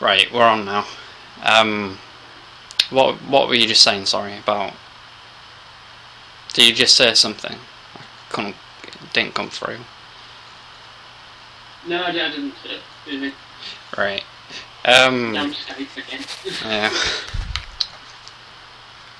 Right, 0.00 0.32
we're 0.32 0.42
on 0.42 0.64
now. 0.64 0.86
Um, 1.42 1.98
what 2.90 3.16
what 3.22 3.48
were 3.48 3.54
you 3.54 3.66
just 3.66 3.82
saying? 3.82 4.06
Sorry 4.06 4.36
about. 4.36 4.72
Did 6.52 6.68
you 6.68 6.74
just 6.74 6.94
say 6.94 7.14
something? 7.14 7.56
I 7.94 8.00
couldn't. 8.30 8.56
Didn't 9.12 9.34
come 9.34 9.50
through. 9.50 9.78
No, 11.86 12.04
I 12.04 12.12
didn't. 12.12 12.54
Right. 13.96 14.24
Um. 14.84 15.36
I'm 15.36 15.52
Skype 15.52 15.96
again. 15.96 16.24
Yeah. 16.64 16.90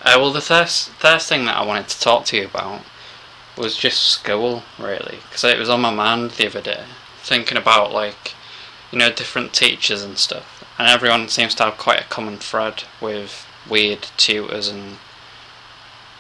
Uh, 0.05 0.19
well, 0.19 0.33
the 0.33 0.41
first 0.41 0.91
first 0.91 1.29
thing 1.29 1.47
that 1.47 1.57
I 1.57 1.65
wanted 1.65 1.89
to 1.89 2.01
talk 2.01 2.27
to 2.27 2.37
you 2.37 2.45
about 2.45 2.83
was 3.57 3.77
just 3.77 4.03
school, 4.03 4.63
really, 4.79 5.19
because 5.23 5.45
it 5.45 5.59
was 5.59 5.71
on 5.71 5.81
my 5.81 5.93
mind 5.93 6.33
the 6.33 6.47
other 6.47 6.61
day, 6.61 6.85
thinking 7.23 7.57
about 7.57 7.93
like, 7.93 8.35
you 8.91 8.99
know, 8.99 9.11
different 9.11 9.55
teachers 9.55 10.03
and 10.03 10.19
stuff, 10.19 10.54
and 10.79 10.89
everyone 10.89 11.29
seems 11.29 11.55
to 11.57 11.65
have 11.65 11.79
quite 11.79 12.01
a 12.01 12.05
common 12.05 12.39
thread 12.39 12.85
with 13.01 13.47
weird 13.69 14.03
tutors 14.17 14.69
and, 14.69 14.99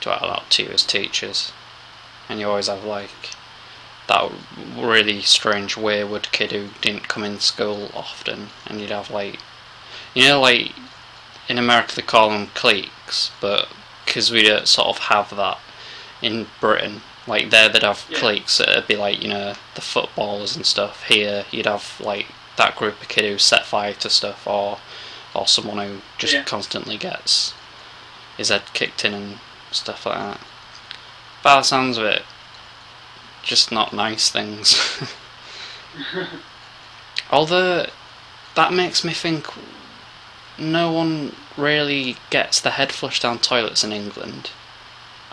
well, 0.04 0.20
not 0.22 0.50
tutors, 0.50 0.84
teachers, 0.84 1.52
and 2.28 2.40
you 2.40 2.48
always 2.48 2.68
have 2.68 2.84
like 2.84 3.30
that 4.06 4.30
really 4.76 5.22
strange 5.22 5.76
wayward 5.76 6.30
kid 6.30 6.52
who 6.52 6.68
didn't 6.80 7.08
come 7.08 7.24
in 7.24 7.40
school 7.40 7.90
often, 7.94 8.48
and 8.66 8.80
you'd 8.80 8.90
have 8.90 9.10
like, 9.10 9.38
you 10.14 10.28
know, 10.28 10.40
like 10.40 10.72
in 11.48 11.58
America 11.58 11.96
they 11.96 12.02
call 12.02 12.30
them 12.30 12.48
cliques, 12.54 13.30
but 13.40 13.68
because 14.04 14.30
we 14.30 14.42
don't 14.42 14.68
sort 14.68 14.88
of 14.88 14.98
have 15.04 15.34
that 15.36 15.58
in 16.22 16.46
Britain, 16.60 17.00
like 17.26 17.50
there 17.50 17.68
they'd 17.68 17.82
have 17.82 18.04
Yeah. 18.08 18.18
cliques, 18.18 18.60
it'd 18.60 18.86
be 18.86 18.96
like, 18.96 19.22
you 19.22 19.28
know, 19.28 19.54
the 19.74 19.80
footballers 19.80 20.54
and 20.56 20.66
stuff. 20.66 21.04
Here 21.04 21.46
you'd 21.50 21.66
have 21.66 21.98
like 22.00 22.26
that 22.56 22.76
group 22.76 23.00
of 23.00 23.08
kid 23.08 23.24
who 23.24 23.38
set 23.38 23.64
fire 23.66 23.94
to 23.94 24.10
stuff, 24.10 24.46
or 24.46 24.78
or 25.34 25.46
someone 25.48 25.78
who 25.78 26.00
just 26.18 26.32
Yeah. 26.32 26.44
constantly 26.44 26.96
gets 26.96 27.54
his 28.36 28.48
head 28.50 28.62
kicked 28.72 29.04
in 29.04 29.14
and 29.14 29.38
stuff 29.72 30.06
like 30.06 30.16
that. 30.18 30.40
By 31.42 31.56
the 31.56 31.62
sounds 31.62 31.98
of 31.98 32.04
it, 32.04 32.24
just 33.42 33.70
not 33.72 33.92
nice 33.92 34.28
things. 34.30 34.78
Although 37.30 37.86
that 38.54 38.72
makes 38.72 39.04
me 39.04 39.12
think 39.12 39.46
no 40.58 40.92
one 40.92 41.34
really 41.56 42.16
gets 42.30 42.60
the 42.60 42.70
head 42.72 42.92
flushed 42.92 43.22
down 43.22 43.38
toilets 43.38 43.82
in 43.84 43.92
England. 43.92 44.50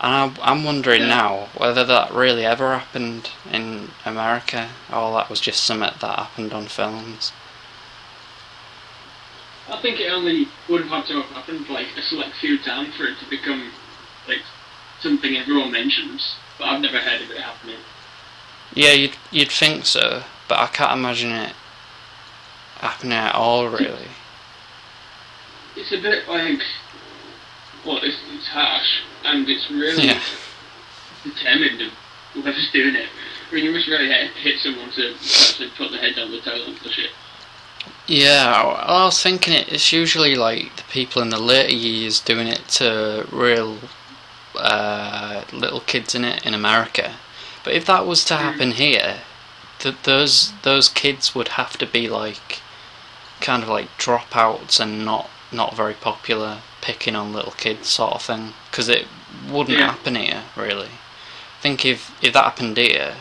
And 0.00 0.14
I'm, 0.14 0.34
I'm 0.42 0.64
wondering 0.64 1.02
Yeah. 1.02 1.08
now 1.08 1.48
whether 1.56 1.84
that 1.84 2.12
really 2.12 2.44
ever 2.44 2.76
happened 2.78 3.30
in 3.50 3.90
America 4.04 4.70
or 4.92 5.12
that 5.14 5.30
was 5.30 5.40
just 5.40 5.62
something 5.64 5.90
that 6.00 6.18
happened 6.18 6.52
on 6.52 6.66
films. 6.66 7.32
I 9.70 9.80
think 9.80 10.00
it 10.00 10.10
only 10.10 10.48
would 10.68 10.82
have 10.82 10.90
had 10.90 11.06
to 11.06 11.22
have 11.22 11.30
happened 11.30 11.68
like 11.68 11.86
a 11.96 12.02
select 12.02 12.36
few 12.36 12.58
times 12.58 12.94
for 12.96 13.04
it 13.04 13.18
to 13.20 13.30
become 13.30 13.70
like 14.28 14.42
something 15.00 15.36
everyone 15.36 15.70
mentions. 15.72 16.34
But 16.58 16.68
I've 16.68 16.80
never 16.80 16.98
heard 16.98 17.22
of 17.22 17.30
it 17.30 17.38
happening. 17.40 17.78
Yeah, 18.74 18.92
you'd, 18.92 19.16
you'd 19.30 19.50
think 19.50 19.86
so, 19.86 20.24
but 20.48 20.58
I 20.58 20.66
can't 20.66 20.92
imagine 20.92 21.30
it 21.30 21.52
happening 22.76 23.12
at 23.12 23.34
all, 23.34 23.68
really. 23.68 24.08
It's 25.76 25.92
a 25.92 26.00
bit 26.00 26.28
like, 26.28 26.60
well, 27.84 27.98
it's, 28.02 28.16
it's 28.34 28.48
harsh 28.48 29.00
and 29.24 29.48
it's 29.48 29.70
really 29.70 30.06
Yeah. 30.06 30.20
determined 31.24 31.80
of 31.82 31.92
whoever's 32.34 32.70
doing 32.72 32.94
it. 32.96 33.08
I 33.50 33.54
mean, 33.54 33.64
you 33.64 33.72
must 33.72 33.86
really 33.86 34.08
hit, 34.08 34.30
hit 34.32 34.58
someone 34.60 34.90
to 34.92 35.14
actually 35.14 35.70
put 35.76 35.90
their 35.90 36.00
head 36.00 36.16
down 36.16 36.30
the 36.30 36.40
toilet 36.40 36.68
and 36.68 36.78
flush 36.78 36.98
it. 36.98 37.10
Yeah, 38.06 38.52
I 38.54 39.00
I 39.00 39.04
was 39.04 39.22
thinking 39.22 39.54
it, 39.54 39.72
it's 39.72 39.92
usually 39.92 40.34
like 40.34 40.76
the 40.76 40.82
people 40.84 41.20
in 41.22 41.30
the 41.30 41.38
later 41.38 41.74
years 41.74 42.20
doing 42.20 42.46
it 42.48 42.66
to 42.78 43.26
real 43.30 43.78
uh, 44.54 45.44
little 45.52 45.80
kids 45.80 46.14
in 46.14 46.24
it 46.24 46.44
in 46.46 46.54
America. 46.54 47.14
But 47.64 47.74
if 47.74 47.84
that 47.86 48.06
was 48.06 48.24
to 48.26 48.36
happen 48.36 48.72
here, 48.72 49.20
th- 49.80 49.94
those 50.04 50.52
those 50.62 50.88
kids 50.88 51.34
would 51.34 51.48
have 51.48 51.76
to 51.78 51.86
be 51.86 52.08
like 52.08 52.60
kind 53.40 53.62
of 53.62 53.68
like 53.68 53.88
dropouts 53.98 54.80
and 54.80 55.04
not 55.04 55.28
not 55.50 55.76
very 55.76 55.94
popular, 55.94 56.58
picking 56.82 57.16
on 57.16 57.32
little 57.32 57.52
kids 57.52 57.88
sort 57.88 58.12
of 58.12 58.22
thing. 58.22 58.52
Because 58.70 58.90
it 58.90 59.06
wouldn't 59.48 59.78
Yeah. 59.78 59.86
happen 59.92 60.14
here, 60.16 60.42
really. 60.54 60.90
I 60.90 61.62
think 61.62 61.84
if 61.86 62.10
if 62.22 62.32
that 62.34 62.44
happened 62.44 62.76
here, 62.76 63.16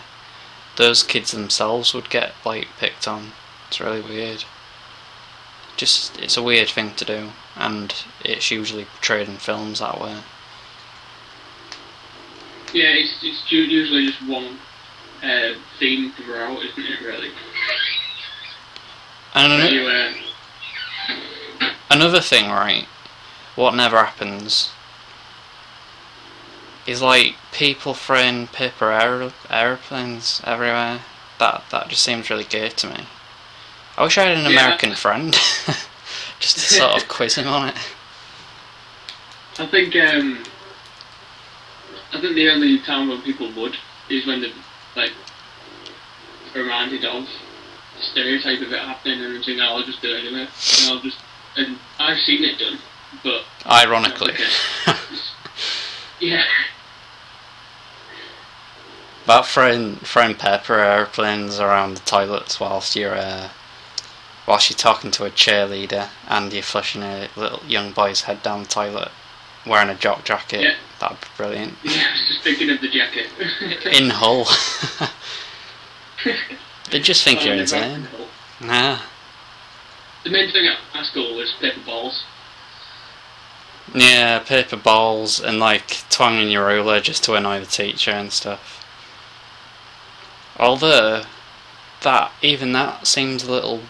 those 0.76 1.04
kids 1.04 1.32
themselves 1.32 1.94
would 1.94 2.10
get 2.10 2.34
like 2.44 2.68
picked 2.78 3.08
on. 3.08 3.32
It's 3.70 3.80
really 3.80 4.02
weird. 4.02 4.44
Just 5.78 6.18
it's 6.20 6.36
a 6.38 6.44
weird 6.44 6.70
thing 6.70 6.94
to 6.96 7.06
do, 7.06 7.32
and 7.56 7.94
it's 8.26 8.52
usually 8.52 8.86
portrayed 8.86 9.30
in 9.30 9.38
films 9.38 9.80
that 9.80 10.00
way. 10.02 10.18
Yeah, 12.74 12.90
it's, 12.90 13.14
it's 13.22 13.52
usually 13.52 14.08
just 14.08 14.22
one 14.28 14.58
uh, 15.24 15.54
theme 15.78 16.12
throughout, 16.14 16.58
isn't 16.64 16.86
it, 16.86 17.02
really? 17.02 17.32
And 19.34 19.52
ano- 19.54 19.68
You, 19.70 19.88
uh, 19.88 20.14
another 21.90 22.22
thing, 22.22 22.50
right? 22.50 22.88
What 23.56 23.76
never 23.76 23.98
happens 23.98 24.72
is 26.88 27.02
like 27.02 27.36
people 27.52 27.94
throwing 27.94 28.48
paper 28.48 28.92
aer- 28.92 29.32
aeroplanes 29.50 30.42
everywhere. 30.44 31.02
That 31.40 31.64
that 31.72 31.90
just 31.90 32.04
seems 32.04 32.30
really 32.30 32.44
gay 32.44 32.70
to 32.70 32.88
me. 32.88 33.06
I 33.98 34.04
wish 34.04 34.18
I 34.18 34.24
had 34.24 34.38
an 34.38 34.44
Yeah. 34.52 34.60
American 34.60 34.96
friend, 34.96 35.34
just 36.40 36.56
to 36.58 36.62
sort 36.62 36.96
of 37.02 37.08
quiz 37.08 37.36
him 37.36 37.48
on 37.48 37.70
it. 37.70 37.76
I 39.60 39.66
think 39.68 39.96
um, 39.96 40.44
I 42.14 42.22
think 42.22 42.36
the 42.36 42.50
only 42.50 42.80
time 42.80 43.10
when 43.10 43.22
people 43.22 43.52
would 43.54 43.76
is 44.10 44.26
when 44.26 44.42
they're 44.42 44.52
like 44.96 45.12
reminded 46.56 47.06
of 47.06 47.24
the 47.98 48.02
stereotype 48.02 48.62
of 48.62 48.72
it 48.72 48.80
happening 48.80 49.22
and 49.24 49.44
think, 49.44 49.60
"Oh, 49.62 49.78
I'll 49.78 49.84
just 49.84 50.02
do 50.02 50.10
it 50.16 50.20
anyway." 50.26 50.48
And 50.82 50.90
I'll 50.90 51.02
just 51.02 51.18
and 51.58 51.78
I've 52.00 52.20
seen 52.20 52.44
it 52.44 52.58
done, 52.60 52.80
but 53.24 53.44
Ironically, 53.66 54.34
yeah, 56.20 56.44
about 59.26 59.46
throwing 59.46 59.98
throwing 59.98 60.36
paper 60.36 60.80
airplanes 60.80 61.60
around 61.60 61.96
the 61.96 62.02
toilets 62.02 62.60
whilst 62.60 62.96
you're 62.96 63.16
uh, 63.16 63.50
whilst 64.48 64.70
you're 64.70 64.78
talking 64.78 65.12
to 65.12 65.26
a 65.26 65.30
cheerleader 65.30 66.10
and 66.28 66.52
you're 66.52 66.64
flushing 66.64 67.04
a 67.04 67.30
little 67.36 67.62
young 67.68 67.92
boy's 67.92 68.22
head 68.22 68.42
down 68.42 68.64
the 68.64 68.68
toilet 68.70 69.10
wearing 69.66 69.90
a 69.90 69.96
jock 69.96 70.24
jacket. 70.26 70.62
Yeah. 70.62 70.74
That'd 71.00 71.22
be 71.22 71.28
brilliant. 71.38 71.74
yeah. 71.84 71.92
I 72.10 72.12
was 72.12 72.28
just 72.28 72.42
thinking 72.42 72.70
of 72.70 72.82
the 72.82 72.90
jacket. 72.90 73.28
In 73.94 74.10
Hull. 74.10 74.46
they 76.92 77.00
just 77.00 77.24
think 77.24 77.40
Oh, 77.42 77.46
you're 77.46 77.56
insane. 77.56 78.08
Nah. 78.60 79.00
The 80.24 80.30
main 80.30 80.52
thing 80.52 80.68
at 80.68 80.78
my 80.94 81.04
school 81.04 81.36
was 81.36 81.54
paper 81.60 81.80
balls. 81.86 82.24
Yeah, 83.94 84.40
paper 84.40 84.78
balls 84.78 85.42
and 85.42 85.60
like 85.60 86.10
twanging 86.10 86.50
your 86.50 86.68
ruler 86.68 87.02
just 87.02 87.24
to 87.26 87.34
annoy 87.34 87.60
the 87.60 87.66
teacher 87.66 88.12
and 88.12 88.32
stuff. 88.32 88.86
Although 90.58 91.24
that 92.02 92.32
even 92.42 92.72
that 92.74 93.08
seems 93.08 93.44
a 93.44 93.52
little 93.52 93.82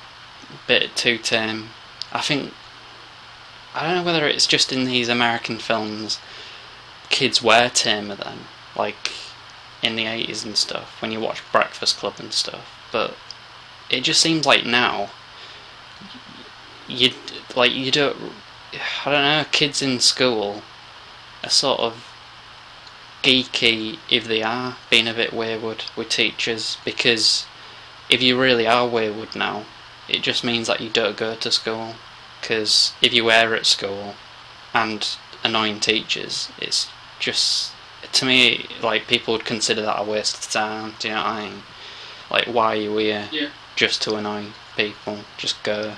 bit 0.68 0.96
too 0.96 1.18
tame. 1.18 1.70
I 2.12 2.22
think 2.22 2.54
I 3.74 3.86
don't 3.86 3.98
know 3.98 4.04
whether 4.04 4.28
it's 4.28 4.48
just 4.48 4.72
in 4.72 4.86
these 4.86 5.08
American 5.08 5.58
films 5.58 6.20
kids 7.10 7.44
were 7.44 7.70
tamer 7.70 8.16
then, 8.16 8.40
like 8.76 9.12
in 9.84 9.96
the 9.96 10.06
eighties 10.06 10.44
and 10.44 10.58
stuff, 10.58 11.02
when 11.02 11.12
you 11.12 11.20
watch 11.20 11.44
Breakfast 11.52 11.98
Club 11.98 12.16
and 12.18 12.34
stuff. 12.34 12.66
But 12.92 13.16
it 13.90 14.02
just 14.02 14.22
seems 14.22 14.46
like 14.46 14.66
now 14.66 15.10
you 16.88 17.12
like 17.56 17.74
you 17.74 17.92
don't 17.92 18.18
I 18.74 19.12
don't 19.12 19.24
know, 19.24 19.46
kids 19.52 19.82
in 19.82 20.00
school 20.00 20.62
are 21.44 21.50
sort 21.50 21.80
of 21.80 22.08
geeky 23.24 24.00
if 24.10 24.28
they 24.28 24.42
are 24.42 24.78
being 24.90 25.08
a 25.08 25.14
bit 25.14 25.34
wayward 25.34 25.84
with 25.96 26.10
teachers 26.10 26.78
because 26.84 27.46
if 28.10 28.22
you 28.22 28.40
really 28.40 28.68
are 28.68 28.88
wayward 28.88 29.36
now, 29.36 29.66
it 30.08 30.22
just 30.22 30.44
means 30.44 30.68
that 30.68 30.82
you 30.82 30.90
don't 30.90 31.18
go 31.18 31.36
to 31.36 31.52
school. 31.52 31.96
Because 32.40 32.94
if 33.02 33.14
you 33.14 33.24
were 33.26 33.56
at 33.56 33.66
school 33.66 34.16
and 34.74 35.16
annoying 35.44 35.80
teachers, 35.80 36.50
it's 36.58 36.90
just 37.20 37.74
to 38.12 38.26
me 38.26 38.66
like 38.82 39.08
people 39.08 39.34
would 39.34 39.46
consider 39.46 39.82
that 39.84 40.00
a 40.00 40.04
waste 40.04 40.38
of 40.38 40.52
time. 40.52 40.96
Do 41.00 41.08
you 41.08 41.14
know 41.14 41.22
what 41.22 41.30
I 41.30 41.50
mean? 41.50 41.64
Like, 42.30 42.48
why 42.48 42.74
are 42.74 42.76
you 42.76 42.98
here? 42.98 43.30
Yeah. 43.32 43.50
Just 43.76 44.02
to 44.04 44.16
annoy 44.16 44.48
people? 44.76 45.20
Just 45.38 45.62
go. 45.64 45.96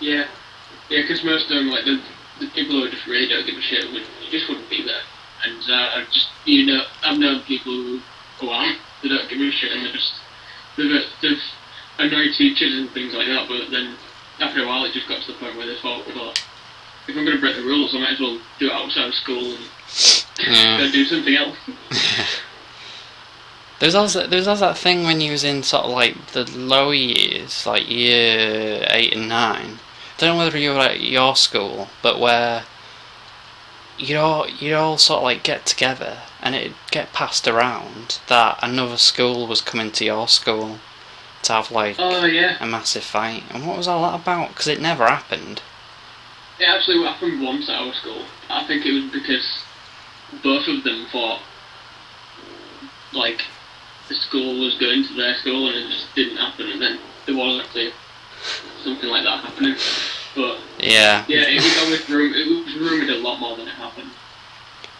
Yeah, 0.00 0.26
yeah, 0.90 1.02
because 1.02 1.22
most 1.24 1.50
of 1.50 1.56
them, 1.56 1.68
like 1.70 1.84
the, 1.84 2.00
the 2.40 2.46
people 2.48 2.80
who 2.80 2.90
just 2.90 3.06
really 3.06 3.28
don't 3.28 3.46
give 3.46 3.56
a 3.56 3.62
shit, 3.62 3.90
would 3.92 4.02
just 4.30 4.48
wouldn't 4.48 4.68
be 4.70 4.82
there. 4.84 5.02
And 5.44 5.62
uh, 5.70 5.90
I've 5.96 6.10
just, 6.10 6.28
you 6.44 6.66
know, 6.66 6.82
I've 7.04 7.18
known 7.18 7.42
people 7.42 7.72
who 7.72 8.00
go 8.40 8.50
on, 8.50 8.76
they 9.02 9.08
don't 9.08 9.28
give 9.28 9.40
a 9.40 9.50
shit, 9.50 9.72
and 9.72 9.84
they're 9.84 9.92
just 9.92 10.12
they've, 10.76 11.02
they've 11.22 11.42
annoyed 11.98 12.34
teachers 12.34 12.74
and 12.74 12.90
things 12.90 13.14
like 13.14 13.26
that, 13.26 13.48
but 13.48 13.70
then 13.70 13.96
after 14.40 14.62
a 14.62 14.66
while, 14.66 14.84
it 14.84 14.92
just 14.92 15.08
got 15.08 15.22
to 15.22 15.32
the 15.32 15.38
point 15.38 15.56
where 15.56 15.66
they 15.66 15.76
thought, 15.76 16.06
well, 16.14 16.30
if 17.08 17.16
I'm 17.16 17.24
going 17.24 17.36
to 17.36 17.40
break 17.40 17.56
the 17.56 17.62
rules, 17.62 17.94
I 17.94 17.98
might 18.00 18.12
as 18.12 18.20
well 18.20 18.38
do 18.58 18.66
it 18.66 18.72
outside 18.72 19.08
of 19.08 19.14
school 19.14 19.52
and 19.54 19.64
Yeah. 20.46 20.78
go 20.78 20.90
do 20.90 21.04
something 21.06 21.34
else. 21.36 21.56
There's 23.78 23.94
also 23.94 24.26
there's 24.26 24.48
also 24.48 24.68
that 24.68 24.78
thing 24.78 25.04
when 25.04 25.20
you 25.20 25.32
was 25.32 25.44
in 25.44 25.62
sort 25.62 25.84
of 25.84 25.90
like 25.90 26.28
the 26.28 26.44
lower 26.50 26.94
years, 26.94 27.66
like 27.66 27.88
year 27.90 28.86
eight 28.90 29.14
and 29.14 29.28
nine. 29.28 29.78
Don't 30.18 30.36
know 30.36 30.44
whether 30.44 30.58
you 30.58 30.70
were 30.70 30.80
at 30.80 31.00
your 31.00 31.36
school, 31.36 31.88
but 32.02 32.18
where 32.18 32.64
you'd 33.98 34.16
all 34.16 34.48
you'd 34.48 34.74
all 34.74 34.98
sort 34.98 35.18
of 35.18 35.24
like 35.24 35.42
get 35.42 35.66
together 35.66 36.18
and 36.42 36.54
it'd 36.54 36.74
get 36.90 37.12
passed 37.12 37.48
around 37.48 38.18
that 38.28 38.58
another 38.62 38.96
school 38.96 39.46
was 39.46 39.60
coming 39.60 39.90
to 39.90 40.04
your 40.04 40.28
school 40.28 40.78
to 41.42 41.52
have 41.52 41.70
like 41.70 41.96
Oh 41.98 42.24
yeah, 42.24 42.56
a 42.60 42.66
massive 42.66 43.04
fight. 43.04 43.44
And 43.50 43.66
what 43.66 43.76
was 43.76 43.88
all 43.88 44.02
that 44.10 44.20
about? 44.20 44.50
Because 44.50 44.68
it 44.68 44.80
never 44.80 45.06
happened. 45.06 45.62
it 46.58 46.64
actually 46.64 47.02
happened 47.04 47.42
once 47.42 47.68
at 47.68 47.80
our 47.80 47.92
school. 47.94 48.22
I 48.48 48.64
think 48.66 48.84
it 48.86 48.92
was 48.92 49.12
because 49.12 49.46
both 50.42 50.66
of 50.68 50.82
them 50.84 51.06
thought 51.12 51.40
like 53.12 53.44
the 54.08 54.14
school 54.14 54.60
was 54.60 54.76
going 54.78 55.06
to 55.06 55.14
their 55.14 55.34
school 55.36 55.68
and 55.68 55.76
it 55.76 55.88
just 55.90 56.14
didn't 56.14 56.36
happen, 56.36 56.70
and 56.70 56.80
then 56.80 56.98
there 57.26 57.36
was 57.36 57.62
actually 57.64 57.92
something 58.82 59.08
like 59.08 59.24
that 59.24 59.40
happening. 59.44 59.76
But 60.34 60.58
Yeah. 60.78 61.24
yeah, 61.28 61.42
it 61.48 61.62
was 61.62 61.78
always 61.78 62.08
rum- 62.10 62.34
it 62.34 62.64
was 62.66 62.74
rumored 62.74 63.10
a 63.10 63.18
lot 63.18 63.40
more 63.40 63.56
than 63.56 63.68
it 63.68 63.74
happened. 63.74 64.10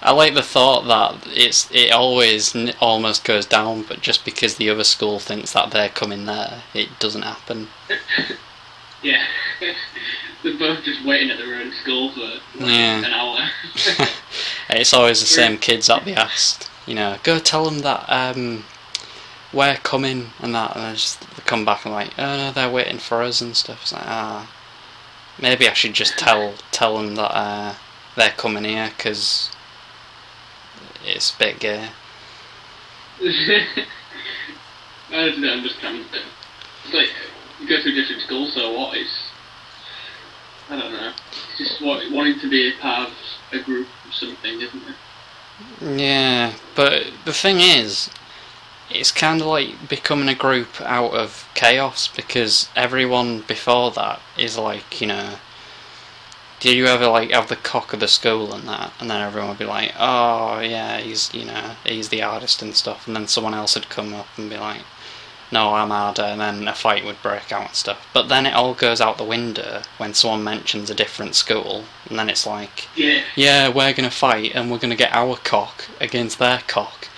I 0.02 0.12
like 0.12 0.34
the 0.34 0.42
thought 0.42 0.86
that 0.86 1.26
it's 1.34 1.68
it 1.72 1.90
always 1.90 2.54
n- 2.54 2.74
almost 2.80 3.24
goes 3.24 3.46
down, 3.46 3.82
but 3.82 4.02
just 4.02 4.24
because 4.24 4.54
the 4.56 4.70
other 4.70 4.84
school 4.84 5.18
thinks 5.18 5.52
that 5.52 5.70
they're 5.70 5.88
coming 5.88 6.26
there, 6.26 6.62
it 6.74 6.98
doesn't 6.98 7.22
happen. 7.22 7.68
Yeah, 9.02 9.22
they're 10.42 10.58
both 10.58 10.82
just 10.82 11.04
waiting 11.04 11.30
at 11.30 11.36
their 11.38 11.54
own 11.54 11.70
school 11.82 12.10
for 12.12 12.20
like, 12.20 12.40
Yeah. 12.58 13.04
an 13.04 13.12
hour. 13.12 13.48
It's 14.70 14.92
always 14.94 15.20
the 15.20 15.26
same 15.26 15.58
kids 15.58 15.86
that 15.86 16.04
they 16.04 16.14
asked. 16.14 16.68
You 16.86 16.94
know, 16.94 17.18
go 17.22 17.38
tell 17.38 17.64
them 17.66 17.80
that 17.80 18.04
um, 18.08 18.64
we're 19.56 19.76
coming 19.76 20.30
and 20.40 20.54
that, 20.54 20.76
and 20.76 20.84
they 20.84 20.92
just 20.92 21.20
come 21.46 21.64
back 21.64 21.84
and 21.84 21.94
like, 21.94 22.10
oh 22.18 22.36
no, 22.36 22.52
they're 22.52 22.70
waiting 22.70 22.98
for 22.98 23.22
us 23.22 23.40
and 23.40 23.56
stuff. 23.56 23.82
It's 23.82 23.92
like, 23.92 24.06
ah, 24.06 24.52
maybe 25.40 25.68
I 25.68 25.72
should 25.72 25.94
just 25.94 26.18
tell 26.18 26.54
tell 26.70 26.98
them 26.98 27.14
that 27.16 27.34
uh, 27.34 27.74
they're 28.16 28.30
coming 28.30 28.64
here 28.64 28.90
because 28.96 29.50
it's 31.04 31.34
a 31.34 31.38
bit 31.38 31.58
gay. 31.58 31.88
I 35.08 35.30
don't 35.30 35.44
understand 35.44 36.04
it. 36.12 36.22
It's 36.84 36.94
like 36.94 37.08
you 37.60 37.68
go 37.68 37.82
to 37.82 37.88
a 37.88 37.94
different 37.94 38.22
school, 38.22 38.46
so 38.48 38.78
what 38.78 38.96
is? 38.96 39.08
I 40.68 40.78
don't 40.78 40.92
know. 40.92 41.12
It's 41.58 41.70
just 41.70 41.80
what, 41.80 42.02
wanting 42.10 42.40
to 42.40 42.50
be 42.50 42.72
a 42.72 42.80
part 42.80 43.08
of 43.08 43.14
a 43.52 43.62
group 43.62 43.86
or 44.04 44.12
something, 44.12 44.60
isn't 44.60 44.82
it? 44.82 45.98
Yeah, 45.98 46.52
but 46.74 47.06
the 47.24 47.32
thing 47.32 47.60
is, 47.60 48.10
it's 48.90 49.10
kind 49.12 49.40
of 49.40 49.46
like 49.46 49.88
becoming 49.88 50.28
a 50.28 50.34
group 50.34 50.80
out 50.82 51.12
of 51.12 51.48
chaos 51.54 52.08
because 52.08 52.68
everyone 52.76 53.40
before 53.42 53.90
that 53.92 54.20
is 54.38 54.56
like, 54.56 55.00
you 55.00 55.06
know, 55.08 55.34
do 56.60 56.74
you 56.74 56.86
ever 56.86 57.06
like 57.08 57.30
have 57.32 57.48
the 57.48 57.56
cock 57.56 57.92
of 57.92 58.00
the 58.00 58.08
school 58.08 58.54
and 58.54 58.66
that, 58.68 58.92
and 58.98 59.10
then 59.10 59.20
everyone 59.20 59.50
would 59.50 59.58
be 59.58 59.64
like, 59.64 59.92
oh 59.98 60.60
yeah, 60.60 60.98
he's 60.98 61.32
you 61.34 61.44
know 61.44 61.72
he's 61.84 62.08
the 62.08 62.22
artist 62.22 62.62
and 62.62 62.74
stuff, 62.74 63.06
and 63.06 63.14
then 63.14 63.26
someone 63.28 63.54
else 63.54 63.74
would 63.74 63.88
come 63.90 64.14
up 64.14 64.26
and 64.36 64.48
be 64.48 64.56
like, 64.56 64.80
no, 65.52 65.74
I'm 65.74 65.90
harder, 65.90 66.22
and 66.22 66.40
then 66.40 66.66
a 66.66 66.74
fight 66.74 67.04
would 67.04 67.22
break 67.22 67.52
out 67.52 67.66
and 67.68 67.74
stuff. 67.74 68.08
But 68.14 68.28
then 68.28 68.46
it 68.46 68.54
all 68.54 68.74
goes 68.74 69.00
out 69.00 69.18
the 69.18 69.24
window 69.24 69.82
when 69.98 70.14
someone 70.14 70.42
mentions 70.44 70.88
a 70.90 70.94
different 70.94 71.34
school, 71.34 71.84
and 72.08 72.18
then 72.18 72.28
it's 72.30 72.46
like, 72.46 72.88
Yeah. 72.96 73.22
yeah, 73.36 73.68
we're 73.68 73.92
going 73.92 74.08
to 74.08 74.16
fight 74.16 74.52
and 74.54 74.70
we're 74.70 74.78
going 74.78 74.90
to 74.90 74.96
get 74.96 75.12
our 75.12 75.36
cock 75.36 75.84
against 76.00 76.38
their 76.38 76.62
cock. 76.66 77.08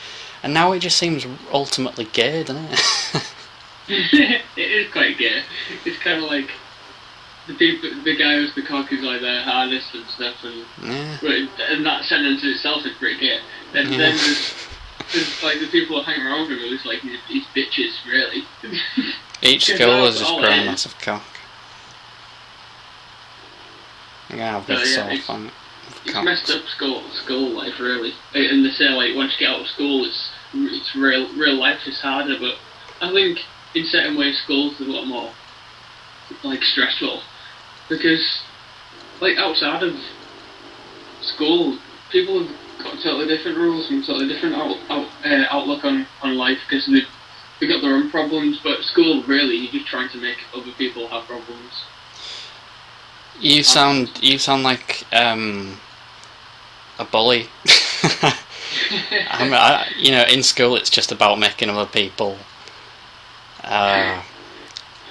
And 0.43 0.55
now 0.55 0.73
it 0.73 0.81
just 0.81 0.97
seems 0.99 1.27
ultimately 1.53 2.05
gay, 2.13 2.43
doesn't 2.45 2.65
it? 2.71 3.33
it 3.89 4.43
is 4.57 4.93
quite 4.93 5.19
gay. 5.19 5.43
It's 5.85 5.99
kind 5.99 6.23
of 6.23 6.31
like 6.31 6.51
the 7.47 7.55
people, 7.55 7.91
the 8.05 8.17
guy 8.17 8.35
who's 8.35 8.55
the 8.55 8.63
cock 8.63 8.93
is 8.93 9.01
like 9.03 9.21
their 9.21 9.43
hardest 9.43 9.95
and 9.95 10.07
stuff, 10.07 10.37
and 10.45 10.65
yeah. 10.83 11.47
and 11.71 11.85
that 11.87 12.05
sentence 12.05 12.43
in 12.45 12.51
itself 12.51 12.85
is 12.87 12.93
pretty 12.99 13.19
gay. 13.21 13.41
And 13.75 13.89
Yeah. 13.91 13.99
then 13.99 14.17
there's, 14.17 14.55
there's 15.13 15.43
like 15.43 15.59
the 15.61 15.67
people 15.69 16.03
who 16.03 16.11
hang 16.13 16.25
around 16.27 16.51
him 16.53 16.59
who's 16.59 16.85
like 16.85 17.03
these, 17.03 17.19
these 17.29 17.45
bitches, 17.55 17.93
really. 18.07 18.45
Each 19.43 19.67
girl 19.79 20.05
that's 20.05 20.19
just 20.19 20.31
it 20.31 20.45
a 20.45 20.65
massive 20.65 20.99
cock. 21.01 21.23
Yeah, 24.35 24.59
I've 24.59 24.63
So, 24.67 24.69
been 24.75 24.79
yeah, 24.79 24.85
so 24.95 25.01
it's- 25.07 25.27
fun. 25.27 25.51
Cocks. 26.07 26.25
messed 26.25 26.51
up 26.51 26.67
school 26.69 27.03
school 27.11 27.51
life, 27.51 27.79
really. 27.79 28.13
And 28.35 28.65
they 28.65 28.71
say 28.71 28.89
like 28.91 29.15
once 29.15 29.33
you 29.39 29.47
get 29.47 29.55
out 29.55 29.63
of 29.63 29.67
school, 29.69 30.05
it's 30.05 30.31
it's 30.55 30.95
real 30.97 31.29
real 31.35 31.59
life 31.59 31.87
is 31.87 32.01
harder. 32.01 32.39
But 32.39 32.57
I 33.01 33.13
think 33.13 33.41
in 33.75 33.85
certain 33.87 34.17
ways, 34.17 34.39
school's 34.45 34.81
a 34.81 34.85
lot 34.85 35.07
more 35.07 35.33
like 36.43 36.63
stressful 36.63 37.21
because 37.89 38.43
like 39.21 39.37
outside 39.39 39.83
of 39.83 39.95
school, 41.23 41.79
people 42.11 42.45
have 42.45 42.57
got 42.79 43.03
totally 43.03 43.27
different 43.27 43.59
rules 43.59 43.91
and 43.91 44.05
totally 44.05 44.29
different 44.29 44.55
out, 44.55 44.77
out, 44.89 45.09
uh, 45.25 45.45
outlook 45.51 45.85
on, 45.85 46.07
on 46.23 46.37
life 46.37 46.59
because 46.69 46.87
they 46.87 47.03
they've 47.61 47.69
got 47.69 47.83
their 47.83 47.95
own 47.95 48.11
problems. 48.11 48.61
But 48.63 48.83
school, 48.83 49.23
really, 49.25 49.57
you're 49.57 49.73
just 49.73 49.87
trying 49.87 50.09
to 50.11 50.19
make 50.19 50.39
other 50.55 50.73
people 50.73 51.09
have 51.09 51.25
problems. 51.25 51.85
You 53.41 53.63
sound 53.63 54.23
you 54.23 54.39
sound 54.39 54.65
like 54.65 55.05
um, 55.13 55.79
a 56.99 57.05
bully. 57.05 57.49
I 58.91 59.45
mean, 59.45 59.55
I, 59.55 59.89
you 59.97 60.13
know, 60.13 60.25
in 60.25 60.43
school 60.43 60.77
it's 60.77 60.91
just 60.91 61.13
about 61.13 61.39
making 61.39 61.71
other 61.71 61.89
people, 61.89 62.37
uh, 63.65 64.23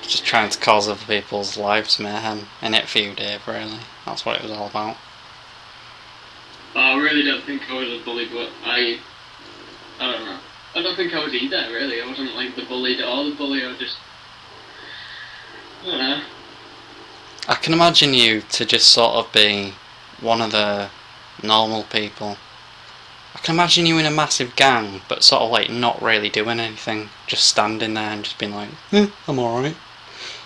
just 0.01 0.25
trying 0.25 0.49
to 0.49 0.59
cause 0.59 0.87
other 0.87 1.05
people's 1.05 1.57
lives 1.57 1.99
mayhem. 1.99 2.47
and 2.61 2.75
it 2.75 2.87
for 2.87 2.99
you, 2.99 3.13
Dave. 3.13 3.47
Really, 3.47 3.79
that's 4.05 4.25
what 4.25 4.37
it 4.37 4.43
was 4.43 4.51
all 4.51 4.67
about. 4.67 4.97
I 6.75 6.95
really 6.97 7.23
don't 7.23 7.43
think 7.43 7.69
I 7.69 7.73
was 7.73 8.01
a 8.01 8.03
bully, 8.03 8.27
but 8.31 8.49
I, 8.63 8.99
I 9.99 10.11
don't 10.11 10.25
know. 10.25 10.39
I 10.75 10.81
don't 10.81 10.95
think 10.95 11.13
I 11.13 11.23
was 11.23 11.33
either. 11.33 11.67
Really, 11.71 12.01
I 12.01 12.07
wasn't 12.07 12.35
like 12.35 12.55
the 12.55 12.63
bullied 12.65 13.01
or 13.01 13.25
the 13.25 13.35
bully. 13.35 13.63
I 13.65 13.69
was 13.69 13.79
just, 13.79 13.97
I 15.83 15.85
don't 15.85 15.97
know. 15.97 16.21
I 17.47 17.55
can 17.55 17.73
imagine 17.73 18.13
you 18.13 18.41
to 18.41 18.65
just 18.65 18.89
sort 18.89 19.15
of 19.15 19.31
be 19.31 19.73
one 20.19 20.41
of 20.41 20.51
the 20.51 20.89
normal 21.43 21.83
people. 21.83 22.37
I 23.35 23.39
can 23.39 23.55
imagine 23.55 23.85
you 23.85 23.97
in 23.97 24.05
a 24.05 24.11
massive 24.11 24.55
gang, 24.55 25.01
but 25.07 25.23
sort 25.23 25.43
of 25.43 25.51
like 25.51 25.69
not 25.69 26.01
really 26.01 26.29
doing 26.29 26.59
anything, 26.59 27.09
just 27.27 27.47
standing 27.47 27.93
there 27.93 28.09
and 28.09 28.23
just 28.23 28.39
being 28.39 28.53
like, 28.53 28.69
eh, 28.91 29.07
I'm 29.27 29.39
alright. 29.39 29.75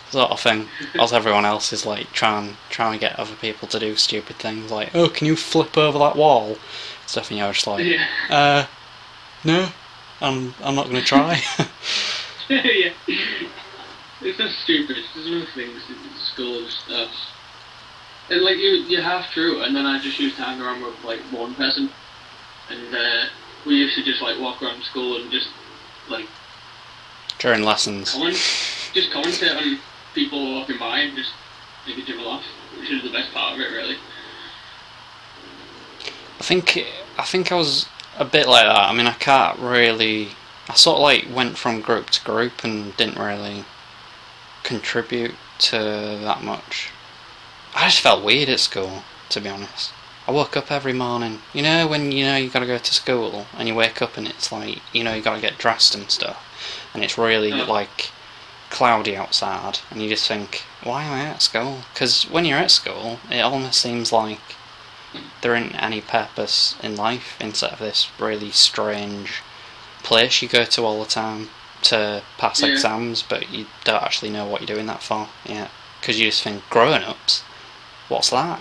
Sort 0.09 0.31
of 0.31 0.41
thing. 0.41 0.67
Whilst 0.95 1.13
everyone 1.13 1.45
else 1.45 1.71
is 1.71 1.85
like 1.85 2.11
trying 2.11 2.57
trying 2.69 2.93
to 2.93 2.99
get 2.99 3.17
other 3.17 3.35
people 3.35 3.67
to 3.69 3.79
do 3.79 3.95
stupid 3.95 4.35
things 4.37 4.69
like, 4.69 4.93
oh, 4.93 5.07
can 5.07 5.25
you 5.25 5.37
flip 5.37 5.77
over 5.77 5.97
that 5.99 6.17
wall? 6.17 6.57
Stuff 7.05 7.29
and 7.29 7.39
you're 7.39 7.53
just 7.53 7.67
like, 7.67 7.85
Yeah, 7.85 8.05
uh, 8.29 8.65
no, 9.45 9.69
I'm, 10.19 10.53
I'm 10.61 10.75
not 10.75 10.89
going 10.89 10.97
to 10.97 11.05
try. 11.05 11.41
yeah. 12.49 12.91
It's 14.21 14.37
so 14.37 14.47
stupid. 14.63 14.97
There's 15.15 15.31
no 15.31 15.45
things 15.55 15.81
in 15.89 15.95
school 16.19 16.59
and 16.59 16.69
stuff. 16.69 17.09
And 18.31 18.41
like 18.43 18.57
you, 18.57 18.69
you 18.87 19.01
half 19.01 19.29
true. 19.31 19.61
And 19.61 19.75
then 19.75 19.85
I 19.85 19.99
just 19.99 20.17
used 20.17 20.37
to 20.37 20.43
hang 20.43 20.61
around 20.61 20.81
with 20.81 21.03
like 21.03 21.19
one 21.31 21.53
person, 21.55 21.89
and 22.69 22.95
uh, 22.95 23.25
we 23.65 23.75
used 23.75 23.95
to 23.97 24.03
just 24.03 24.21
like 24.21 24.39
walk 24.39 24.63
around 24.63 24.81
school 24.83 25.21
and 25.21 25.29
just 25.29 25.49
like 26.09 26.27
During 27.39 27.63
lessons. 27.63 28.13
comment, 28.13 28.35
just 28.93 29.11
commentate 29.11 29.55
on 29.55 29.79
people 30.15 30.53
walking 30.53 30.79
by 30.79 30.99
and 30.99 31.17
just 31.17 31.31
make 31.85 31.97
each 31.97 32.09
other 32.09 32.21
laugh, 32.21 32.43
which 32.79 32.89
is 32.89 33.03
the 33.03 33.11
best 33.11 33.33
part 33.33 33.55
of 33.55 33.59
it, 33.59 33.69
really. 33.69 33.97
I 36.39 36.43
think 36.43 36.85
I 37.17 37.23
think 37.23 37.51
I 37.51 37.55
was 37.55 37.87
a 38.17 38.25
bit 38.25 38.47
like 38.47 38.65
that. 38.65 38.89
I 38.89 38.93
mean, 38.93 39.07
I 39.07 39.13
can't 39.13 39.59
really. 39.59 40.29
I 40.69 40.75
sort 40.75 40.97
of 40.97 41.01
like 41.03 41.27
went 41.29 41.57
from 41.57 41.81
group 41.81 42.11
to 42.11 42.23
group 42.23 42.63
and 42.63 42.95
didn't 42.95 43.17
really 43.19 43.65
contribute 44.63 45.35
to 45.59 45.77
that 46.23 46.43
much. 46.43 46.91
I 47.75 47.85
just 47.85 48.01
felt 48.01 48.23
weird 48.23 48.49
at 48.49 48.59
school, 48.59 49.03
to 49.29 49.41
be 49.41 49.49
honest. 49.49 49.91
I 50.27 50.31
woke 50.31 50.55
up 50.55 50.71
every 50.71 50.93
morning. 50.93 51.39
You 51.53 51.63
know 51.63 51.87
when 51.87 52.11
you 52.11 52.25
know 52.25 52.35
you 52.37 52.49
gotta 52.49 52.65
go 52.67 52.77
to 52.77 52.93
school 52.93 53.47
and 53.57 53.67
you 53.67 53.75
wake 53.75 54.01
up 54.01 54.17
and 54.17 54.27
it's 54.27 54.51
like 54.51 54.79
you 54.93 55.03
know 55.03 55.13
you 55.13 55.21
gotta 55.21 55.41
get 55.41 55.57
dressed 55.57 55.95
and 55.95 56.09
stuff, 56.11 56.89
and 56.93 57.03
it's 57.03 57.17
really 57.17 57.51
like 57.51 58.11
cloudy 58.69 59.15
outside, 59.17 59.79
and 59.89 60.01
you 60.01 60.09
just 60.09 60.27
think, 60.27 60.63
why 60.83 61.03
am 61.03 61.13
I 61.13 61.25
at 61.25 61.41
school? 61.41 61.79
Because 61.93 62.23
when 62.23 62.45
you're 62.45 62.59
at 62.59 62.71
school, 62.71 63.19
it 63.29 63.41
almost 63.41 63.81
seems 63.81 64.11
like 64.13 64.39
there 65.41 65.55
isn't 65.55 65.75
any 65.75 65.99
purpose 66.01 66.75
in 66.81 66.95
life 66.95 67.35
instead 67.41 67.73
of 67.73 67.79
this 67.79 68.07
really 68.17 68.51
strange 68.51 69.41
place 70.03 70.41
you 70.41 70.47
go 70.47 70.63
to 70.63 70.83
all 70.85 71.03
the 71.03 71.09
time 71.09 71.49
to 71.81 72.21
pass 72.37 72.61
Yeah. 72.61 72.69
exams, 72.69 73.21
but 73.21 73.49
you 73.51 73.65
don't 73.83 74.03
actually 74.03 74.29
know 74.29 74.45
what 74.45 74.61
you're 74.61 74.75
doing 74.75 74.85
that 74.87 75.03
for. 75.03 75.27
Yeah, 75.45 75.67
because 75.99 76.19
you 76.19 76.27
just 76.27 76.43
think 76.43 76.67
grown 76.69 77.03
ups. 77.03 77.43
What's 78.11 78.31
that? 78.31 78.59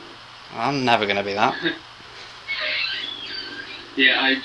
I'm 0.55 0.85
never 0.85 1.07
gonna 1.07 1.25
be 1.25 1.35
that. 1.35 1.55
Yeah, 3.97 4.23
I. 4.23 4.37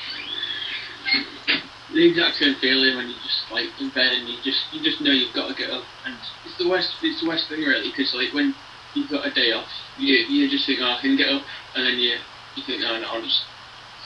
The 1.94 2.10
exact 2.10 2.38
same 2.38 2.56
feeling 2.56 2.98
when 2.98 3.08
you 3.08 3.14
just 3.14 3.46
like 3.52 3.70
in 3.80 3.90
bed 3.92 4.12
and 4.12 4.28
you 4.28 4.42
just 4.44 4.74
you 4.74 4.84
just 4.84 5.00
know 5.02 5.12
you've 5.12 5.36
got 5.36 5.48
to 5.48 5.54
get 5.54 5.70
up, 5.70 5.84
and 6.04 6.18
it's 6.44 6.58
the 6.58 6.68
worst 6.68 6.90
it's 7.04 7.22
the 7.22 7.30
worst 7.30 7.48
thing 7.48 7.62
really 7.62 7.92
because 7.92 8.16
like 8.16 8.34
when 8.34 8.56
you've 8.96 9.10
got 9.10 9.26
a 9.26 9.32
day 9.32 9.54
off, 9.54 9.70
you 10.00 10.16
you 10.16 10.50
just 10.50 10.66
think 10.66 10.80
oh 10.82 10.98
I 10.98 11.00
can 11.00 11.16
get 11.16 11.30
up, 11.30 11.44
and 11.76 11.86
then 11.86 12.00
you 12.00 12.18
you 12.58 12.64
think 12.66 12.82
oh 12.84 13.00
no 13.00 13.08
I'll 13.08 13.22
just 13.22 13.46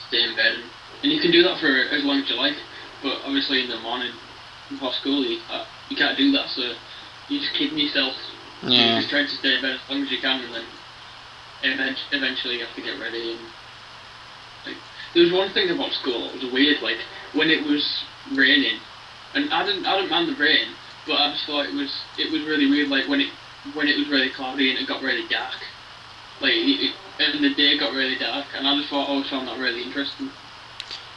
stay 0.06 0.22
in 0.22 0.36
bed, 0.36 0.60
and, 0.60 0.64
and 1.02 1.10
you 1.10 1.20
can 1.20 1.32
do 1.32 1.42
that 1.42 1.58
for 1.58 1.72
as 1.72 2.04
long 2.04 2.20
as 2.20 2.28
you 2.28 2.36
like, 2.36 2.60
but 3.02 3.16
obviously 3.24 3.64
in 3.64 3.70
the 3.70 3.80
morning 3.80 4.12
before 4.68 4.92
school 4.92 5.24
you 5.24 5.40
uh, 5.48 5.64
you 5.88 5.96
can't 5.96 6.18
do 6.18 6.30
that, 6.32 6.50
so 6.50 6.76
you're 7.30 7.40
just 7.40 7.54
keeping 7.54 7.78
yourself 7.78 8.12
you're 8.62 9.00
just 9.00 9.08
trying 9.08 9.26
to 9.26 9.34
stay 9.36 9.56
in 9.56 9.62
bed 9.62 9.80
as 9.80 9.88
long 9.88 10.02
as 10.02 10.10
you 10.10 10.20
can, 10.20 10.44
and 10.44 10.54
then 10.54 10.64
eventually 11.62 12.58
you 12.58 12.64
have 12.64 12.74
to 12.74 12.82
get 12.82 13.00
ready. 13.00 13.32
And 13.32 13.40
like, 14.66 14.76
there 15.14 15.24
was 15.24 15.32
one 15.32 15.50
thing 15.50 15.70
about 15.70 15.92
school 15.92 16.24
that 16.24 16.42
was 16.42 16.52
weird. 16.52 16.82
Like 16.82 16.98
when 17.32 17.50
it 17.50 17.64
was 17.66 18.04
raining, 18.32 18.78
and 19.34 19.52
I 19.52 19.64
didn't 19.64 19.86
I 19.86 19.96
didn't 19.96 20.10
mind 20.10 20.28
the 20.28 20.40
rain, 20.40 20.68
but 21.06 21.14
I 21.14 21.32
just 21.32 21.44
thought 21.46 21.66
it 21.66 21.74
was 21.74 21.92
it 22.18 22.32
was 22.32 22.42
really 22.42 22.68
weird. 22.68 22.88
Like 22.88 23.08
when 23.08 23.20
it 23.20 23.30
when 23.74 23.88
it 23.88 23.96
was 23.96 24.08
really 24.08 24.30
cloudy 24.30 24.70
and 24.70 24.78
it 24.78 24.88
got 24.88 25.02
really 25.02 25.26
dark, 25.28 25.60
like 26.40 26.52
it, 26.54 26.94
and 27.18 27.44
the 27.44 27.54
day 27.54 27.78
got 27.78 27.92
really 27.92 28.18
dark, 28.18 28.46
and 28.56 28.66
I 28.66 28.76
just 28.78 28.90
thought 28.90 29.08
oh, 29.08 29.22
so 29.24 29.38
I'm 29.38 29.46
not 29.46 29.58
really 29.58 29.82
interested. 29.82 30.30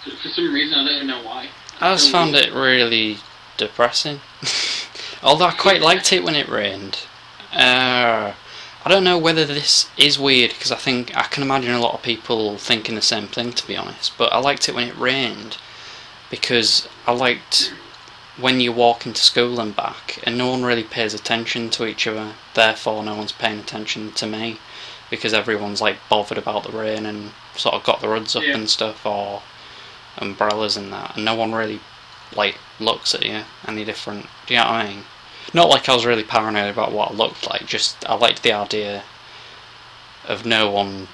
So 0.06 0.12
for 0.18 0.28
some 0.30 0.54
reason, 0.54 0.78
I 0.78 0.86
don't 0.86 1.08
know 1.08 1.24
why. 1.24 1.50
I 1.80 1.94
just 1.94 2.12
found 2.12 2.34
weird. 2.34 2.48
it 2.48 2.54
really 2.54 3.18
depressing. 3.58 4.20
Although 5.24 5.46
I 5.46 5.54
quite 5.54 5.82
liked 5.82 6.12
it 6.12 6.24
when 6.24 6.36
it 6.36 6.50
rained. 6.50 7.00
Uh, 7.54 8.34
I 8.86 8.90
don't 8.90 9.04
know 9.06 9.18
whether 9.18 9.46
this 9.46 9.90
is 9.98 10.20
weird 10.20 10.52
because 10.52 10.72
I 10.72 10.76
think 10.76 11.16
I 11.16 11.24
can 11.24 11.42
imagine 11.44 11.72
a 11.72 11.80
lot 11.80 11.94
of 11.94 12.02
people 12.04 12.58
thinking 12.58 12.96
the 12.96 13.02
same 13.02 13.28
thing 13.28 13.54
to 13.54 13.68
be 13.68 13.78
honest. 13.78 14.18
But 14.18 14.34
I 14.34 14.40
liked 14.40 14.68
it 14.68 14.76
when 14.76 14.90
it 14.90 14.98
rained 14.98 15.58
because 16.30 16.88
I 17.08 17.14
liked 17.14 17.74
when 18.38 18.60
you 18.60 18.72
walk 18.74 19.06
into 19.06 19.22
school 19.22 19.60
and 19.60 19.76
back 19.76 20.20
and 20.24 20.38
no 20.38 20.50
one 20.50 20.64
really 20.64 20.84
pays 20.84 21.14
attention 21.14 21.70
to 21.72 21.86
each 21.86 22.08
other. 22.08 22.34
Therefore, 22.56 23.04
no 23.04 23.16
one's 23.16 23.32
paying 23.32 23.60
attention 23.60 24.12
to 24.14 24.28
me 24.28 24.58
because 25.10 25.34
everyone's 25.34 25.82
like 25.82 25.98
bothered 26.10 26.38
about 26.38 26.64
the 26.64 26.78
rain 26.78 27.06
and 27.06 27.32
sort 27.56 27.76
of 27.76 27.84
got 27.84 28.02
the 28.02 28.08
hoods 28.08 28.36
up 28.36 28.44
Yeah. 28.44 28.56
and 28.56 28.70
stuff 28.70 29.06
or 29.06 29.44
umbrellas 30.18 30.76
and 30.76 30.92
that, 30.92 31.16
and 31.16 31.24
no 31.24 31.36
one 31.36 31.54
really 31.54 31.80
like 32.36 32.58
looks 32.80 33.14
at 33.16 33.26
you 33.26 33.44
any 33.68 33.86
different. 33.86 34.26
Do 34.48 34.56
you 34.56 34.60
know 34.60 34.66
what 34.66 34.74
I 34.74 34.88
mean? 34.88 35.04
Not 35.54 35.70
like 35.70 35.88
I 35.88 35.94
was 35.94 36.06
really 36.06 36.24
paranoid 36.24 36.70
about 36.72 36.92
what 36.92 37.12
I 37.12 37.14
looked 37.14 37.48
like. 37.50 37.66
Just 37.68 38.08
I 38.10 38.16
liked 38.16 38.42
the 38.44 38.54
idea 38.54 39.04
of 40.28 40.46
no 40.46 40.70
one 40.72 41.08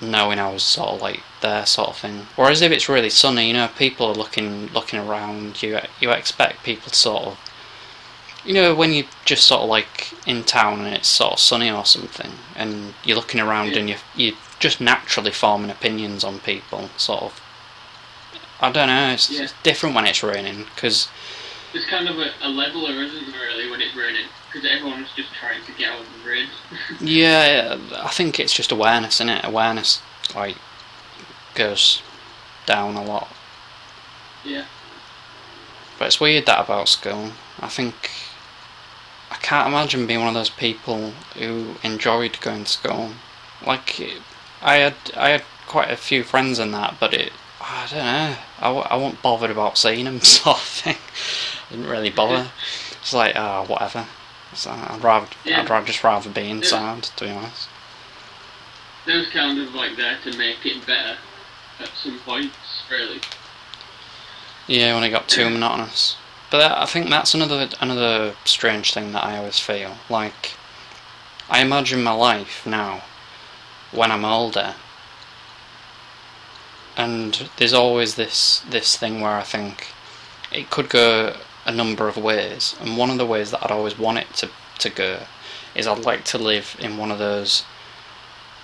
knowing 0.00 0.38
I 0.38 0.52
was 0.52 0.62
sort 0.64 0.90
of 0.90 1.00
like 1.00 1.20
there, 1.40 1.64
sort 1.66 1.90
of 1.90 1.96
thing. 1.98 2.26
Whereas 2.36 2.60
if 2.62 2.72
it's 2.72 2.88
really 2.88 3.10
sunny, 3.10 3.46
you 3.48 3.52
know, 3.52 3.68
people 3.78 4.06
are 4.08 4.14
looking 4.14 4.66
looking 4.68 4.98
around. 4.98 5.62
You 5.62 5.80
you 6.00 6.10
expect 6.10 6.64
people 6.64 6.90
to 6.90 6.96
sort 6.96 7.24
of, 7.24 7.38
you 8.44 8.54
know, 8.54 8.74
when 8.74 8.92
you're 8.92 9.06
just 9.24 9.46
sort 9.46 9.62
of 9.62 9.68
like 9.68 10.12
in 10.26 10.42
town 10.44 10.80
and 10.80 10.94
it's 10.94 11.08
sort 11.08 11.34
of 11.34 11.38
sunny 11.40 11.70
or 11.70 11.84
something, 11.84 12.32
and 12.56 12.94
you're 13.04 13.16
looking 13.16 13.40
around 13.40 13.72
Yeah. 13.72 13.78
and 13.78 13.90
you 13.90 13.96
you 14.16 14.36
just 14.58 14.80
naturally 14.80 15.30
forming 15.30 15.70
opinions 15.70 16.24
on 16.24 16.40
people, 16.40 16.90
sort 16.96 17.22
of. 17.22 17.40
I 18.60 18.70
don't 18.72 18.88
know. 18.88 19.10
It's, 19.10 19.30
Yeah. 19.30 19.42
it's 19.42 19.54
different 19.62 19.94
when 19.94 20.06
it's 20.06 20.22
raining 20.22 20.64
because 20.74 21.08
There's 21.74 21.84
kind 21.86 22.08
of 22.08 22.18
a, 22.18 22.30
a 22.42 22.48
leveler, 22.48 22.92
isn't 23.02 23.30
there, 23.32 23.40
really, 23.40 23.70
when 23.70 23.80
it's 23.82 23.94
raining? 23.94 24.26
Because 24.50 24.66
everyone's 24.70 25.12
just 25.14 25.34
trying 25.34 25.62
to 25.64 25.72
get 25.72 25.90
out 25.90 26.00
of 26.00 26.06
the 26.22 26.30
rain. 26.30 26.46
yeah, 27.00 27.76
I 27.96 28.08
think 28.10 28.40
it's 28.40 28.54
just 28.54 28.72
awareness, 28.72 29.16
isn't 29.16 29.28
it? 29.28 29.44
Awareness 29.44 30.00
like 30.34 30.56
goes 31.54 32.02
down 32.66 32.96
a 32.96 33.04
lot. 33.04 33.28
yeah. 34.44 34.64
But 35.98 36.06
it's 36.06 36.20
weird 36.20 36.46
that 36.46 36.64
about 36.64 36.88
school. 36.88 37.32
I 37.60 37.68
think 37.68 38.10
I 39.30 39.36
can't 39.36 39.68
imagine 39.68 40.06
being 40.06 40.20
one 40.20 40.28
of 40.28 40.34
those 40.34 40.50
people 40.50 41.10
who 41.36 41.74
enjoyed 41.84 42.40
going 42.40 42.64
to 42.64 42.70
school. 42.70 43.10
Like 43.66 44.00
I 44.62 44.76
had, 44.76 44.94
I 45.16 45.28
had 45.30 45.42
quite 45.66 45.90
a 45.90 45.96
few 45.96 46.24
friends 46.24 46.58
in 46.58 46.70
that, 46.72 46.96
but 46.98 47.14
it, 47.14 47.32
I 47.60 47.86
don't 47.90 48.04
know. 48.04 48.36
I, 48.60 48.64
w- 48.64 48.86
I 48.90 48.96
wasn't 48.96 49.22
bothered 49.22 49.50
about 49.50 49.78
seeing 49.78 50.04
them, 50.06 50.20
sort 50.22 50.56
of 50.56 50.62
thing. 50.62 50.96
Didn't 51.70 51.86
really 51.86 52.10
bother. 52.10 52.50
It's 53.00 53.12
like, 53.12 53.34
ah, 53.36 53.64
whatever. 53.64 54.06
So 54.54 54.70
I'd 54.70 55.02
rather, 55.02 55.26
Yeah. 55.44 55.60
I'd 55.60 55.70
rather 55.70 55.86
just 55.86 56.04
rather 56.04 56.30
be 56.30 56.48
inside, 56.48 57.02
to 57.04 57.24
be 57.24 57.30
honest. 57.30 57.68
They 59.06 59.16
was 59.16 59.28
kind 59.28 59.58
of 59.58 59.74
like 59.74 59.96
there 59.96 60.18
to 60.24 60.36
make 60.38 60.64
it 60.64 60.86
better 60.86 61.16
at 61.80 61.90
some 61.96 62.18
points, 62.20 62.56
really. 62.90 63.20
Yeah, 64.66 64.94
when 64.94 65.04
it 65.04 65.10
got 65.10 65.28
too 65.28 65.50
monotonous. 65.50 66.16
But 66.50 66.58
that, 66.58 66.78
I 66.78 66.86
think 66.86 67.10
that's 67.10 67.34
another 67.34 67.68
another 67.80 68.34
strange 68.44 68.94
thing 68.94 69.12
that 69.12 69.24
I 69.24 69.36
always 69.36 69.58
feel. 69.58 69.96
Like, 70.08 70.52
I 71.50 71.60
imagine 71.60 72.02
my 72.02 72.12
life 72.12 72.64
now, 72.64 73.02
when 73.90 74.10
I'm 74.10 74.24
older, 74.24 74.74
and 76.96 77.48
there's 77.56 77.72
always 77.72 78.14
this 78.14 78.62
this 78.70 78.96
thing 78.96 79.20
where 79.20 79.36
I 79.36 79.42
think 79.42 79.88
it 80.52 80.70
could 80.70 80.88
go 80.88 81.36
a 81.66 81.72
number 81.72 82.08
of 82.08 82.16
ways, 82.16 82.74
and 82.80 82.96
one 82.96 83.10
of 83.10 83.18
the 83.18 83.26
ways 83.26 83.50
that 83.50 83.62
I'd 83.64 83.70
always 83.70 83.98
want 83.98 84.18
it 84.18 84.32
to 84.34 84.50
to 84.80 84.90
go 84.90 85.20
is 85.74 85.86
I'd 85.86 86.04
like 86.04 86.24
to 86.26 86.38
live 86.38 86.76
in 86.80 86.96
one 86.98 87.10
of 87.10 87.18
those 87.18 87.64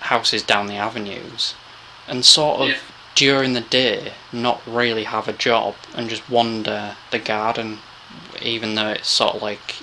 houses 0.01 0.43
down 0.43 0.67
the 0.67 0.75
avenues, 0.75 1.55
and 2.07 2.25
sort 2.25 2.61
of 2.61 2.67
Yeah. 2.69 2.77
during 3.15 3.53
the 3.53 3.61
day 3.61 4.13
not 4.31 4.61
really 4.65 5.03
have 5.03 5.27
a 5.27 5.33
job 5.33 5.75
and 5.93 6.09
just 6.09 6.29
wander 6.29 6.95
the 7.11 7.19
garden 7.19 7.79
even 8.41 8.75
though 8.75 8.89
it's 8.89 9.09
sort 9.09 9.35
of 9.35 9.41
like 9.41 9.75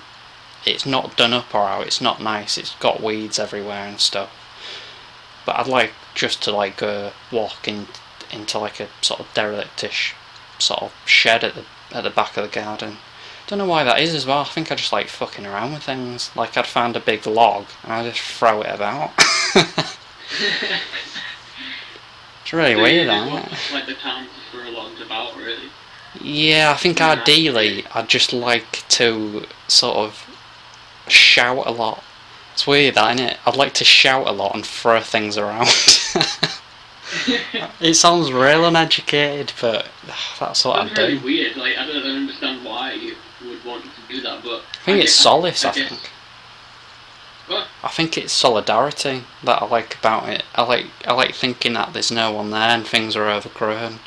it's 0.65 0.85
not 0.87 1.17
done 1.17 1.33
up 1.33 1.55
or 1.55 1.67
out 1.67 1.87
it's 1.87 2.01
not 2.01 2.21
nice 2.21 2.59
it's 2.59 2.75
got 2.81 3.03
weeds 3.03 3.39
everywhere 3.39 3.87
and 3.87 4.01
stuff 4.01 4.31
but 5.47 5.57
I'd 5.57 5.67
like 5.69 5.93
just 6.15 6.43
to 6.43 6.51
like 6.53 6.77
go 6.79 7.13
walk 7.31 7.69
in 7.69 7.87
into 8.31 8.59
like 8.59 8.81
a 8.81 8.89
sort 9.03 9.21
of 9.21 9.27
derelictish 9.35 10.13
sort 10.59 10.83
of 10.83 10.93
shed 11.07 11.45
at 11.45 11.55
the 11.55 11.65
at 11.93 12.03
the 12.05 12.11
back 12.11 12.37
of 12.37 12.43
the 12.51 12.61
garden 12.61 12.97
don't 13.49 13.59
know 13.59 13.67
why 13.67 13.83
that 13.83 13.99
is 14.01 14.15
as 14.15 14.27
well 14.27 14.41
I 14.41 14.45
think 14.45 14.71
I 14.71 14.75
just 14.77 14.93
like 14.93 15.09
fucking 15.09 15.47
around 15.47 15.73
with 15.73 15.83
things 15.83 16.31
like 16.37 16.57
I'd 16.57 16.67
find 16.67 16.95
a 16.97 17.01
big 17.01 17.27
log 17.27 17.67
and 17.83 17.93
I'd 17.93 18.13
just 18.15 18.21
throw 18.21 18.63
it 18.63 18.73
about 18.75 19.11
it's 22.43 22.53
really 22.53 22.75
So 22.75 22.83
weird 22.83 23.07
just 23.07 23.25
that 23.27 23.33
want, 23.33 23.53
like 23.73 23.87
the 23.87 23.95
town 23.95 24.25
to 24.25 24.31
throw 24.51 24.71
logs 24.71 25.01
about, 25.01 25.37
really. 25.37 25.71
Yeah, 26.21 26.73
I 26.75 26.77
think 26.77 26.99
Yeah. 26.99 27.11
ideally 27.13 27.85
I'd 27.95 28.09
just 28.09 28.33
like 28.33 28.85
to 28.89 29.47
sort 29.69 29.97
of 29.97 30.25
shout 31.09 31.67
a 31.67 31.71
lot. 31.71 32.03
It's 32.55 32.67
weird, 32.67 32.95
that 32.97 33.15
isn't 33.15 33.27
it? 33.27 33.39
I'd 33.47 33.57
like 33.57 33.75
to 33.75 33.85
shout 33.85 34.27
a 34.27 34.33
lot 34.33 34.55
and 34.55 34.67
throw 34.67 35.01
things 35.01 35.39
around. 35.39 35.69
it 37.81 37.95
sounds 37.95 38.33
real 38.33 38.65
uneducated, 38.67 39.53
but 39.61 39.87
that's 40.41 40.65
what 40.65 40.81
I 40.81 40.85
That's 40.87 40.99
really 40.99 41.19
do. 41.19 41.25
weird. 41.25 41.57
Like 41.57 41.77
I 41.77 41.87
don't 41.87 42.05
understand 42.05 42.65
why 42.65 42.95
you 42.95 43.15
would 43.45 43.65
want 43.65 43.85
to 43.85 43.91
do 44.15 44.21
that, 44.23 44.43
but 44.43 44.63
I 44.78 44.78
think 44.89 45.05
it's 45.05 45.13
solace, 45.15 45.65
I 45.65 45.73
think. 45.73 46.11
What? 47.47 47.67
I 47.83 47.89
think 47.89 48.19
it's 48.19 48.33
solidarity 48.33 49.25
that 49.43 49.63
I 49.63 49.67
like 49.67 49.97
about 49.99 50.29
it. 50.29 50.45
I 50.55 50.63
like 50.63 50.87
I 51.07 51.13
like 51.15 51.35
thinking 51.35 51.73
that 51.75 51.93
there's 51.93 52.11
no 52.11 52.31
one 52.33 52.51
there 52.51 52.69
and 52.71 52.87
things 52.87 53.17
are 53.17 53.29
overgrown. 53.29 54.01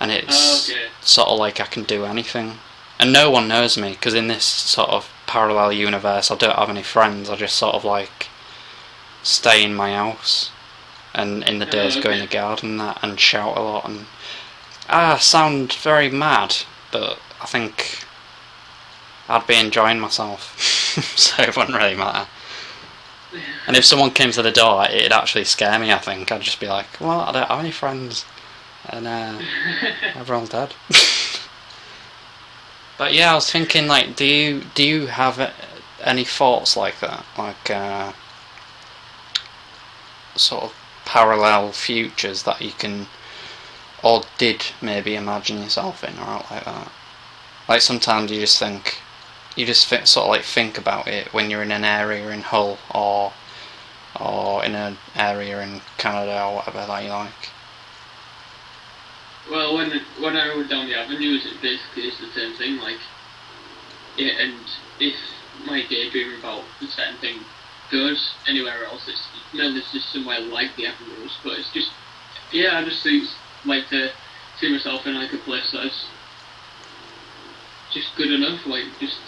And 0.00 0.10
it's 0.12 0.70
Oh, 0.70 0.72
okay. 0.74 0.88
sort 1.00 1.28
of 1.28 1.38
like 1.38 1.60
I 1.60 1.66
can 1.66 1.82
do 1.84 2.04
anything. 2.04 2.58
And 2.98 3.12
no 3.12 3.30
one 3.30 3.48
knows 3.48 3.76
me 3.76 3.92
because 3.92 4.14
in 4.14 4.28
this 4.28 4.44
sort 4.44 4.90
of 4.90 5.10
parallel 5.26 5.72
universe, 5.72 6.30
I 6.30 6.36
don't 6.36 6.56
have 6.56 6.70
any 6.70 6.82
friends. 6.82 7.28
I 7.28 7.36
just 7.36 7.56
sort 7.56 7.74
of 7.74 7.84
like 7.84 8.28
stay 9.22 9.62
in 9.64 9.74
my 9.74 9.92
house 9.94 10.50
and 11.14 11.42
in 11.44 11.58
the 11.58 11.66
Oh, 11.66 11.70
days 11.70 11.96
go 11.96 12.10
in 12.10 12.20
the 12.20 12.26
garden 12.26 12.70
and 12.72 12.80
that 12.80 12.98
and 13.02 13.18
shout 13.20 13.56
a 13.56 13.60
lot 13.62 13.84
and 13.88 14.06
ah 14.88 15.18
sound 15.18 15.72
very 15.74 16.10
mad, 16.10 16.56
but 16.92 17.18
I 17.42 17.46
think 17.46 18.05
I'd 19.28 19.46
be 19.46 19.56
enjoying 19.56 20.00
myself, 20.00 20.58
so 21.16 21.42
it 21.42 21.56
wouldn't 21.56 21.76
really 21.76 21.96
matter. 21.96 22.28
And 23.66 23.76
if 23.76 23.84
someone 23.84 24.10
came 24.10 24.30
to 24.32 24.42
the 24.42 24.52
door, 24.52 24.86
it'd 24.86 25.12
actually 25.12 25.44
scare 25.44 25.78
me. 25.78 25.92
I 25.92 25.98
think 25.98 26.30
I'd 26.30 26.42
just 26.42 26.60
be 26.60 26.68
like, 26.68 27.00
"Well, 27.00 27.20
I 27.20 27.32
don't 27.32 27.48
have 27.48 27.60
any 27.60 27.72
friends," 27.72 28.24
and 28.88 29.06
uh, 29.06 29.38
everyone's 30.14 30.50
dead. 30.50 30.74
but 32.98 33.12
yeah, 33.12 33.32
I 33.32 33.34
was 33.34 33.50
thinking, 33.50 33.88
like, 33.88 34.16
do 34.16 34.24
you 34.24 34.62
do 34.74 34.84
you 34.84 35.06
have 35.06 35.40
uh, 35.40 35.50
any 36.02 36.24
thoughts 36.24 36.76
like 36.76 37.00
that, 37.00 37.24
like 37.36 37.70
uh, 37.70 38.12
sort 40.36 40.64
of 40.64 40.74
parallel 41.04 41.72
futures 41.72 42.44
that 42.44 42.60
you 42.60 42.72
can, 42.72 43.06
or 44.02 44.22
did 44.38 44.66
maybe 44.80 45.16
imagine 45.16 45.62
yourself 45.62 46.04
in, 46.04 46.16
or 46.18 46.22
out 46.22 46.50
like 46.50 46.64
that? 46.64 46.92
Like 47.68 47.80
sometimes 47.80 48.30
you 48.30 48.40
just 48.40 48.58
think, 48.58 48.98
you 49.56 49.66
just 49.66 49.86
fi- 49.86 50.04
sort 50.04 50.24
of 50.26 50.30
like 50.30 50.42
think 50.42 50.78
about 50.78 51.08
it 51.08 51.32
when 51.32 51.50
you're 51.50 51.62
in 51.62 51.72
an 51.72 51.84
area 51.84 52.28
in 52.30 52.42
Hull 52.42 52.78
or 52.94 53.32
or 54.20 54.64
in 54.64 54.74
an 54.74 54.96
area 55.14 55.60
in 55.60 55.80
Canada 55.98 56.44
or 56.44 56.56
whatever 56.56 56.86
that 56.86 57.02
you 57.02 57.10
like. 57.10 57.50
Well, 59.50 59.74
when 59.74 59.90
when 60.20 60.36
I 60.36 60.54
went 60.54 60.70
down 60.70 60.86
the 60.86 60.98
avenues, 60.98 61.46
it 61.46 61.60
basically 61.60 62.04
is 62.04 62.18
the 62.18 62.28
same 62.38 62.54
thing. 62.56 62.78
Like, 62.78 62.98
yeah, 64.16 64.32
and 64.40 64.54
if 65.00 65.14
my 65.64 65.84
daydream 65.88 66.38
about 66.38 66.64
a 66.80 66.86
certain 66.86 67.16
thing 67.18 67.38
goes 67.90 68.34
anywhere 68.46 68.84
else, 68.84 69.08
it's 69.08 69.26
no, 69.54 69.72
there's 69.72 69.90
just 69.92 70.12
somewhere 70.12 70.40
like 70.40 70.76
the 70.76 70.86
avenues. 70.86 71.32
But 71.42 71.58
it's 71.58 71.72
just, 71.72 71.90
yeah, 72.52 72.78
I 72.78 72.84
just 72.84 73.02
think 73.02 73.28
like 73.64 73.88
to 73.88 74.10
see 74.58 74.70
myself 74.70 75.06
in 75.06 75.14
like 75.14 75.32
a 75.32 75.38
place 75.38 75.70
that's 75.72 76.06
just 77.92 78.14
good 78.16 78.32
enough. 78.32 78.66
Like 78.66 78.84
just 78.98 79.18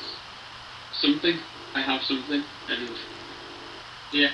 something. 1.01 1.39
I 1.75 1.81
have 1.81 2.03
something, 2.03 2.43
and 2.71 2.91
yeah, 4.13 4.31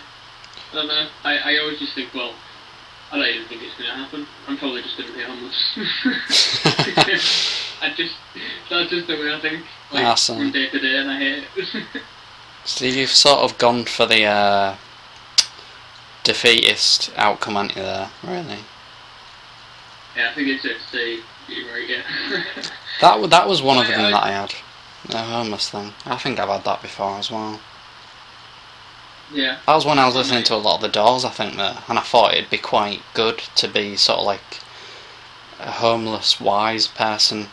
I 0.72 0.74
don't 0.74 0.86
know. 0.88 1.06
I 1.24 1.38
I 1.38 1.58
always 1.58 1.78
just 1.78 1.94
think, 1.94 2.12
well. 2.14 2.32
I 3.12 3.18
don't 3.18 3.28
even 3.28 3.46
think 3.46 3.62
it's 3.62 3.76
going 3.76 3.90
to 3.90 3.96
happen. 3.96 4.26
I'm 4.48 4.56
probably 4.56 4.82
just 4.82 4.96
going 4.96 5.08
to 5.08 5.14
be 5.16 5.22
homeless. 5.22 5.54
I 7.80 7.92
just, 7.96 8.14
that's 8.68 8.90
just 8.90 9.06
the 9.06 9.14
way 9.14 9.32
I 9.32 9.38
think. 9.40 9.62
Like, 9.92 10.04
Awesome. 10.04 10.38
from 10.38 10.50
day 10.50 10.68
to 10.70 10.78
day, 10.80 10.96
and 10.96 11.10
I 11.10 11.18
hate 11.18 11.44
it. 11.56 11.84
So 12.64 12.86
you've 12.86 13.10
sort 13.10 13.40
of 13.40 13.56
gone 13.58 13.84
for 13.84 14.06
the 14.06 14.24
uh, 14.24 14.76
defeatist 16.24 17.12
outcome, 17.16 17.56
aren't 17.56 17.76
you? 17.76 17.82
There, 17.82 18.10
really. 18.24 18.58
yeah, 20.16 20.30
I 20.30 20.34
think 20.34 20.48
it's 20.48 20.62
safe 20.62 20.78
to 20.78 20.96
say 20.96 21.18
you're 21.48 21.70
right, 21.72 21.88
yeah. 21.88 22.02
That 23.00 23.30
that 23.30 23.46
was 23.46 23.60
one 23.62 23.78
of 23.78 23.84
I- 23.86 23.90
them 23.90 24.00
I- 24.06 24.10
that 24.10 24.22
I 24.24 24.30
had. 24.32 24.54
The 25.08 25.18
homeless 25.18 25.70
thing. 25.70 25.92
I 26.06 26.16
think 26.16 26.38
I've 26.38 26.48
had 26.48 26.64
that 26.64 26.82
before 26.82 27.18
as 27.18 27.30
well. 27.30 27.60
yeah. 29.32 29.58
That 29.66 29.74
was 29.74 29.84
when 29.84 29.98
I 29.98 30.06
was 30.06 30.14
listening 30.16 30.44
to 30.44 30.54
a 30.54 30.56
lot 30.56 30.76
of 30.76 30.80
the 30.82 30.88
Doors, 30.88 31.24
I 31.24 31.30
think, 31.30 31.56
there, 31.56 31.78
and 31.88 31.98
I 31.98 32.02
thought 32.02 32.34
it'd 32.34 32.50
be 32.50 32.58
quite 32.58 33.02
good 33.14 33.38
to 33.56 33.68
be 33.68 33.96
sort 33.96 34.20
of 34.20 34.26
like 34.26 34.60
a 35.60 35.70
homeless, 35.72 36.40
wise 36.40 36.86
person. 36.86 37.48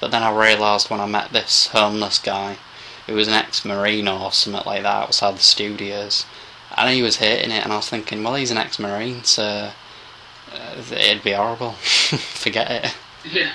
But 0.00 0.10
then 0.10 0.22
I 0.22 0.30
realised 0.30 0.90
when 0.90 1.00
I 1.00 1.06
met 1.06 1.32
this 1.32 1.68
homeless 1.68 2.18
guy, 2.18 2.56
who 3.06 3.14
was 3.14 3.28
an 3.28 3.34
ex-marine 3.34 4.08
or 4.08 4.32
something 4.32 4.62
like 4.64 4.82
that 4.82 5.04
outside 5.04 5.36
the 5.36 5.40
studios, 5.40 6.24
and 6.76 6.90
he 6.90 7.02
was 7.02 7.16
hating 7.16 7.50
it, 7.50 7.62
and 7.64 7.72
I 7.72 7.76
was 7.76 7.88
thinking, 7.88 8.22
well, 8.22 8.34
he's 8.34 8.50
an 8.50 8.58
ex-marine, 8.58 9.24
so 9.24 9.70
uh, 10.52 10.82
it'd 10.90 11.22
be 11.22 11.32
horrible. 11.32 11.72
Forget 11.72 12.70
it. 12.70 12.94
Yeah. 13.30 13.52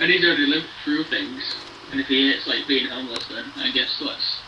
And 0.00 0.10
he's 0.10 0.24
already 0.24 0.46
lived 0.46 0.66
through 0.84 1.04
things, 1.04 1.54
and 1.90 2.00
if 2.00 2.06
he 2.08 2.30
hates 2.30 2.46
like 2.46 2.66
being 2.66 2.88
homeless, 2.88 3.26
then 3.28 3.44
I 3.56 3.70
guess 3.70 3.96
that's 4.04 4.40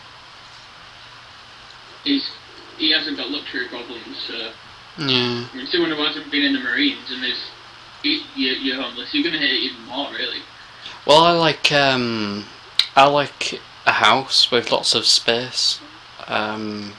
he's 2.06 2.30
he 2.78 2.92
hasn't 2.92 3.16
got 3.16 3.30
luxury 3.30 3.68
problems. 3.68 4.18
So 4.26 4.52
Yeah. 4.98 5.46
I 5.52 5.56
mean, 5.56 5.66
someone 5.66 5.90
who 5.90 6.02
hasn't 6.02 6.30
been 6.30 6.42
in 6.42 6.52
the 6.52 6.60
Marines 6.60 7.10
and 7.10 7.24
is 7.24 7.38
you, 8.02 8.20
you're 8.34 8.80
homeless, 8.80 9.12
you're 9.12 9.24
gonna 9.24 9.38
hate 9.38 9.52
it 9.52 9.62
even 9.62 9.82
more, 9.86 10.10
really. 10.12 10.40
Well, 11.06 11.22
I 11.22 11.32
like 11.32 11.72
um, 11.72 12.44
I 12.94 13.06
like 13.06 13.60
a 13.86 13.92
house 13.92 14.50
with 14.50 14.72
lots 14.72 14.94
of 14.94 15.06
space, 15.06 15.80
um, 16.26 16.92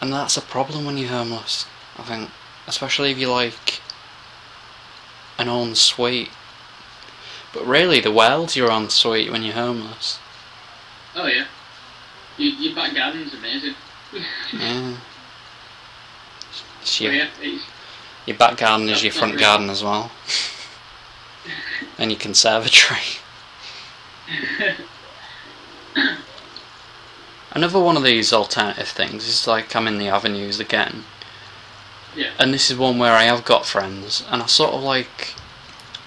and 0.00 0.12
that's 0.12 0.36
a 0.36 0.42
problem 0.42 0.84
when 0.84 0.96
you're 0.96 1.10
homeless. 1.10 1.66
I 1.96 2.02
think, 2.02 2.30
especially 2.66 3.10
if 3.10 3.18
you 3.18 3.30
like 3.30 3.80
an 5.38 5.48
ensuite. 5.48 6.30
But 7.52 7.66
really, 7.66 8.00
the 8.00 8.12
world 8.12 8.54
you're 8.54 8.70
on 8.70 8.84
ensuite 8.84 9.30
when 9.30 9.42
you're 9.42 9.54
homeless. 9.54 10.18
Oh 11.16 11.26
yeah. 11.26 11.46
You, 12.36 12.50
your 12.50 12.74
back 12.74 12.94
garden's 12.94 13.34
amazing. 13.34 13.74
Yeah. 14.52 14.96
It's 16.80 16.90
So, 16.90 17.04
your, 17.04 17.12
yeah, 17.14 17.28
it's, 17.40 17.64
your 18.26 18.36
back 18.36 18.56
garden 18.58 18.88
is 18.88 19.02
your 19.02 19.12
front 19.12 19.32
really- 19.34 19.44
garden 19.44 19.70
as 19.70 19.82
well, 19.82 20.10
and 21.98 22.10
your 22.10 22.20
conservatory. 22.20 23.00
Another 27.50 27.80
one 27.80 27.96
of 27.96 28.02
these 28.02 28.32
alternative 28.32 28.88
things 28.88 29.26
is 29.26 29.46
like 29.46 29.74
I'm 29.74 29.88
in 29.88 29.98
the 29.98 30.08
avenues 30.08 30.60
again, 30.60 31.04
yeah. 32.14 32.30
and 32.38 32.52
this 32.54 32.70
is 32.70 32.76
one 32.76 32.98
where 32.98 33.14
I 33.14 33.24
have 33.24 33.44
got 33.44 33.66
friends, 33.66 34.22
and 34.30 34.42
I 34.42 34.46
sort 34.46 34.74
of 34.74 34.82
like 34.82 35.34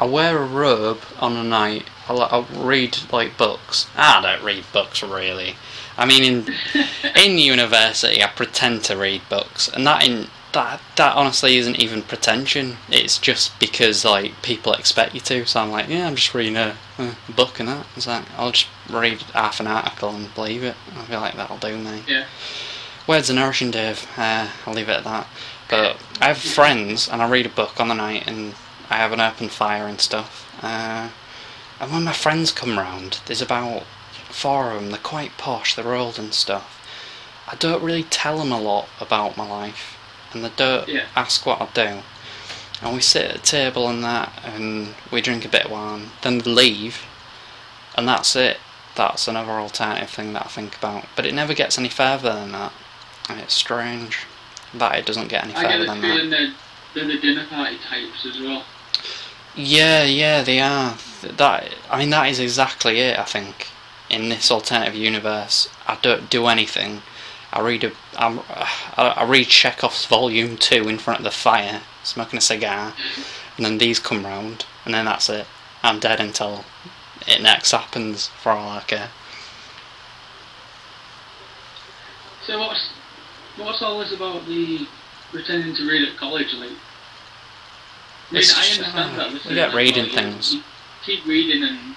I 0.01 0.05
wear 0.05 0.39
a 0.39 0.45
robe 0.47 1.01
on 1.19 1.37
a 1.37 1.43
night. 1.43 1.85
I, 2.09 2.15
I 2.15 2.45
read 2.59 2.97
like 3.11 3.37
books. 3.37 3.85
Ah, 3.95 4.17
I 4.17 4.35
don't 4.35 4.43
read 4.43 4.65
books 4.73 5.03
really. 5.03 5.55
I 5.95 6.05
mean, 6.05 6.23
in 6.23 6.55
in 7.15 7.37
university, 7.37 8.23
I 8.23 8.27
pretend 8.27 8.83
to 8.85 8.97
read 8.97 9.21
books, 9.29 9.67
and 9.69 9.85
that 9.85 10.03
in 10.03 10.27
that 10.53 10.81
that 10.95 11.15
honestly 11.15 11.57
isn't 11.57 11.79
even 11.79 12.01
pretension. 12.01 12.77
It's 12.89 13.19
just 13.19 13.59
because 13.59 14.03
like 14.03 14.41
people 14.41 14.73
expect 14.73 15.13
you 15.13 15.21
to. 15.21 15.45
So 15.45 15.61
I'm 15.61 15.69
like, 15.69 15.87
yeah, 15.87 16.07
I'm 16.07 16.15
just 16.15 16.33
reading 16.33 16.57
a, 16.57 16.75
a 16.97 17.15
book 17.31 17.59
and 17.59 17.69
that. 17.69 17.85
It's 17.95 18.07
like 18.07 18.25
I'll 18.39 18.51
just 18.51 18.69
read 18.89 19.21
half 19.33 19.59
an 19.59 19.67
article 19.67 20.09
and 20.09 20.33
believe 20.33 20.63
it. 20.63 20.75
I 20.97 21.03
feel 21.03 21.21
like 21.21 21.35
that'll 21.35 21.57
do 21.57 21.77
me. 21.77 22.01
Yeah. 22.07 22.25
Words 23.05 23.29
are 23.29 23.35
nourishing, 23.35 23.69
Dave. 23.69 24.07
Uh, 24.17 24.49
I'll 24.65 24.73
leave 24.73 24.89
it 24.89 24.97
at 24.97 25.03
that. 25.03 25.27
But 25.69 25.97
I 26.19 26.29
have 26.29 26.39
friends, 26.39 27.07
and 27.07 27.21
I 27.21 27.29
read 27.29 27.45
a 27.45 27.49
book 27.49 27.79
on 27.79 27.87
the 27.87 27.93
night, 27.93 28.27
and 28.27 28.55
I 28.91 28.97
have 28.97 29.13
an 29.13 29.21
open 29.21 29.47
fire 29.47 29.87
and 29.87 30.01
stuff. 30.01 30.53
Uh, 30.61 31.09
and 31.79 31.91
when 31.91 32.03
my 32.03 32.11
friends 32.13 32.51
come 32.51 32.77
round, 32.77 33.21
there's 33.25 33.41
about 33.41 33.83
four 34.29 34.71
of 34.71 34.81
them. 34.81 34.89
They're 34.91 34.99
quite 34.99 35.37
posh. 35.37 35.75
They're 35.75 35.95
old 35.95 36.19
and 36.19 36.33
stuff. 36.33 36.77
I 37.47 37.55
don't 37.55 37.81
really 37.81 38.03
tell 38.03 38.37
them 38.37 38.51
a 38.51 38.59
lot 38.59 38.89
about 38.99 39.37
my 39.37 39.47
life, 39.47 39.97
and 40.33 40.43
they 40.43 40.51
don't 40.55 40.87
Yeah. 40.89 41.05
ask 41.15 41.45
what 41.45 41.61
I 41.61 41.67
do. 41.73 42.03
And 42.81 42.93
we 42.93 43.01
sit 43.01 43.31
at 43.31 43.35
a 43.37 43.39
table 43.39 43.87
and 43.87 44.03
that, 44.03 44.31
and 44.43 44.95
we 45.09 45.21
drink 45.21 45.45
a 45.45 45.49
bit 45.49 45.65
of 45.65 45.71
wine. 45.71 46.11
Then 46.21 46.39
they 46.39 46.51
leave, 46.51 47.05
and 47.95 48.07
that's 48.09 48.35
it. 48.35 48.59
That's 48.95 49.27
another 49.27 49.53
alternative 49.53 50.09
thing 50.09 50.33
that 50.33 50.45
I 50.45 50.49
think 50.49 50.75
about. 50.75 51.05
But 51.15 51.25
it 51.25 51.33
never 51.33 51.53
gets 51.53 51.77
any 51.77 51.89
further 51.89 52.33
than 52.33 52.51
that. 52.51 52.73
And 53.29 53.39
it's 53.39 53.53
strange 53.53 54.19
that 54.73 54.95
it 54.95 55.05
doesn't 55.05 55.29
get 55.29 55.45
any 55.45 55.55
I 55.55 55.61
get 55.61 55.71
further 55.71 55.85
the 55.85 55.91
than 55.91 56.01
that. 56.01 56.07
feeling 56.07 56.29
they're, 56.29 56.53
they're 56.93 57.05
the 57.07 57.19
dinner 57.19 57.45
party 57.47 57.77
types 57.77 58.25
as 58.25 58.37
well. 58.39 58.65
Yeah, 59.55 60.03
yeah, 60.03 60.43
they 60.43 60.59
are. 60.59 60.95
That 61.21 61.73
I 61.89 61.99
mean, 61.99 62.09
that 62.11 62.29
is 62.29 62.39
exactly 62.39 62.99
it. 62.99 63.19
I 63.19 63.25
think 63.25 63.67
in 64.09 64.29
this 64.29 64.49
alternative 64.49 64.95
universe, 64.95 65.69
I 65.87 65.97
don't 66.01 66.29
do 66.29 66.47
anything. 66.47 67.01
I 67.53 67.61
read 67.61 67.83
a, 67.83 67.91
I'm, 68.17 68.39
I, 68.97 69.25
read 69.25 69.47
Chekhov's 69.47 70.05
Volume 70.05 70.57
Two 70.57 70.87
in 70.87 70.97
front 70.97 71.19
of 71.19 71.23
the 71.25 71.31
fire, 71.31 71.81
smoking 72.03 72.37
a 72.37 72.41
cigar, 72.41 72.93
and 73.57 73.65
then 73.65 73.77
these 73.77 73.99
come 73.99 74.25
round, 74.25 74.65
and 74.85 74.93
then 74.93 75.05
that's 75.05 75.29
it. 75.29 75.45
I'm 75.83 75.99
dead 75.99 76.21
until 76.21 76.63
it 77.27 77.41
next 77.41 77.71
happens, 77.71 78.27
for 78.27 78.53
all 78.53 78.77
I 78.77 78.81
care. 78.81 79.09
So 82.47 82.57
what's 82.57 82.89
what's 83.57 83.81
all 83.81 83.99
this 83.99 84.13
about 84.13 84.45
the 84.45 84.87
pretending 85.31 85.75
to 85.75 85.87
read 85.87 86.07
at 86.07 86.17
college? 86.17 86.53
Like, 86.53 86.71
I 88.31 88.33
mean, 88.33 88.37
I 88.37 88.41
just, 88.41 88.79
understand 88.79 89.13
uh, 89.13 89.17
that. 89.17 89.27
we 89.27 89.33
listen, 89.35 89.53
get 89.55 89.67
like, 89.67 89.77
reading 89.77 90.05
well, 90.05 90.15
things. 90.15 90.53
You 90.53 90.61
keep 91.03 91.25
reading 91.25 91.63
and 91.63 91.95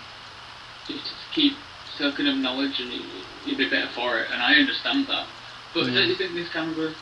just 0.89 1.15
keep 1.33 1.55
soaking 1.97 2.27
up 2.27 2.37
knowledge, 2.37 2.81
and 2.81 2.93
you, 2.93 3.01
you'll 3.47 3.59
be 3.59 3.69
better 3.71 3.89
for 3.89 4.19
it. 4.19 4.29
And 4.33 4.43
I 4.43 4.55
understand 4.55 5.07
that. 5.07 5.27
But 5.73 5.87
Yeah. 5.87 5.95
don't 5.95 6.09
you 6.09 6.17
think 6.17 6.35
there's 6.35 6.49
kind 6.49 6.71
of 6.73 6.79
a 6.79 6.95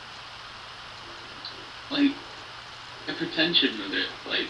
like 1.91 2.11
a 3.07 3.13
pretension 3.13 3.77
with 3.79 3.93
it? 3.93 4.07
Like, 4.27 4.47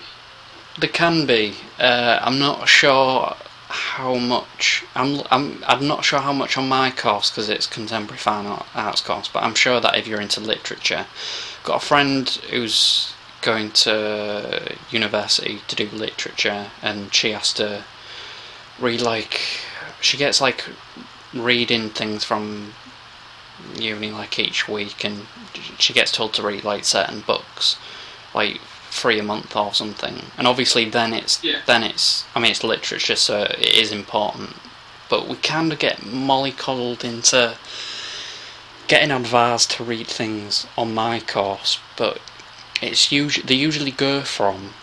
There 0.80 0.90
can 0.90 1.26
be. 1.26 1.56
Uh, 1.80 2.20
I'm 2.22 2.40
not 2.40 2.68
sure 2.68 3.36
how 3.70 4.16
much. 4.16 4.84
I'm. 4.96 5.22
I'm. 5.32 5.64
I'm 5.66 5.88
not 5.88 6.04
sure 6.04 6.20
how 6.20 6.34
much 6.34 6.58
on 6.58 6.68
my 6.68 6.92
course 6.92 7.30
because 7.30 7.50
it's 7.50 7.68
contemporary 7.68 8.20
fine 8.20 8.46
art, 8.46 8.66
arts 8.76 9.02
course. 9.02 9.30
But 9.30 9.44
I'm 9.44 9.56
sure 9.56 9.80
that 9.80 9.98
if 9.98 10.08
you're 10.08 10.22
into 10.22 10.40
literature, 10.42 11.06
got 11.64 11.84
a 11.84 11.86
friend 11.86 12.28
who's 12.50 13.14
going 13.44 13.72
to 13.72 14.76
university 14.90 15.62
to 15.68 15.76
do 15.76 15.88
literature, 15.90 16.72
and 16.82 17.14
she 17.14 17.32
has 17.32 17.54
to 17.54 17.84
read 18.80 19.02
like. 19.02 19.40
She 20.02 20.18
gets 20.18 20.42
like 20.42 20.66
reading 21.34 21.90
things 21.90 22.24
from 22.24 22.74
uni 23.76 24.12
like 24.12 24.38
each 24.40 24.68
week, 24.68 25.04
and 25.06 25.28
she 25.78 25.94
gets 25.94 26.12
told 26.12 26.34
to 26.34 26.44
read 26.44 26.64
like 26.64 26.86
certain 26.86 27.22
books, 27.22 27.78
like 28.34 28.60
three 28.90 29.20
a 29.20 29.24
month 29.24 29.56
or 29.56 29.74
something. 29.74 30.24
And 30.38 30.48
obviously, 30.48 30.90
then 30.90 31.14
it's 31.14 31.44
Yeah. 31.44 31.62
then 31.66 31.84
it's. 31.84 32.26
I 32.36 32.40
mean, 32.40 32.52
it's 32.52 32.64
literature, 32.64 33.16
so 33.16 33.44
it 33.44 33.74
is 33.74 33.92
important. 33.92 34.56
But 35.10 35.28
we 35.28 35.36
kind 35.36 35.72
of 35.72 35.80
get 35.80 35.98
mollycoddled 36.00 37.04
into 37.04 37.58
getting 38.88 39.12
advised 39.12 39.72
to 39.72 39.84
read 39.84 40.08
things 40.08 40.66
on 40.78 40.94
my 40.94 41.20
course, 41.20 41.80
but 41.96 42.20
it's 42.84 43.12
usually 43.12 43.46
they 43.46 43.56
usually 43.56 43.92
go 43.92 44.22
from 44.22 44.74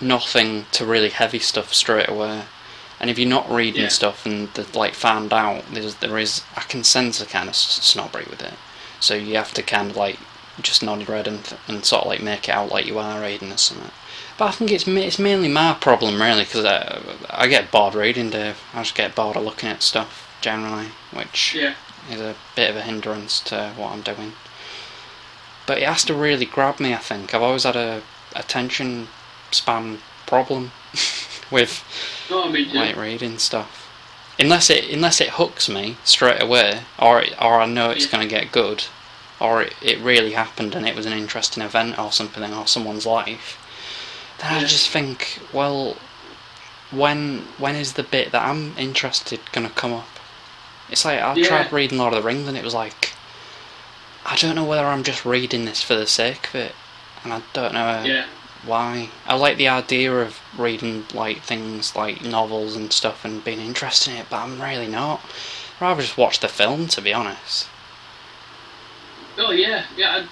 nothing 0.00 0.66
to 0.72 0.84
really 0.84 1.10
heavy 1.10 1.38
stuff 1.38 1.72
straight 1.72 2.08
away. 2.08 2.42
And 3.00 3.10
if 3.10 3.18
you're 3.18 3.28
not 3.28 3.50
reading 3.50 3.82
Yeah. 3.82 3.88
stuff 3.88 4.24
and 4.26 4.52
the, 4.54 4.66
like 4.78 4.94
found 4.94 5.32
out, 5.32 5.64
there's 5.72 5.96
there 5.96 6.18
is 6.18 6.42
I 6.56 6.62
can 6.62 6.84
sense 6.84 7.20
a 7.20 7.26
kind 7.26 7.48
of 7.48 7.56
snobbery 7.56 8.26
with 8.30 8.42
it. 8.42 8.54
So 9.00 9.14
you 9.14 9.36
have 9.36 9.52
to 9.54 9.62
kind 9.62 9.90
of 9.90 9.96
like 9.96 10.18
just 10.62 10.82
nod 10.82 11.00
your 11.06 11.16
head 11.16 11.26
and, 11.26 11.56
and 11.66 11.84
sort 11.84 12.02
of 12.02 12.08
like 12.08 12.22
make 12.22 12.48
it 12.48 12.52
out 12.54 12.70
like 12.70 12.86
you 12.86 12.98
are 12.98 13.20
reading 13.20 13.52
or 13.52 13.56
something. 13.56 13.90
But 14.38 14.46
I 14.46 14.50
think 14.52 14.70
it's 14.72 14.86
ma- 14.86 15.00
it's 15.00 15.18
mainly 15.18 15.48
my 15.48 15.74
problem 15.74 16.20
really 16.20 16.44
because 16.44 16.64
I, 16.64 17.00
I 17.30 17.46
get 17.48 17.70
bored 17.70 17.94
reading, 17.94 18.30
Dave. 18.30 18.60
I 18.72 18.82
just 18.82 18.94
get 18.94 19.14
bored 19.14 19.36
of 19.36 19.44
looking 19.44 19.68
at 19.68 19.82
stuff 19.82 20.36
generally, 20.40 20.88
which 21.12 21.54
Yeah. 21.54 21.74
is 22.10 22.20
a 22.20 22.34
bit 22.56 22.70
of 22.70 22.76
a 22.76 22.82
hindrance 22.82 23.40
to 23.40 23.72
what 23.76 23.92
I'm 23.92 24.02
doing. 24.02 24.32
But 25.66 25.78
it 25.78 25.88
has 25.88 26.04
to 26.04 26.14
really 26.14 26.44
grab 26.46 26.78
me. 26.80 26.92
I 26.92 26.98
think 26.98 27.34
I've 27.34 27.42
always 27.42 27.64
had 27.64 27.76
a 27.76 28.02
attention 28.36 29.08
span 29.50 29.98
problem 30.26 30.72
with 31.50 31.82
No, 32.30 32.44
I 32.44 32.50
mean, 32.50 32.70
too. 32.70 32.76
like 32.76 32.96
reading 32.96 33.38
stuff. 33.38 33.80
Unless 34.38 34.68
it 34.68 34.90
unless 34.90 35.20
it 35.20 35.30
hooks 35.30 35.68
me 35.68 35.96
straight 36.04 36.42
away, 36.42 36.82
or 36.98 37.22
it, 37.22 37.34
or 37.40 37.60
I 37.60 37.66
know 37.66 37.90
it's 37.90 38.06
Yeah. 38.06 38.12
going 38.12 38.28
to 38.28 38.34
get 38.34 38.50
good, 38.52 38.84
or 39.40 39.62
it, 39.62 39.74
it 39.80 39.98
really 40.00 40.32
happened 40.32 40.74
and 40.74 40.86
it 40.86 40.96
was 40.96 41.06
an 41.06 41.12
interesting 41.12 41.62
event 41.62 41.98
or 41.98 42.10
something 42.12 42.52
or 42.52 42.66
someone's 42.66 43.06
life, 43.06 43.58
then 44.38 44.52
I 44.54 44.60
just 44.64 44.88
think, 44.90 45.38
well, 45.52 45.96
when 46.90 47.46
when 47.58 47.74
is 47.76 47.94
the 47.94 48.02
bit 48.02 48.32
that 48.32 48.42
I'm 48.44 48.74
interested 48.76 49.40
going 49.52 49.66
to 49.68 49.72
come 49.72 49.92
up? 49.92 50.08
It's 50.90 51.04
like 51.04 51.20
I 51.20 51.34
Yeah. 51.36 51.46
tried 51.46 51.72
reading 51.72 51.98
Lord 51.98 52.12
of 52.12 52.22
the 52.22 52.26
Rings 52.26 52.46
and 52.48 52.56
it 52.56 52.64
was 52.64 52.74
like, 52.74 53.13
I 54.26 54.36
don't 54.36 54.54
know 54.54 54.64
whether 54.64 54.86
I'm 54.86 55.02
just 55.02 55.24
reading 55.24 55.64
this 55.64 55.82
for 55.82 55.94
the 55.94 56.06
sake 56.06 56.48
of 56.48 56.54
it, 56.54 56.74
and 57.22 57.32
I 57.32 57.42
don't 57.52 57.74
know 57.74 58.02
Yeah. 58.04 58.26
why. 58.64 59.10
I 59.26 59.34
like 59.34 59.56
the 59.58 59.68
idea 59.68 60.12
of 60.20 60.40
reading 60.56 61.06
like 61.12 61.42
things 61.42 61.94
like 61.94 62.22
novels 62.22 62.74
and 62.76 62.92
stuff 62.92 63.24
and 63.24 63.44
being 63.44 63.60
interested 63.60 64.12
in 64.14 64.20
it, 64.20 64.26
but 64.30 64.38
I'm 64.38 64.60
really 64.60 64.88
not. 64.88 65.20
I'd 65.80 65.84
rather 65.88 66.02
just 66.02 66.16
watch 66.16 66.40
the 66.40 66.48
film, 66.48 66.88
to 66.88 67.00
be 67.02 67.12
honest. 67.12 67.68
Oh 69.36 69.50
yeah, 69.50 69.84
yeah. 69.96 70.24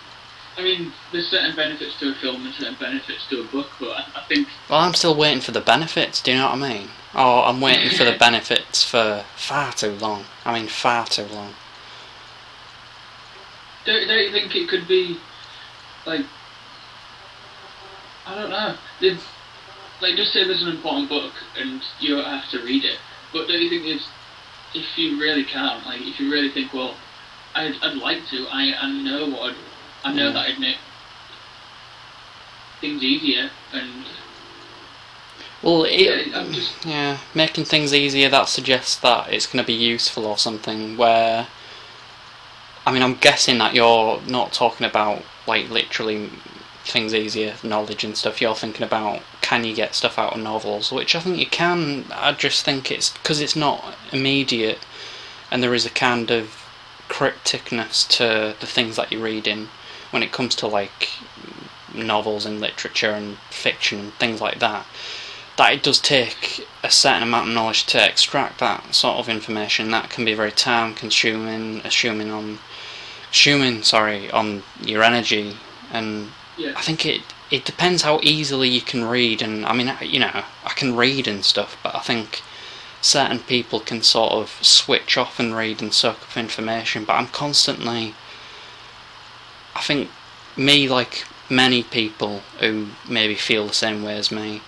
I, 0.57 0.61
I 0.61 0.65
mean, 0.65 0.93
there's 1.11 1.29
certain 1.29 1.55
benefits 1.57 1.99
to 2.01 2.11
a 2.11 2.15
film 2.15 2.45
and 2.47 2.55
certain 2.55 2.77
benefits 2.79 3.27
to 3.31 3.41
a 3.41 3.45
book, 3.45 3.71
but 3.81 3.91
I, 3.91 4.05
I 4.17 4.21
think 4.29 4.49
Well, 4.69 4.81
I'm 4.81 4.95
still 4.95 5.15
waiting 5.15 5.41
for 5.41 5.51
the 5.53 5.61
benefits. 5.61 6.21
Do 6.23 6.31
you 6.31 6.39
know 6.39 6.47
what 6.51 6.63
I 6.63 6.69
mean? 6.79 6.89
Oh, 7.15 7.43
I'm 7.43 7.61
waiting 7.61 7.91
for 7.91 8.05
the 8.05 8.13
benefits 8.19 8.85
for 8.85 9.25
far 9.37 9.73
too 9.73 9.93
long. 9.97 10.25
I 10.45 10.55
mean, 10.59 10.69
far 10.69 11.07
too 11.07 11.25
long. 11.27 11.55
Don't, 13.85 14.07
don't 14.09 14.18
you 14.25 14.31
think 14.33 14.55
it 14.55 14.68
could 14.68 14.87
be 14.88 15.18
like 16.07 16.25
I 18.27 18.35
don't 18.37 18.51
know. 18.51 18.77
Did, 19.01 19.18
like 20.01 20.16
just 20.16 20.33
say 20.33 20.45
there's 20.45 20.62
an 20.62 20.68
important 20.68 21.09
book 21.09 21.33
and 21.59 21.83
you 22.01 22.16
have 22.16 22.49
to 22.51 22.62
read 22.62 22.85
it, 22.85 22.99
but 23.33 23.49
don't 23.49 23.61
you 23.61 23.68
think 23.68 23.85
it's 23.87 24.07
if 24.75 24.97
you 24.99 25.21
really 25.21 25.45
can, 25.45 25.85
like 25.85 26.01
if 26.01 26.18
you 26.21 26.31
really 26.31 26.49
think, 26.51 26.73
well, 26.73 26.95
I'd, 27.55 27.75
I'd 27.83 27.97
like 27.99 28.27
to, 28.31 28.47
I, 28.51 28.75
I 28.81 28.90
know 28.90 29.29
what 29.29 29.51
I'd, 29.51 29.57
I 30.05 30.12
know 30.14 30.27
Yeah. 30.29 30.33
that 30.33 30.49
I'd 30.51 30.59
make 30.61 30.77
things 32.81 33.03
easier 33.03 33.51
and 33.73 34.05
Well, 35.62 35.85
it, 35.85 36.27
Yeah, 36.29 36.45
just- 36.51 36.85
yeah, 36.87 37.18
making 37.35 37.64
things 37.66 37.92
easier 37.92 38.29
that 38.31 38.49
suggests 38.49 38.97
that 38.99 39.33
it's 39.33 39.47
going 39.47 39.62
to 39.62 39.66
be 39.66 39.75
useful 39.75 40.27
or 40.27 40.38
something. 40.38 40.97
Where, 40.97 41.47
I 42.85 42.92
mean, 42.92 43.03
I'm 43.03 43.14
guessing 43.14 43.59
that 43.59 43.75
you're 43.75 44.21
not 44.23 44.53
talking 44.53 44.87
about 44.87 45.23
like 45.47 45.71
literally 45.71 46.31
things 46.85 47.14
easier, 47.14 47.55
knowledge 47.62 48.05
and 48.05 48.16
stuff. 48.16 48.40
You're 48.40 48.55
thinking 48.55 48.85
about 48.85 49.23
can 49.40 49.64
you 49.64 49.75
get 49.75 49.95
stuff 49.95 50.18
out 50.18 50.35
of 50.35 50.40
novels, 50.40 50.90
which 50.90 51.14
I 51.14 51.21
think 51.21 51.38
you 51.38 51.47
can. 51.47 52.07
I 52.12 52.33
just 52.33 52.64
think 52.64 52.90
it's 52.90 53.11
because 53.11 53.40
it's 53.40 53.57
not 53.57 53.95
immediate, 54.12 54.81
and 55.51 55.62
there 55.62 55.75
is 55.75 55.87
a 55.87 55.90
kind 55.90 56.31
of 56.31 56.59
crypticness 57.09 58.09
to 58.09 58.57
the 58.59 58.66
things 58.66 58.97
that 58.97 59.12
you're 59.12 59.23
reading 59.23 59.68
when 60.11 60.23
it 60.23 60.33
comes 60.33 60.55
to 60.57 60.66
like 60.66 61.11
novels 61.95 62.47
and 62.47 62.61
literature 62.61 63.11
and 63.11 63.37
fiction 63.51 63.99
and 63.99 64.12
things 64.14 64.40
like 64.40 64.59
that 64.61 64.87
that 65.57 65.73
it 65.73 65.83
does 65.83 66.01
take 66.01 66.66
a 66.83 66.90
certain 66.90 67.23
amount 67.23 67.49
of 67.49 67.55
knowledge 67.55 67.85
to 67.85 68.05
extract 68.05 68.59
that 68.61 68.95
sort 68.95 69.18
of 69.18 69.29
information. 69.29 69.90
That 69.90 70.11
can 70.11 70.25
be 70.25 70.35
very 70.35 70.51
time 70.51 70.95
consuming, 70.95 71.83
assuming 71.85 72.31
on 72.31 72.59
assuming 73.33 73.83
sorry, 73.83 74.31
on 74.31 74.62
your 74.83 75.03
energy 75.03 75.57
and 75.90 76.31
yeah, 76.57 76.75
I 76.77 76.83
think 76.83 77.05
it 77.07 77.23
it 77.51 77.64
depends 77.64 78.03
how 78.03 78.21
easily 78.23 78.68
you 78.68 78.81
can 78.81 79.05
read 79.05 79.42
and 79.42 79.64
I 79.66 79.73
mean 79.73 79.92
you 80.03 80.21
know, 80.21 80.45
I 80.64 80.73
can 80.75 80.97
read 80.97 81.27
and 81.27 81.45
stuff, 81.45 81.77
but 81.83 81.95
I 81.95 82.01
think 82.01 82.42
certain 83.01 83.40
people 83.40 83.81
can 83.81 84.03
sort 84.03 84.33
of 84.33 84.51
switch 84.62 85.16
off 85.16 85.40
and 85.40 85.57
read 85.57 85.83
and 85.83 85.92
soak 85.92 86.23
up 86.23 86.37
information, 86.37 87.05
but 87.05 87.14
I'm 87.14 87.29
constantly 87.29 88.14
I 89.75 89.81
think 89.81 90.11
me 90.57 90.88
like 90.88 91.25
many 91.49 91.83
people 91.83 92.42
who 92.61 92.88
maybe 93.09 93.35
feel 93.35 93.66
the 93.66 93.75
same 93.75 94.03
way 94.03 94.16
as 94.16 94.31
me 94.31 94.62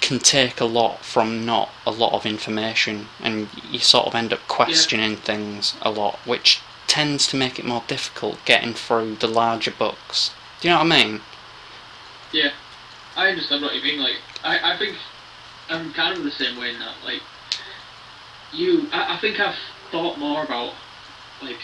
can 0.00 0.18
take 0.18 0.60
a 0.60 0.64
lot 0.64 1.04
from 1.04 1.44
not 1.44 1.70
a 1.86 1.90
lot 1.90 2.14
of 2.14 2.26
information 2.26 3.06
and 3.20 3.48
you 3.70 3.78
sort 3.78 4.06
of 4.06 4.14
end 4.14 4.32
up 4.32 4.40
questioning 4.48 5.14
things 5.16 5.74
a 5.82 5.90
lot 5.90 6.18
which 6.24 6.60
tends 6.90 7.26
to 7.26 7.36
make 7.36 7.58
it 7.58 7.64
more 7.64 7.84
difficult 7.86 8.38
getting 8.44 8.74
through 8.74 9.14
the 9.16 9.28
larger 9.28 9.70
books 9.70 10.34
do 10.60 10.68
you 10.68 10.74
know 10.74 10.82
what 10.82 10.92
i 10.92 11.04
mean 11.04 11.20
yeah. 12.32 12.52
I 13.16 13.28
understand 13.28 13.62
what 13.62 13.74
you 13.74 13.82
mean. 13.82 14.00
Like, 14.00 14.16
I, 14.44 14.74
I 14.74 14.78
think 14.78 14.96
I'm 15.68 15.92
kind 15.92 16.16
of 16.16 16.24
the 16.24 16.30
same 16.30 16.58
way 16.58 16.70
in 16.70 16.78
that. 16.78 16.94
Like, 17.04 17.22
you, 18.52 18.88
I, 18.92 19.16
I 19.16 19.20
think 19.20 19.40
I've 19.40 19.56
thought 19.90 20.18
more 20.18 20.44
about 20.44 20.74
like 21.42 21.58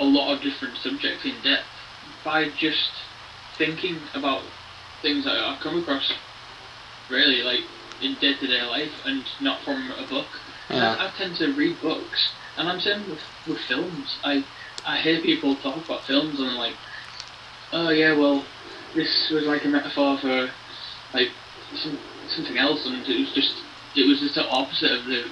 a 0.00 0.04
lot 0.04 0.32
of 0.32 0.42
different 0.42 0.76
subjects 0.78 1.24
in 1.24 1.34
depth 1.42 1.66
by 2.24 2.48
just 2.48 2.90
thinking 3.56 3.98
about 4.14 4.42
things 5.02 5.24
that 5.24 5.36
I've 5.36 5.60
come 5.60 5.78
across. 5.78 6.12
Really, 7.08 7.42
like 7.42 7.60
in 8.00 8.14
day 8.14 8.34
to 8.34 8.46
day 8.46 8.62
life, 8.62 8.92
and 9.04 9.24
not 9.40 9.60
from 9.62 9.90
a 9.92 10.06
book. 10.08 10.26
Yeah. 10.68 10.96
I, 10.96 11.06
I 11.06 11.10
tend 11.16 11.36
to 11.36 11.52
read 11.52 11.80
books, 11.80 12.32
and 12.60 12.68
I'm 12.68 12.80
saying 12.80 13.08
with 13.08 13.20
with 13.48 13.58
films. 13.66 14.18
I 14.22 14.44
I 14.86 15.00
hear 15.00 15.20
people 15.20 15.56
talk 15.56 15.84
about 15.84 16.04
films, 16.04 16.38
and 16.38 16.50
I'm 16.50 16.56
like, 16.56 16.76
oh 17.72 17.88
yeah, 17.88 18.16
well, 18.16 18.44
this 18.94 19.30
was 19.32 19.44
like 19.44 19.64
a 19.64 19.68
metaphor 19.68 20.18
for 20.18 20.50
like 21.14 21.28
some, 21.74 21.98
something 22.28 22.58
else, 22.58 22.86
and 22.86 23.06
it 23.06 23.18
was 23.18 23.32
just 23.32 23.54
it 23.96 24.06
was 24.06 24.20
just 24.20 24.34
the 24.34 24.46
opposite 24.48 24.92
of 24.92 25.04
the 25.06 25.24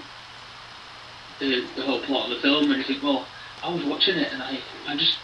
the, 1.39 1.67
the 1.77 1.83
whole 1.83 2.01
plot 2.01 2.31
of 2.31 2.37
the 2.37 2.43
film. 2.43 2.71
And 2.71 2.79
you 2.79 2.85
think, 2.85 3.03
well, 3.03 3.27
I 3.63 3.73
was 3.73 3.85
watching 3.85 4.17
it, 4.17 4.33
and 4.33 4.43
I 4.43 4.59
I 4.87 4.97
just 4.97 5.19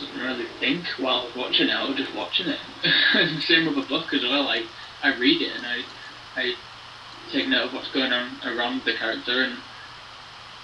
didn't 0.00 0.20
really 0.20 0.46
think 0.58 0.86
while 0.98 1.20
I 1.20 1.24
was 1.26 1.36
watching 1.36 1.68
it. 1.68 1.74
I 1.74 1.86
was 1.86 1.96
just 1.96 2.14
watching 2.14 2.46
it. 2.48 3.42
same 3.42 3.66
with 3.66 3.84
a 3.84 3.88
book 3.88 4.14
as 4.14 4.22
well. 4.22 4.48
I 4.48 4.64
I 5.02 5.14
read 5.18 5.42
it 5.42 5.56
and 5.56 5.66
I 5.66 5.82
I 6.36 6.54
take 7.30 7.48
note 7.48 7.68
of 7.68 7.74
what's 7.74 7.92
going 7.92 8.12
on 8.12 8.38
around 8.44 8.82
the 8.84 8.94
character 8.94 9.42
and 9.42 9.58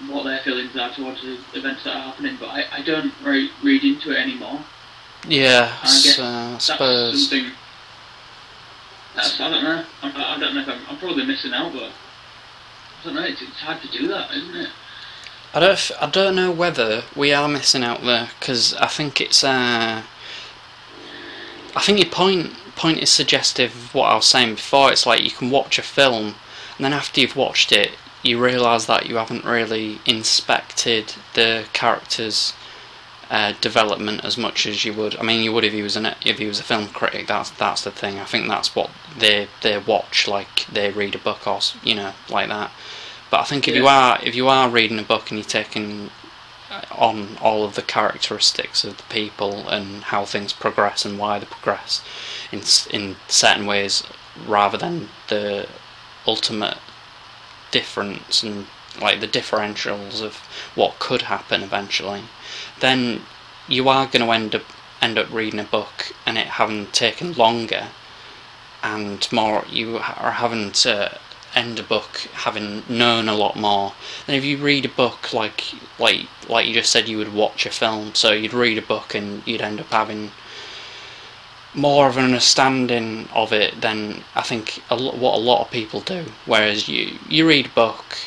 what 0.07 0.23
their 0.23 0.39
feelings 0.39 0.75
are 0.77 0.93
towards 0.93 1.21
the 1.21 1.37
events 1.53 1.83
that 1.83 1.95
are 1.95 2.01
happening. 2.01 2.37
But 2.39 2.49
I, 2.49 2.65
I 2.71 2.81
don't 2.81 3.13
re- 3.23 3.51
read 3.63 3.83
into 3.83 4.11
it 4.11 4.17
anymore. 4.17 4.59
yeah 5.27 5.77
I 5.81 5.85
guess 5.85 6.15
so 6.15 6.23
i 6.23 6.51
That's 6.51 6.65
something. 6.65 7.51
That's 9.15 9.39
I 9.39 9.49
don't 9.49 9.63
know. 9.63 9.85
I, 10.01 10.35
I 10.35 10.39
don't 10.39 10.55
know 10.55 10.61
if 10.61 10.69
I'm, 10.69 10.81
I'm 10.89 10.97
probably 10.97 11.25
missing 11.25 11.53
out, 11.53 11.73
but 11.73 11.91
I 13.01 13.05
don't 13.05 13.15
know. 13.15 13.23
It's, 13.23 13.41
it's 13.41 13.59
hard 13.59 13.81
to 13.81 13.87
do 13.89 14.07
that, 14.07 14.31
isn't 14.31 14.55
it? 14.55 14.69
I 15.53 15.59
don't. 15.59 15.71
f- 15.71 15.91
I 15.99 16.09
don't 16.09 16.35
know 16.35 16.51
whether 16.51 17.03
we 17.15 17.33
are 17.33 17.47
missing 17.47 17.83
out 17.83 18.01
there 18.03 18.29
because 18.39 18.75
I 18.75 18.87
think 18.87 19.19
it's. 19.19 19.43
Uh, 19.43 20.03
I 21.75 21.81
think 21.81 21.99
your 21.99 22.09
point 22.09 22.53
point 22.75 22.99
is 22.99 23.09
suggestive 23.09 23.75
of 23.75 23.93
what 23.93 24.11
I 24.11 24.15
was 24.15 24.25
saying 24.25 24.55
before. 24.55 24.91
It's 24.91 25.05
like 25.05 25.23
you 25.23 25.31
can 25.31 25.49
watch 25.49 25.79
a 25.79 25.81
film, 25.83 26.35
and 26.77 26.85
then 26.85 26.93
after 26.93 27.19
you've 27.19 27.35
watched 27.35 27.71
it, 27.71 27.91
you 28.21 28.43
realise 28.43 28.85
that 28.85 29.07
you 29.07 29.15
haven't 29.15 29.45
really 29.45 29.99
inspected 30.05 31.15
the 31.33 31.65
characters' 31.73 32.53
uh, 33.29 33.53
development 33.61 34.25
as 34.25 34.37
much 34.37 34.65
as 34.65 34.83
you 34.83 34.93
would. 34.93 35.15
I 35.17 35.23
mean, 35.23 35.43
you 35.43 35.53
would 35.53 35.63
if 35.63 35.73
you 35.73 35.83
was 35.83 35.95
an 35.95 36.15
if 36.25 36.39
you 36.39 36.47
was 36.47 36.59
a 36.59 36.63
film 36.63 36.87
critic. 36.87 37.27
That's 37.27 37.49
that's 37.51 37.83
the 37.83 37.91
thing. 37.91 38.19
I 38.19 38.25
think 38.25 38.47
that's 38.47 38.75
what 38.75 38.89
they 39.17 39.47
they 39.61 39.77
watch, 39.77 40.27
like 40.27 40.65
they 40.71 40.91
read 40.91 41.15
a 41.15 41.19
book 41.19 41.47
or 41.47 41.59
you 41.83 41.95
know 41.95 42.13
like 42.29 42.49
that. 42.49 42.71
But 43.29 43.41
I 43.41 43.43
think 43.43 43.67
if 43.67 43.75
you 43.75 43.87
are 43.87 44.19
if 44.23 44.35
you 44.35 44.47
are 44.47 44.69
reading 44.69 44.99
a 44.99 45.03
book 45.03 45.29
and 45.29 45.39
you're 45.39 45.45
taking 45.45 46.09
uh, 46.71 46.81
on 46.91 47.37
all 47.41 47.63
of 47.63 47.75
the 47.75 47.81
characteristics 47.81 48.83
of 48.83 48.97
the 48.97 49.03
people 49.03 49.69
and 49.69 50.03
how 50.05 50.25
things 50.25 50.51
progress 50.51 51.05
and 51.05 51.19
why 51.19 51.39
they 51.39 51.45
progress 51.45 52.03
in 52.51 52.61
in 52.91 53.15
certain 53.27 53.65
ways, 53.65 54.03
rather 54.45 54.77
than 54.77 55.09
the 55.27 55.67
ultimate 56.27 56.77
difference 57.71 58.43
and 58.43 58.67
like 59.01 59.19
the 59.19 59.27
differentials 59.27 60.21
of 60.21 60.37
what 60.75 60.99
could 60.99 61.23
happen 61.23 61.63
eventually, 61.63 62.23
then 62.79 63.21
you 63.67 63.87
are 63.87 64.07
going 64.07 64.25
to 64.25 64.31
end 64.31 64.55
up 64.55 64.63
end 65.01 65.17
up 65.17 65.31
reading 65.31 65.59
a 65.59 65.63
book 65.63 66.11
and 66.25 66.37
it 66.37 66.47
having 66.47 66.85
taken 66.87 67.31
longer 67.33 67.87
and 68.83 69.31
more 69.31 69.63
you 69.69 69.97
are 69.97 70.31
having 70.31 70.71
to 70.71 71.17
end 71.55 71.79
a 71.79 71.83
book 71.83 72.17
having 72.33 72.83
known 72.89 73.27
a 73.27 73.35
lot 73.35 73.55
more 73.55 73.93
than 74.25 74.35
if 74.35 74.43
you 74.43 74.57
read 74.57 74.85
a 74.85 74.89
book 74.89 75.33
like 75.33 75.63
like 75.97 76.27
like 76.47 76.67
you 76.67 76.73
just 76.73 76.91
said 76.91 77.07
you 77.07 77.17
would 77.17 77.33
watch 77.33 77.65
a 77.65 77.69
film. 77.69 78.13
So 78.15 78.31
you'd 78.31 78.53
read 78.53 78.77
a 78.77 78.81
book 78.81 79.15
and 79.15 79.45
you'd 79.47 79.61
end 79.61 79.79
up 79.79 79.89
having 79.91 80.31
more 81.73 82.07
of 82.07 82.17
an 82.17 82.23
understanding 82.25 83.29
of 83.33 83.53
it 83.53 83.81
than 83.81 84.23
I 84.35 84.41
think 84.41 84.81
a 84.89 84.95
lo- 84.95 85.13
what 85.15 85.35
a 85.35 85.39
lot 85.41 85.61
of 85.61 85.71
people 85.71 86.01
do. 86.01 86.25
Whereas 86.45 86.87
you 86.87 87.17
you 87.27 87.47
read 87.47 87.67
a 87.67 87.69
book. 87.69 88.17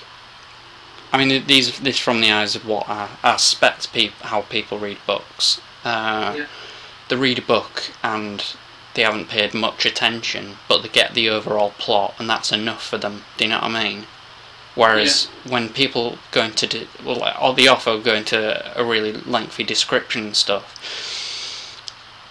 I 1.13 1.19
mean, 1.23 1.47
these 1.47 1.79
this 1.81 1.99
from 1.99 2.21
the 2.21 2.31
eyes 2.33 2.55
of 2.57 2.67
what 2.67 2.89
I, 2.89 3.09
I 3.23 3.35
expect 3.35 3.93
people 3.93 4.27
how 4.27 4.43
people 4.43 4.79
read 4.79 4.99
books. 5.07 5.61
Uh, 5.85 6.35
Yeah. 6.39 6.47
They 7.09 7.17
read 7.17 7.39
a 7.39 7.43
book 7.43 7.91
and 8.03 8.43
they 8.95 9.03
haven't 9.03 9.29
paid 9.29 9.53
much 9.55 9.85
attention, 9.85 10.57
but 10.69 10.83
they 10.83 10.89
get 10.89 11.13
the 11.15 11.29
overall 11.29 11.71
plot, 11.79 12.15
and 12.19 12.29
that's 12.31 12.53
enough 12.53 12.87
for 12.87 12.97
them. 12.99 13.25
Do 13.37 13.45
you 13.45 13.51
know 13.51 13.57
what 13.61 13.65
I 13.75 13.83
mean? 13.85 14.07
Whereas 14.75 15.27
when 15.47 15.69
people 15.69 16.17
go 16.31 16.45
into 16.45 16.67
di- 16.67 16.89
well, 17.05 17.17
like, 17.17 17.41
or 17.43 17.53
the 17.55 17.69
author 17.69 17.99
go 17.99 18.15
into 18.15 18.39
a 18.79 18.83
really 18.85 19.13
lengthy 19.13 19.65
description 19.65 20.25
and 20.27 20.37
stuff, 20.37 20.65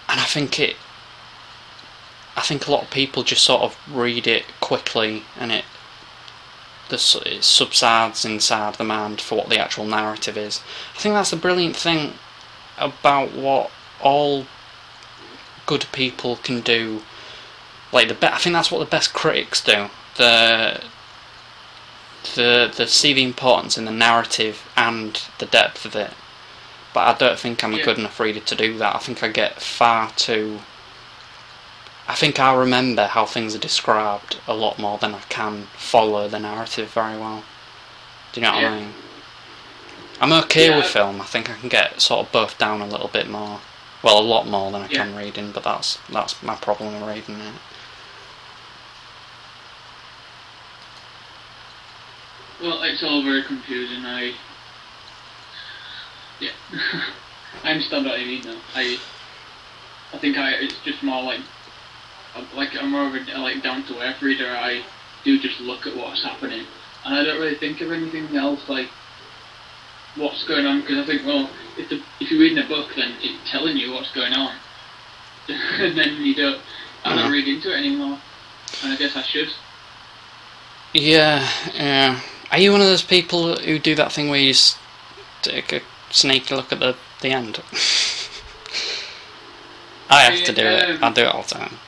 and 0.08 0.18
I 0.18 0.24
think 0.24 0.58
it, 0.58 0.76
I 2.36 2.40
think 2.40 2.66
a 2.66 2.70
lot 2.72 2.84
of 2.84 2.90
people 2.90 3.22
just 3.22 3.42
sort 3.44 3.62
of 3.62 3.76
read 3.90 4.26
it 4.26 4.44
quickly, 4.60 5.24
and 5.38 5.52
it, 5.52 5.64
the, 6.88 7.22
it 7.26 7.44
subsides 7.44 8.24
inside 8.24 8.74
the 8.76 8.84
mind 8.84 9.20
for 9.20 9.36
what 9.36 9.48
the 9.48 9.58
actual 9.58 9.84
narrative 9.84 10.36
is. 10.36 10.60
I 10.94 10.98
think 10.98 11.14
that's 11.14 11.30
the 11.30 11.36
brilliant 11.36 11.76
thing 11.76 12.14
about 12.78 13.32
what 13.32 13.70
all 14.00 14.46
good 15.66 15.86
people 15.92 16.36
can 16.36 16.60
do. 16.60 17.02
Like 17.92 18.08
the 18.08 18.14
be- 18.14 18.26
I 18.26 18.38
think 18.38 18.54
that's 18.54 18.70
what 18.70 18.78
the 18.78 18.86
best 18.86 19.12
critics 19.12 19.62
do. 19.62 19.88
The 20.16 20.82
the 22.34 22.72
the 22.74 22.86
see 22.86 23.12
the 23.12 23.22
importance 23.24 23.76
in 23.76 23.84
the 23.84 23.90
narrative 23.92 24.66
and 24.76 25.20
the 25.38 25.46
depth 25.46 25.84
of 25.84 25.94
it. 25.94 26.12
But 26.94 27.00
I 27.00 27.18
don't 27.18 27.38
think 27.38 27.62
I'm 27.62 27.74
a 27.74 27.78
Yeah. 27.78 27.84
good 27.84 27.98
enough 27.98 28.20
reader 28.20 28.40
to 28.40 28.54
do 28.54 28.78
that. 28.78 28.94
I 28.94 28.98
think 28.98 29.22
I 29.22 29.28
get 29.28 29.60
far 29.60 30.10
too. 30.12 30.60
I 32.12 32.14
think 32.14 32.38
I 32.38 32.54
remember 32.54 33.06
how 33.06 33.24
things 33.24 33.54
are 33.54 33.58
described 33.58 34.38
a 34.46 34.52
lot 34.52 34.78
more 34.78 34.98
than 34.98 35.14
I 35.14 35.20
can 35.30 35.62
follow 35.78 36.28
the 36.28 36.38
narrative 36.38 36.90
very 36.90 37.16
well. 37.18 37.42
Do 38.32 38.40
you 38.40 38.46
know 38.46 38.52
what 38.52 38.60
Yeah. 38.60 38.70
I 38.70 38.80
mean? 38.80 38.94
I'm 40.20 40.32
okay 40.44 40.68
Yeah, 40.68 40.76
with 40.76 40.88
film. 40.88 41.22
I 41.22 41.24
think 41.24 41.48
I 41.48 41.54
can 41.54 41.70
get 41.70 42.02
sort 42.02 42.26
of 42.26 42.30
both 42.30 42.58
down 42.58 42.82
a 42.82 42.86
little 42.86 43.08
bit 43.08 43.30
more. 43.30 43.62
Well, 44.02 44.18
a 44.18 44.20
lot 44.20 44.46
more 44.46 44.70
than 44.70 44.82
I 44.82 44.88
Yeah. 44.88 45.04
can 45.04 45.16
reading, 45.16 45.52
but 45.52 45.62
that's 45.62 46.00
that's 46.10 46.42
my 46.42 46.54
problem 46.54 47.00
with 47.00 47.08
reading 47.08 47.40
it. 47.40 47.54
Well, 52.60 52.82
it's 52.82 53.02
all 53.02 53.22
very 53.22 53.42
confusing. 53.42 54.04
I. 54.04 54.34
Yeah. 56.40 56.50
I 57.64 57.70
understand 57.70 58.04
what 58.04 58.20
you 58.20 58.26
mean 58.26 58.42
now. 58.44 58.60
I. 58.74 58.98
I 60.12 60.18
think 60.18 60.36
I. 60.36 60.50
It's 60.50 60.78
just 60.84 61.02
more 61.02 61.22
like. 61.22 61.40
Like 62.54 62.74
I'm 62.76 62.90
more 62.90 63.06
of 63.06 63.14
a 63.14 63.38
like 63.38 63.62
down 63.62 63.84
to 63.84 64.00
earth 64.00 64.22
reader. 64.22 64.48
I 64.48 64.82
do 65.24 65.38
just 65.38 65.60
look 65.60 65.86
at 65.86 65.96
what's 65.96 66.22
happening, 66.22 66.66
and 67.04 67.14
I 67.14 67.24
don't 67.24 67.38
really 67.40 67.54
think 67.56 67.80
of 67.80 67.92
anything 67.92 68.34
else 68.36 68.68
like 68.68 68.88
what's 70.16 70.44
going 70.44 70.66
on 70.66 70.80
because 70.82 70.98
I 70.98 71.06
think 71.06 71.24
well 71.26 71.48
if 71.78 71.88
the 71.88 72.02
if 72.20 72.30
you're 72.30 72.40
reading 72.40 72.58
a 72.62 72.68
book 72.68 72.90
then 72.96 73.14
it's 73.22 73.50
telling 73.50 73.76
you 73.76 73.92
what's 73.92 74.10
going 74.12 74.32
on, 74.32 74.54
and 75.48 75.96
then 75.96 76.16
you 76.22 76.34
don't. 76.34 76.60
I 77.04 77.16
don't 77.16 77.28
Mhm. 77.28 77.32
read 77.32 77.48
into 77.48 77.72
it 77.72 77.78
anymore, 77.78 78.18
and 78.82 78.92
I 78.92 78.96
guess 78.96 79.16
I 79.16 79.22
should. 79.22 79.50
Yeah, 80.92 81.48
yeah. 81.74 82.20
Are 82.50 82.58
you 82.58 82.70
one 82.70 82.80
of 82.80 82.86
those 82.86 83.02
people 83.02 83.56
who 83.56 83.78
do 83.78 83.94
that 83.96 84.12
thing 84.12 84.28
where 84.28 84.38
you 84.38 84.54
take 85.42 85.72
a 85.72 85.80
sneaky 86.10 86.54
look 86.54 86.72
at 86.72 86.78
the 86.80 86.96
the 87.20 87.30
end? 87.30 87.60
I 90.10 90.22
have 90.22 90.44
to 90.44 90.52
do 90.52 90.62
it. 90.62 90.90
Um, 90.90 91.04
I 91.04 91.10
do 91.10 91.22
it 91.22 91.26
all 91.34 91.42
the 91.42 91.54
time. 91.54 91.78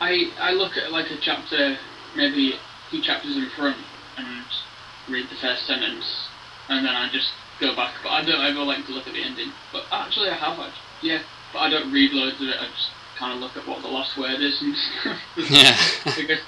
I 0.00 0.32
I 0.40 0.52
look 0.52 0.76
at 0.76 0.90
like 0.90 1.10
a 1.10 1.16
chapter, 1.20 1.76
maybe 2.16 2.54
two 2.90 3.00
chapters 3.00 3.36
in 3.36 3.48
front, 3.50 3.76
and 4.16 4.44
read 5.08 5.28
the 5.28 5.36
first 5.36 5.66
sentence, 5.66 6.28
and 6.68 6.84
then 6.84 6.94
I 6.94 7.08
just 7.10 7.30
go 7.60 7.76
back. 7.76 7.94
But 8.02 8.10
I 8.10 8.24
don't 8.24 8.44
ever 8.44 8.64
like 8.64 8.86
to 8.86 8.92
look 8.92 9.06
at 9.06 9.12
the 9.12 9.22
ending. 9.22 9.52
But 9.72 9.84
actually, 9.92 10.30
I 10.30 10.34
have. 10.34 10.58
Actually. 10.58 10.72
Yeah, 11.02 11.22
but 11.52 11.60
I 11.60 11.70
don't 11.70 11.92
read 11.92 12.12
loads 12.12 12.40
of 12.40 12.48
it. 12.48 12.56
I 12.58 12.66
just 12.66 12.90
kind 13.18 13.34
of 13.34 13.40
look 13.40 13.56
at 13.56 13.68
what 13.68 13.82
the 13.82 13.88
last 13.88 14.16
word 14.16 14.40
is 14.40 14.60
and 14.62 14.74
stuff. 14.76 15.18
Yeah. 15.50 15.76
I 16.06 16.24
guess 16.26 16.40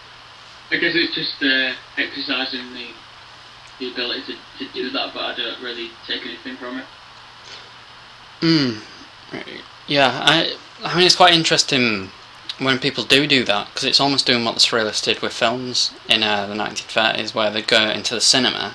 I 0.70 0.76
guess 0.76 0.94
it's 0.94 1.14
just 1.14 1.42
uh, 1.42 1.74
exercising 1.98 2.72
the 2.72 2.88
the 3.78 3.92
ability 3.92 4.34
to, 4.58 4.66
to 4.66 4.72
do 4.72 4.90
that, 4.90 5.12
but 5.12 5.22
I 5.22 5.36
don't 5.36 5.60
really 5.62 5.90
take 6.06 6.24
anything 6.24 6.56
from 6.56 6.78
it. 6.78 6.86
Mm. 8.40 8.80
Yeah, 9.86 10.10
I 10.24 10.56
I 10.82 10.96
mean 10.96 11.06
it's 11.06 11.16
quite 11.16 11.34
interesting 11.34 12.10
when 12.64 12.78
people 12.78 13.04
do 13.04 13.26
do 13.26 13.44
that 13.44 13.68
because 13.68 13.84
it's 13.84 14.00
almost 14.00 14.26
doing 14.26 14.44
what 14.44 14.54
the 14.54 14.60
Surrealists 14.60 15.04
did 15.04 15.20
with 15.20 15.32
films 15.32 15.92
in 16.08 16.22
uh, 16.22 16.46
the 16.46 16.54
1930s, 16.54 17.34
where 17.34 17.50
they'd 17.50 17.66
go 17.66 17.88
into 17.90 18.14
the 18.14 18.20
cinema 18.20 18.74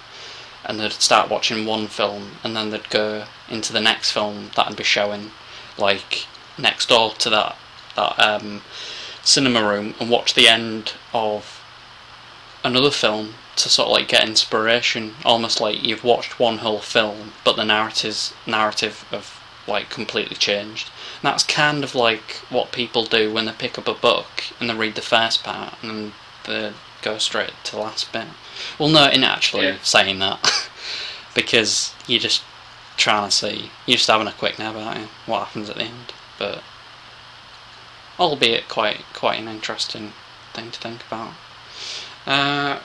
and 0.65 0.79
they'd 0.79 0.91
start 0.93 1.29
watching 1.29 1.65
one 1.65 1.87
film 1.87 2.31
and 2.43 2.55
then 2.55 2.69
they'd 2.69 2.89
go 2.89 3.25
into 3.49 3.71
the 3.71 3.81
next 3.81 4.11
film 4.11 4.51
that'd 4.55 4.77
be 4.77 4.83
showing 4.83 5.31
like 5.77 6.27
next 6.57 6.89
door 6.89 7.11
to 7.11 7.29
that 7.29 7.55
that 7.95 8.19
um, 8.19 8.61
cinema 9.23 9.67
room 9.67 9.95
and 9.99 10.09
watch 10.09 10.33
the 10.33 10.47
end 10.47 10.93
of 11.13 11.63
another 12.63 12.91
film 12.91 13.33
to 13.55 13.69
sort 13.69 13.87
of 13.87 13.93
like 13.93 14.07
get 14.07 14.27
inspiration. 14.27 15.15
Almost 15.25 15.59
like 15.61 15.83
you've 15.83 16.03
watched 16.03 16.39
one 16.39 16.59
whole 16.59 16.79
film 16.79 17.33
but 17.43 17.55
the 17.55 17.65
narrative's 17.65 18.33
narrative 18.45 19.05
of 19.11 19.41
like 19.67 19.89
completely 19.89 20.35
changed 20.35 20.89
and 21.21 21.23
that's 21.23 21.43
kind 21.43 21.83
of 21.83 21.95
like 21.95 22.31
what 22.49 22.71
people 22.71 23.03
do 23.05 23.33
when 23.33 23.45
they 23.45 23.51
pick 23.51 23.77
up 23.77 23.87
a 23.87 23.93
book 23.93 24.27
and 24.59 24.69
they 24.69 24.75
read 24.75 24.95
the 24.95 25.01
first 25.01 25.43
part 25.43 25.73
and 25.81 25.89
then 25.91 26.13
they 26.45 26.73
go 27.01 27.17
straight 27.17 27.53
to 27.65 27.71
the 27.75 27.81
last 27.81 28.11
bit. 28.11 28.27
Well 28.79 28.89
no 28.89 29.07
in 29.09 29.23
actually 29.23 29.65
Yeah. 29.67 29.77
saying 29.83 30.19
that 30.19 30.69
because 31.35 31.93
you're 32.07 32.19
just 32.19 32.43
trying 32.97 33.29
to 33.29 33.35
see 33.35 33.71
you're 33.85 33.97
just 33.97 34.07
having 34.09 34.27
a 34.27 34.31
quick 34.31 34.57
nab 34.59 34.75
at 34.75 34.97
it, 34.97 35.07
what 35.25 35.45
happens 35.45 35.69
at 35.69 35.75
the 35.75 35.83
end? 35.83 36.13
But 36.39 36.63
albeit 38.19 38.67
quite 38.67 39.01
quite 39.13 39.39
an 39.39 39.47
interesting 39.47 40.13
thing 40.53 40.71
to 40.71 40.79
think 40.79 41.01
about. 41.07 41.33
Uh, 42.25 42.79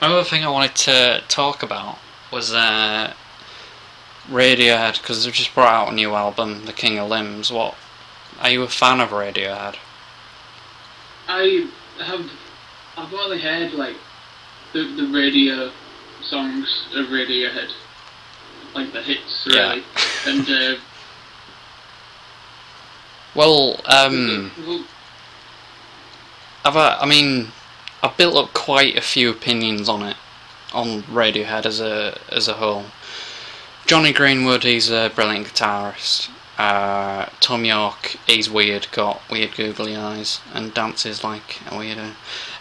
another 0.00 0.24
thing 0.24 0.44
I 0.44 0.48
wanted 0.50 0.74
to 0.76 1.22
talk 1.28 1.62
about 1.62 1.98
was 2.30 2.52
uh, 2.52 3.12
Radiohead 4.28 5.00
because 5.00 5.24
they've 5.24 5.32
just 5.32 5.54
brought 5.54 5.72
out 5.72 5.92
a 5.92 5.94
new 5.94 6.14
album, 6.14 6.66
The 6.66 6.72
King 6.72 6.98
of 6.98 7.08
Limbs. 7.08 7.50
What 7.50 7.74
are 8.40 8.50
you 8.50 8.62
a 8.62 8.68
fan 8.68 9.00
of 9.00 9.10
Radiohead? 9.10 9.76
I 11.28 11.68
have 11.98 12.30
I've 12.96 13.14
only 13.14 13.40
heard 13.40 13.72
like 13.72 13.96
the 14.72 14.84
the 14.84 15.06
radio 15.06 15.70
songs 16.22 16.86
of 16.94 17.06
Radiohead, 17.06 17.70
like 18.74 18.92
the 18.92 19.02
hits 19.02 19.46
really, 19.46 19.58
yeah. 19.78 19.82
and 20.26 20.48
uh, 20.48 20.80
Well, 23.34 23.80
um, 23.86 24.50
I've 26.64 26.76
uh, 26.76 26.98
I 27.00 27.06
mean, 27.06 27.48
I've 28.02 28.16
built 28.16 28.36
up 28.36 28.52
quite 28.52 28.96
a 28.96 29.00
few 29.00 29.30
opinions 29.30 29.88
on 29.88 30.02
it, 30.02 30.16
on 30.72 31.02
Radiohead 31.04 31.66
as 31.66 31.80
a 31.80 32.18
as 32.30 32.48
a 32.48 32.54
whole. 32.54 32.86
Jonny 33.88 34.12
Greenwood, 34.12 34.64
he's 34.64 34.90
a 34.90 35.10
brilliant 35.14 35.46
guitarist. 35.46 36.28
Uh, 36.58 37.24
Thom 37.40 37.64
Yorke, 37.64 38.16
he's 38.26 38.50
weird, 38.50 38.86
got 38.92 39.22
weird 39.30 39.56
googly 39.56 39.96
eyes, 39.96 40.42
and 40.52 40.74
dances 40.74 41.24
like 41.24 41.62
a 41.68 41.70
weirdo. 41.70 42.12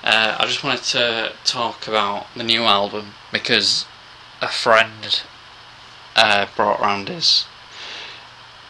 Uh, 0.05 0.37
I 0.39 0.45
just 0.45 0.63
wanted 0.63 0.83
to 0.83 1.33
talk 1.43 1.85
about 1.85 2.27
the 2.33 2.45
new 2.45 2.63
album 2.63 3.07
because 3.29 3.85
a 4.41 4.47
friend 4.47 5.21
uh, 6.15 6.45
brought 6.55 6.79
round 6.79 7.09
his. 7.09 7.43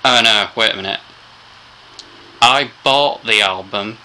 Oh 0.04 0.22
no! 0.24 0.50
Wait 0.56 0.74
a 0.74 0.76
minute. 0.76 1.02
I 2.42 2.72
bought 2.84 3.24
the 3.24 3.40
album 3.40 4.00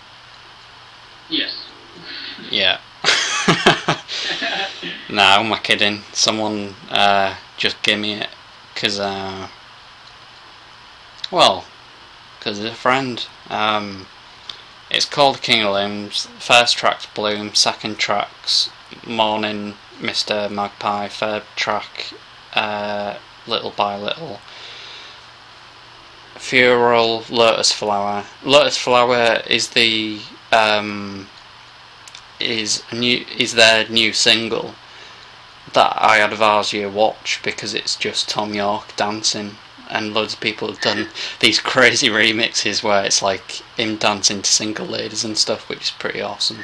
yes. 1.30 1.56
yeah. 2.50 2.80
no, 5.08 5.22
am 5.22 5.50
I 5.54 5.58
kidding? 5.62 6.02
Someone 6.12 6.74
uh, 6.90 7.34
just 7.56 7.82
gave 7.82 7.98
me 7.98 8.12
it 8.12 8.28
because, 8.82 8.98
uh, 8.98 9.46
well, 11.30 11.64
because 12.36 12.58
it's 12.58 12.74
a 12.74 12.76
friend. 12.76 13.24
Um, 13.48 14.06
it's 14.90 15.04
called 15.04 15.40
King 15.40 15.62
of 15.62 15.74
Limbs. 15.74 16.26
First 16.40 16.76
track's 16.76 17.06
Bloom. 17.06 17.54
Second 17.54 17.98
track's 17.98 18.70
Morning, 19.06 19.74
Mr. 20.00 20.50
Magpie. 20.50 21.06
Third 21.06 21.44
track, 21.54 22.12
uh, 22.54 23.18
Little 23.46 23.70
by 23.70 23.96
Little. 23.96 24.40
Feral, 26.34 27.22
Lotus 27.30 27.70
Flower. 27.70 28.24
Lotus 28.42 28.78
Flower 28.78 29.42
is 29.46 29.68
the 29.68 30.18
um, 30.50 31.28
is 32.40 32.82
new 32.92 33.24
is 33.38 33.52
their 33.52 33.88
new 33.88 34.12
single 34.12 34.74
that 35.74 35.96
I 36.00 36.18
advise 36.18 36.72
you 36.72 36.88
watch 36.88 37.40
because 37.42 37.74
it's 37.74 37.96
just 37.96 38.28
Thom 38.28 38.54
Yorke 38.54 38.94
dancing 38.96 39.56
and 39.92 40.14
loads 40.14 40.34
of 40.34 40.40
people 40.40 40.68
have 40.68 40.80
done 40.80 41.08
these 41.40 41.60
crazy 41.60 42.08
remixes 42.08 42.82
where 42.82 43.04
it's 43.04 43.22
like 43.22 43.62
him 43.76 43.96
dancing 43.96 44.42
to 44.42 44.50
single 44.50 44.86
ladies 44.86 45.24
and 45.24 45.36
stuff, 45.36 45.68
which 45.68 45.82
is 45.82 45.90
pretty 45.90 46.20
awesome. 46.20 46.58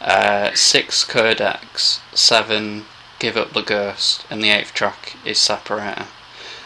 Uh, 0.00 0.52
six 0.54 1.04
Codex, 1.04 2.00
seven 2.14 2.84
Give 3.18 3.36
Up 3.36 3.52
the 3.52 3.62
Ghost, 3.62 4.24
and 4.30 4.42
the 4.42 4.50
eighth 4.50 4.74
track 4.74 5.16
is 5.24 5.38
Separator. 5.38 6.06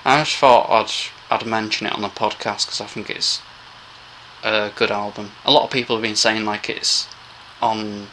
I 0.04 0.20
just 0.22 0.36
thought 0.36 0.70
I'd 0.70 0.92
I'd 1.30 1.46
mention 1.46 1.86
it 1.86 1.92
on 1.92 2.02
the 2.02 2.08
podcast 2.08 2.66
because 2.66 2.80
I 2.80 2.86
think 2.86 3.10
it's 3.10 3.42
a 4.44 4.70
good 4.74 4.90
album. 4.90 5.32
A 5.44 5.50
lot 5.50 5.64
of 5.64 5.70
people 5.70 5.96
have 5.96 6.02
been 6.02 6.16
saying 6.16 6.44
like 6.44 6.70
it's 6.70 7.08
on. 7.60 8.08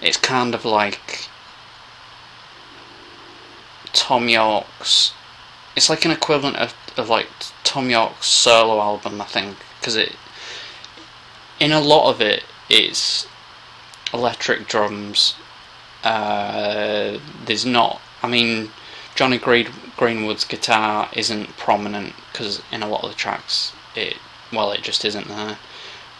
It's 0.00 0.16
kind 0.16 0.54
of 0.54 0.64
like 0.64 1.28
Thom 3.98 4.28
Yorke's. 4.28 5.12
It's 5.74 5.90
like 5.90 6.04
an 6.04 6.12
equivalent 6.12 6.56
of, 6.56 6.72
of 6.96 7.08
like 7.08 7.28
Thom 7.64 7.90
Yorke's 7.90 8.26
solo 8.28 8.80
album, 8.80 9.20
I 9.20 9.24
think, 9.24 9.56
because 9.80 9.96
it. 9.96 10.12
In 11.58 11.72
a 11.72 11.80
lot 11.80 12.08
of 12.08 12.20
it, 12.20 12.44
it's 12.70 13.26
electric 14.14 14.68
drums. 14.68 15.34
Uh, 16.04 17.18
there's 17.44 17.66
not. 17.66 18.00
I 18.22 18.28
mean, 18.28 18.70
Jonny 19.16 19.38
Green, 19.38 19.68
Greenwood's 19.96 20.44
guitar 20.44 21.08
isn't 21.12 21.56
prominent 21.56 22.14
because 22.30 22.62
in 22.70 22.82
a 22.84 22.88
lot 22.88 23.02
of 23.02 23.10
the 23.10 23.16
tracks, 23.16 23.72
it 23.96 24.16
well, 24.52 24.70
it 24.70 24.82
just 24.82 25.04
isn't 25.04 25.26
there. 25.26 25.58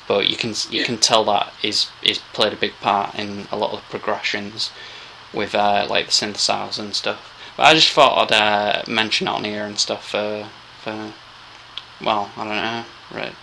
But 0.09 0.29
you 0.29 0.37
can 0.37 0.51
you 0.71 0.81
Yeah. 0.81 0.85
can 0.87 0.99
tell 0.99 1.25
that 1.25 1.53
is 1.63 1.87
is 2.03 2.19
played 2.33 2.53
a 2.53 2.57
big 2.57 2.75
part 2.81 3.15
in 3.15 3.47
a 3.53 3.57
lot 3.57 3.73
of 3.73 3.81
the 3.81 3.87
progressions 3.99 4.71
with 5.33 5.55
uh, 5.55 5.87
like 5.89 6.07
the 6.07 6.13
synthesizers 6.13 6.79
and 6.81 6.95
stuff. 6.97 7.35
But 7.59 7.67
I 7.67 7.75
just 7.75 7.91
thought 7.91 8.31
I'd 8.31 8.37
uh, 8.37 8.83
mention 8.87 9.27
it 9.27 9.33
on 9.33 9.43
here 9.43 9.65
and 9.65 9.77
stuff 9.77 10.09
for 10.11 10.49
for 10.85 11.13
well, 12.01 12.31
I 12.37 12.45
don't 12.45 12.55
know, 12.55 12.85
right? 13.21 13.35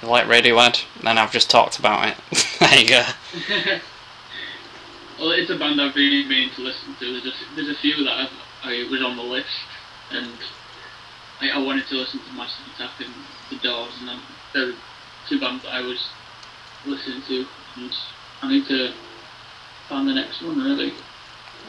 You 0.00 0.08
like 0.08 0.24
Radiohead? 0.24 0.82
Then 1.02 1.18
I've 1.18 1.32
just 1.32 1.50
talked 1.50 1.78
about 1.78 2.08
it. 2.08 2.16
there 2.60 2.78
you 2.78 2.88
go. 2.88 3.04
well, 5.18 5.32
it's 5.32 5.50
a 5.50 5.56
band 5.58 5.82
I've 5.82 5.94
really 5.94 6.26
been 6.26 6.48
to 6.54 6.62
listen 6.62 6.96
to. 6.98 7.20
There's 7.20 7.26
a, 7.26 7.32
there's 7.54 7.68
a 7.68 7.74
few 7.74 8.02
that 8.04 8.12
I've, 8.14 8.32
I 8.64 8.88
was 8.90 9.02
on 9.02 9.18
the 9.18 9.22
list, 9.22 9.48
and 10.12 10.32
I, 11.42 11.50
I 11.50 11.58
wanted 11.58 11.86
to 11.88 11.96
listen 11.96 12.20
to 12.20 12.32
Massive 12.32 12.64
Attack 12.74 13.00
and 13.00 13.12
The 13.50 13.56
Doors, 13.56 13.92
and 14.00 14.08
then 14.08 14.18
there 14.54 14.66
were 14.68 14.74
two 15.28 15.38
bands 15.38 15.62
that 15.64 15.74
I 15.74 15.82
was 15.82 16.08
listening 16.86 17.20
to, 17.28 17.46
and 17.76 17.92
I 18.40 18.48
need 18.48 18.66
to 18.68 18.94
find 19.90 20.08
the 20.08 20.14
next 20.14 20.40
one 20.40 20.58
really. 20.58 20.94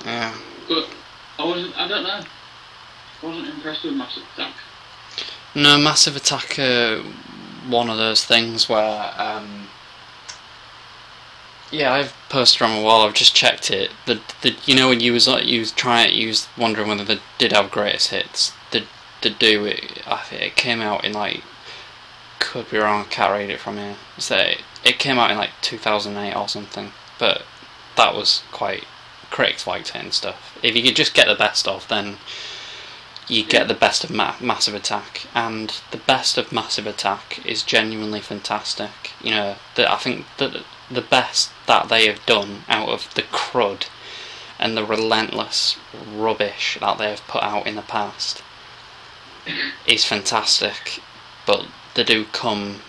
Yeah. 0.05 0.33
But 0.69 0.87
I 1.39 1.45
wasn't. 1.45 1.77
I 1.77 1.87
don't 1.87 2.03
know. 2.03 2.21
I 3.21 3.25
wasn't 3.25 3.47
impressed 3.49 3.83
with 3.83 3.93
Massive 3.93 4.23
Attack. 4.33 4.53
No, 5.55 5.77
Massive 5.77 6.15
Attack. 6.15 6.59
Uh, 6.59 7.03
one 7.67 7.89
of 7.89 7.97
those 7.97 8.23
things 8.23 8.69
where, 8.69 9.13
um, 9.17 9.67
yeah, 11.71 11.93
I've 11.93 12.13
posted 12.29 12.61
on 12.61 12.79
a 12.79 12.81
wall. 12.81 13.05
I've 13.05 13.13
just 13.13 13.35
checked 13.35 13.71
it. 13.71 13.91
The 14.05 14.21
the 14.41 14.55
you 14.65 14.75
know 14.75 14.89
when 14.89 14.99
you 14.99 15.13
was 15.13 15.27
like 15.27 15.45
you 15.45 15.59
was 15.59 15.71
trying 15.71 16.09
it 16.09 16.15
you 16.15 16.27
was 16.27 16.47
wondering 16.57 16.87
whether 16.87 17.03
they 17.03 17.19
did 17.37 17.51
have 17.51 17.71
greatest 17.71 18.09
hits. 18.09 18.53
The 18.71 18.85
the 19.21 19.29
do 19.29 19.65
it. 19.65 20.01
I 20.07 20.17
think 20.17 20.41
it 20.41 20.55
came 20.55 20.81
out 20.81 21.03
in 21.03 21.13
like 21.13 21.43
could 22.39 22.69
be 22.69 22.77
wrong. 22.77 23.01
I 23.01 23.09
can't 23.09 23.31
read 23.31 23.49
it 23.49 23.59
from 23.59 23.77
here. 23.77 23.95
So 24.17 24.37
it, 24.37 24.61
it 24.83 24.99
came 24.99 25.17
out 25.17 25.31
in 25.31 25.37
like 25.37 25.51
2008 25.61 26.35
or 26.35 26.47
something. 26.47 26.91
But 27.19 27.43
that 27.95 28.15
was 28.15 28.43
quite 28.51 28.85
critics 29.29 29.67
liked 29.67 29.89
it 29.89 29.95
and 29.95 30.13
stuff. 30.13 30.57
If 30.63 30.75
you 30.75 30.83
could 30.83 30.95
just 30.95 31.13
get 31.13 31.27
the 31.27 31.35
best 31.35 31.67
of, 31.67 31.87
then 31.87 32.17
you 33.27 33.43
get 33.43 33.67
the 33.67 33.73
best 33.73 34.03
of 34.03 34.09
Ma- 34.09 34.35
Massive 34.39 34.73
Attack, 34.73 35.27
and 35.35 35.81
the 35.91 35.97
best 35.97 36.37
of 36.37 36.51
Massive 36.51 36.87
Attack 36.87 37.45
is 37.45 37.63
genuinely 37.63 38.21
fantastic. 38.21 39.11
You 39.21 39.31
know, 39.31 39.55
the, 39.75 39.91
I 39.91 39.97
think 39.97 40.25
that 40.37 40.63
the 40.89 41.01
best 41.01 41.51
that 41.65 41.89
they 41.89 42.07
have 42.07 42.25
done 42.25 42.63
out 42.69 42.89
of 42.89 43.13
the 43.15 43.23
crud 43.23 43.87
and 44.59 44.75
the 44.75 44.85
relentless 44.85 45.77
rubbish 46.09 46.77
that 46.79 46.97
they 46.97 47.09
have 47.09 47.27
put 47.27 47.43
out 47.43 47.67
in 47.67 47.75
the 47.75 47.81
past 47.81 48.41
is 49.85 50.05
fantastic, 50.05 51.01
but 51.45 51.67
they 51.95 52.03
do 52.03 52.25
come 52.25 52.79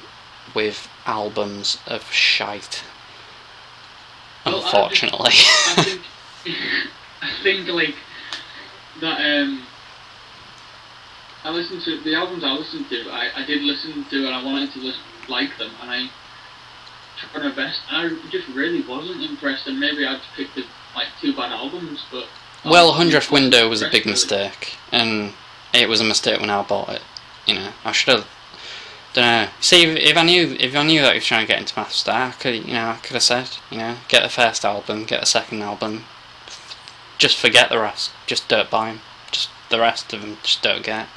with 0.55 0.89
albums 1.07 1.79
of 1.87 2.11
shite. 2.13 2.83
Well, 4.47 4.63
Unfortunately. 4.63 5.31
I 5.31 5.33
think. 5.33 5.79
I 5.79 5.83
think 5.85 6.03
like 7.69 7.95
that. 9.01 9.21
Um, 9.21 9.63
I 11.45 11.51
listened 11.51 11.83
to 11.83 12.01
the 12.01 12.15
albums 12.15 12.45
I 12.45 12.53
listened 12.53 12.89
to. 12.91 13.11
I, 13.11 13.31
I 13.37 13.47
did 13.47 13.63
listen 13.63 14.05
to, 14.11 14.27
and 14.27 14.35
I 14.35 14.45
wanted 14.45 14.73
to 14.73 14.81
listen, 14.81 15.01
like 15.29 15.57
them, 15.57 15.71
and 15.81 15.91
I 15.91 16.11
tried 17.17 17.45
my 17.45 17.55
best. 17.55 17.81
I 17.91 18.09
just 18.31 18.49
really 18.49 18.83
wasn't 18.83 19.23
impressed, 19.23 19.67
and 19.67 19.79
maybe 19.79 20.07
I'd 20.07 20.21
picked 20.37 20.57
the, 20.57 20.65
like 20.95 21.07
two 21.21 21.35
bad 21.35 21.53
albums, 21.53 22.05
but. 22.11 22.27
Well, 22.65 22.93
Hundredth 22.93 23.31
Window 23.31 23.69
was 23.69 23.83
a 23.83 23.89
big 23.89 24.05
mistake, 24.05 24.77
and 24.91 25.33
it 25.73 25.89
was 25.89 26.01
a 26.01 26.05
mistake 26.05 26.41
when 26.41 26.51
I 26.51 26.63
bought 26.63 26.89
it. 26.89 27.03
You 27.47 27.55
know, 27.55 27.73
I 27.85 27.93
should 27.93 28.15
have. 28.17 28.29
Don't 29.15 29.25
know. 29.25 29.49
See, 29.61 29.85
if, 29.85 29.97
if 29.97 30.17
I 30.17 30.23
knew, 30.23 30.57
if 30.59 30.75
I 30.77 30.83
knew 30.83 31.01
that 31.01 31.13
he 31.13 31.19
was 31.19 31.27
trying 31.27 31.47
to 31.47 31.53
get 31.53 31.61
into 31.61 31.79
Master 31.79 31.95
Star, 31.95 32.29
I 32.29 32.33
could, 32.33 32.67
you 32.67 32.75
know, 32.75 32.89
I 32.91 32.97
could 32.97 33.15
have 33.15 33.23
said, 33.23 33.49
you 33.71 33.79
know, 33.79 33.97
get 34.09 34.23
the 34.23 34.29
first 34.29 34.65
album, 34.65 35.05
get 35.05 35.21
the 35.21 35.27
second 35.27 35.63
album, 35.63 36.05
just 37.19 37.37
forget 37.37 37.69
the 37.69 37.79
rest, 37.79 38.11
just 38.27 38.49
don't 38.49 38.71
buy 38.71 38.91
them, 38.91 39.01
just 39.31 39.51
the 39.71 39.79
rest 39.81 40.13
of 40.13 40.21
them, 40.23 40.39
just 40.43 40.63
don't 40.63 40.83
get, 40.85 41.09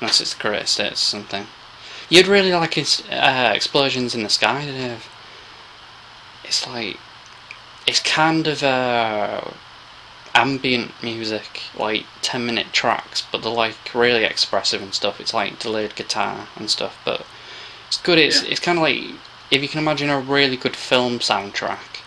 unless 0.00 0.20
it's 0.20 0.34
the 0.34 0.42
greatest 0.42 0.78
hits 0.78 0.92
or 1.02 1.18
something. 1.18 1.46
You'd 2.10 2.26
really 2.26 2.52
like 2.52 2.74
his 2.74 3.02
uh, 3.10 3.52
explosions 3.54 4.14
in 4.14 4.22
the 4.22 4.28
sky, 4.30 4.64
Dave. 4.64 5.08
It's 6.44 6.66
like, 6.66 6.98
it's 7.86 8.00
kind 8.00 8.46
of 8.46 8.62
uh, 8.62 9.42
ambient 10.34 10.92
music, 11.02 11.62
like 11.76 12.04
10 12.22 12.46
minute 12.46 12.72
tracks, 12.72 13.26
but 13.30 13.42
they're 13.42 13.52
like 13.52 13.76
really 13.94 14.24
expressive 14.24 14.80
and 14.82 14.94
stuff. 14.94 15.20
It's 15.20 15.34
like 15.34 15.58
delayed 15.58 15.94
guitar 15.96 16.48
and 16.56 16.70
stuff, 16.70 16.98
but 17.04 17.26
it's 17.88 17.98
good. 17.98 18.18
It's, 18.18 18.42
Yeah. 18.42 18.50
it's 18.50 18.60
kind 18.60 18.78
of 18.78 18.82
like, 18.82 19.02
if 19.50 19.62
you 19.62 19.68
can 19.68 19.80
imagine 19.80 20.08
a 20.10 20.18
really 20.18 20.56
good 20.56 20.76
film 20.76 21.18
soundtrack, 21.18 22.00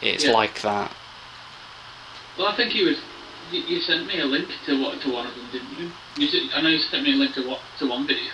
it's 0.00 0.24
Yeah. 0.24 0.32
like 0.32 0.62
that. 0.62 0.90
Well, 2.38 2.46
I 2.48 2.56
think 2.56 2.74
you 2.74 2.86
was. 2.86 2.98
You, 3.50 3.60
you 3.62 3.80
sent 3.80 4.06
me 4.06 4.20
a 4.20 4.26
link 4.26 4.48
to 4.66 4.82
what 4.82 5.00
to 5.00 5.12
one 5.12 5.26
of 5.26 5.34
them, 5.34 5.48
didn't 5.50 5.78
you? 5.78 5.90
you 6.18 6.28
said, 6.28 6.42
I 6.54 6.60
know 6.60 6.68
you 6.68 6.78
sent 6.78 7.02
me 7.02 7.14
a 7.14 7.16
link 7.16 7.34
to 7.34 7.48
what 7.48 7.60
to 7.78 7.88
one 7.88 8.06
video. 8.06 8.30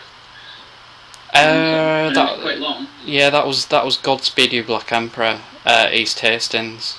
Uh, 1.32 1.38
And 1.38 2.06
it 2.06 2.08
was 2.08 2.14
that, 2.16 2.40
quite 2.42 2.58
long. 2.58 2.88
yeah, 3.04 3.30
that 3.30 3.46
was 3.46 3.66
that 3.66 3.84
was 3.84 3.96
Godspeed 3.96 4.52
You 4.52 4.62
Black 4.64 4.90
Emperor, 4.92 5.40
uh, 5.64 5.88
East 5.92 6.20
Hastings, 6.20 6.98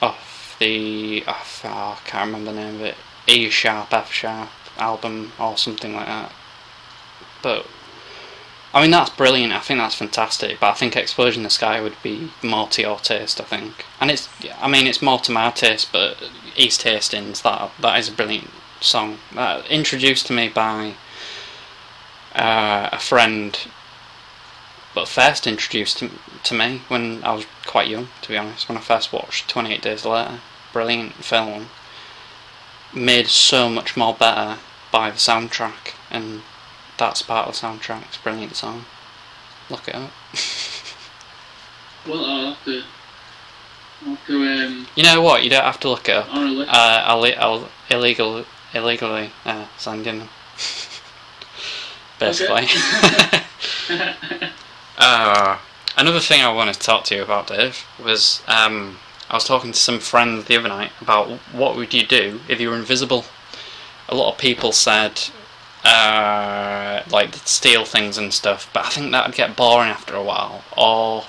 off 0.00 0.56
the 0.58 1.24
oh, 1.26 1.42
I 1.64 1.98
can't 2.08 2.26
remember 2.26 2.52
the 2.52 2.60
name 2.60 2.74
of 2.76 2.80
it, 2.82 2.94
E 3.26 3.48
sharp 3.50 3.92
F 3.92 4.12
sharp 4.12 4.48
album 4.78 5.32
or 5.38 5.56
something 5.58 5.94
like 5.94 6.06
that. 6.06 6.32
But 7.42 7.66
I 8.74 8.80
mean 8.80 8.90
that's 8.90 9.10
brilliant. 9.10 9.52
I 9.52 9.60
think 9.60 9.78
that's 9.78 9.94
fantastic. 9.94 10.60
But 10.60 10.70
I 10.70 10.74
think 10.74 10.96
Explosion 10.96 11.40
in 11.40 11.44
the 11.44 11.50
Sky 11.50 11.80
would 11.80 11.96
be 12.02 12.30
more 12.42 12.68
to 12.68 12.82
your 12.82 12.98
taste. 12.98 13.40
I 13.40 13.44
think, 13.44 13.84
and 14.00 14.10
it's 14.10 14.28
I 14.60 14.68
mean 14.68 14.86
it's 14.86 15.02
more 15.02 15.18
to 15.20 15.32
my 15.32 15.50
taste. 15.50 15.92
But 15.92 16.16
East 16.56 16.82
Hastings 16.82 17.42
that 17.42 17.70
that 17.80 17.98
is 17.98 18.08
a 18.08 18.12
brilliant 18.12 18.50
song. 18.80 19.18
Uh, 19.36 19.62
introduced 19.68 20.26
to 20.26 20.32
me 20.32 20.48
by 20.48 20.94
uh, 22.34 22.88
a 22.92 22.98
friend 22.98 23.58
but 24.94 25.08
first 25.08 25.46
introduced 25.46 25.98
to, 25.98 26.10
to 26.42 26.54
me 26.54 26.82
when 26.88 27.22
I 27.24 27.32
was 27.32 27.46
quite 27.66 27.88
young, 27.88 28.08
to 28.22 28.28
be 28.28 28.36
honest. 28.36 28.68
When 28.68 28.76
I 28.76 28.82
first 28.82 29.12
watched 29.12 29.48
28 29.48 29.80
Days 29.82 30.04
Later, 30.04 30.40
brilliant 30.72 31.14
film, 31.14 31.68
made 32.92 33.28
so 33.28 33.68
much 33.68 33.96
more 33.96 34.14
better 34.14 34.58
by 34.90 35.10
the 35.10 35.16
soundtrack, 35.16 35.94
and 36.10 36.42
that's 37.02 37.22
part 37.22 37.48
of 37.48 37.54
the 37.60 37.66
soundtrack. 37.66 38.02
It's 38.04 38.16
a 38.16 38.20
brilliant 38.20 38.54
song. 38.54 38.84
Look 39.68 39.88
it 39.88 39.94
up. 39.94 40.10
Well, 42.04 42.24
I'll 42.24 42.46
have 42.54 42.64
to. 42.64 42.82
I'll 44.04 44.14
have 44.16 44.26
to 44.26 44.34
um 44.44 44.88
You 44.96 45.04
know 45.04 45.22
what? 45.22 45.44
You 45.44 45.50
don't 45.50 45.62
have 45.64 45.78
to 45.80 45.88
look 45.88 46.08
it 46.08 46.16
up. 46.16 46.34
list. 46.34 46.68
Uh, 46.68 47.02
I'll, 47.06 47.24
I'll 47.38 47.68
illegal, 47.88 48.44
illegally 48.74 49.30
uh, 49.44 49.66
send 49.78 50.08
in 50.08 50.18
them. 50.18 50.28
Basically. 52.18 52.66
Uh, 54.98 55.58
another 55.96 56.20
thing 56.20 56.40
I 56.42 56.52
wanted 56.52 56.74
to 56.74 56.80
talk 56.80 57.04
to 57.04 57.14
you 57.16 57.22
about, 57.22 57.46
Dave, 57.48 57.84
was 58.02 58.40
um, 58.46 58.98
I 59.30 59.34
was 59.34 59.44
talking 59.44 59.72
to 59.72 59.78
some 59.78 59.98
friends 59.98 60.44
the 60.44 60.56
other 60.56 60.68
night 60.68 60.92
about 61.00 61.28
what 61.52 61.74
would 61.76 61.92
you 61.94 62.06
do 62.06 62.40
if 62.48 62.60
you 62.60 62.68
were 62.70 62.76
invisible. 62.76 63.24
A 64.08 64.14
lot 64.14 64.32
of 64.32 64.38
people 64.38 64.70
said 64.72 65.30
uh, 65.84 67.02
like 67.10 67.34
steal 67.44 67.84
things 67.84 68.18
and 68.18 68.32
stuff, 68.32 68.70
but 68.72 68.86
I 68.86 68.88
think 68.90 69.10
that 69.12 69.26
would 69.26 69.36
get 69.36 69.56
boring 69.56 69.90
after 69.90 70.14
a 70.14 70.22
while. 70.22 70.62
Or 70.76 71.24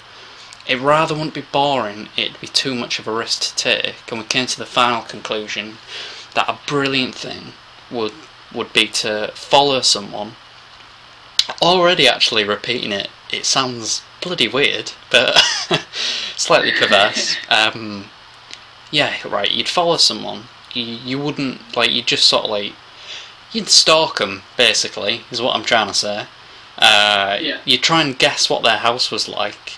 it 0.67 0.79
rather 0.79 1.13
wouldn't 1.13 1.33
be 1.33 1.41
boring, 1.41 2.09
it'd 2.15 2.39
be 2.39 2.47
too 2.47 2.75
much 2.75 2.99
of 2.99 3.07
a 3.07 3.11
risk 3.11 3.41
to 3.41 3.55
take, 3.55 3.95
and 4.09 4.19
we 4.19 4.25
came 4.25 4.45
to 4.47 4.57
the 4.57 4.65
final 4.65 5.01
conclusion 5.01 5.77
that 6.35 6.49
a 6.49 6.59
brilliant 6.67 7.15
thing 7.15 7.53
would 7.91 8.13
would 8.53 8.71
be 8.71 8.87
to 8.87 9.31
follow 9.33 9.81
someone. 9.81 10.33
Already 11.61 12.07
actually 12.07 12.43
repeating 12.43 12.91
it, 12.91 13.09
it 13.31 13.45
sounds 13.45 14.03
bloody 14.21 14.47
weird, 14.47 14.91
but 15.09 15.35
slightly 16.37 16.71
perverse. 16.71 17.35
Um, 17.49 18.05
yeah, 18.91 19.15
right. 19.27 19.51
You'd 19.51 19.67
follow 19.67 19.97
someone. 19.97 20.43
You 20.73 20.83
you 20.83 21.19
wouldn't 21.19 21.75
like. 21.75 21.91
You'd 21.91 22.07
just 22.07 22.27
sort 22.27 22.45
of 22.45 22.51
like 22.51 22.73
you'd 23.53 23.69
stalk 23.69 24.17
them. 24.17 24.41
Basically, 24.57 25.21
is 25.31 25.41
what 25.41 25.55
I'm 25.55 25.63
trying 25.63 25.87
to 25.87 25.93
say. 25.93 26.25
Uh, 26.77 27.37
Yeah. 27.39 27.59
You'd 27.65 27.83
try 27.83 28.01
and 28.01 28.17
guess 28.17 28.49
what 28.49 28.63
their 28.63 28.77
house 28.77 29.11
was 29.11 29.27
like. 29.29 29.73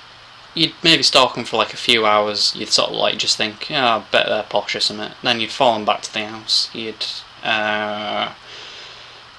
You'd 0.53 0.73
maybe 0.82 1.03
stalk 1.03 1.36
them 1.36 1.43
for 1.43 1.57
like 1.57 1.73
a 1.73 1.78
few 1.78 2.05
hours. 2.05 2.55
You'd 2.55 2.69
sort 2.69 2.89
of 2.91 2.95
like 2.95 3.17
just 3.17 3.36
think, 3.38 3.69
yeah, 3.69 3.97
I 3.97 3.99
bet 4.11 4.28
they're 4.28 4.43
posh 4.43 4.76
or 4.76 4.80
something. 4.80 5.11
Then 5.21 5.39
you'd 5.41 5.51
follow 5.51 5.76
them 5.76 5.86
back 5.86 6.01
to 6.03 6.13
the 6.13 6.26
house. 6.26 6.69
You'd 6.73 7.05
uh, 7.43 8.32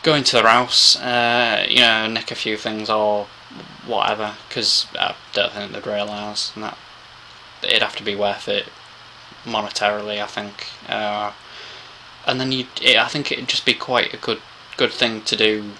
go 0.02 0.14
into 0.14 0.36
their 0.36 0.46
house, 0.46 0.96
uh, 0.96 1.64
you 1.68 1.78
know, 1.80 2.06
nick 2.06 2.30
a 2.30 2.34
few 2.34 2.58
things 2.58 2.90
or 2.90 3.26
whatever. 3.86 4.34
Because 4.48 4.86
I 4.98 5.14
don't 5.32 5.52
think 5.52 5.72
they'd 5.72 5.86
realise 5.86 6.52
and 6.54 6.64
that 6.64 6.76
it'd 7.62 7.82
have 7.82 7.96
to 7.96 8.04
be 8.04 8.14
worth 8.14 8.46
it 8.48 8.66
monetarily. 9.46 10.22
I 10.22 10.26
think. 10.26 10.66
Uh, 10.88 11.32
and 12.26 12.40
then 12.40 12.52
you, 12.52 12.66
it, 12.82 12.96
I 12.96 13.08
think 13.08 13.30
it'd 13.32 13.48
just 13.48 13.64
be 13.64 13.74
quite 13.74 14.12
a 14.12 14.16
good 14.16 14.40
good 14.76 14.92
thing 14.92 15.22
to 15.22 15.36
do 15.36 15.72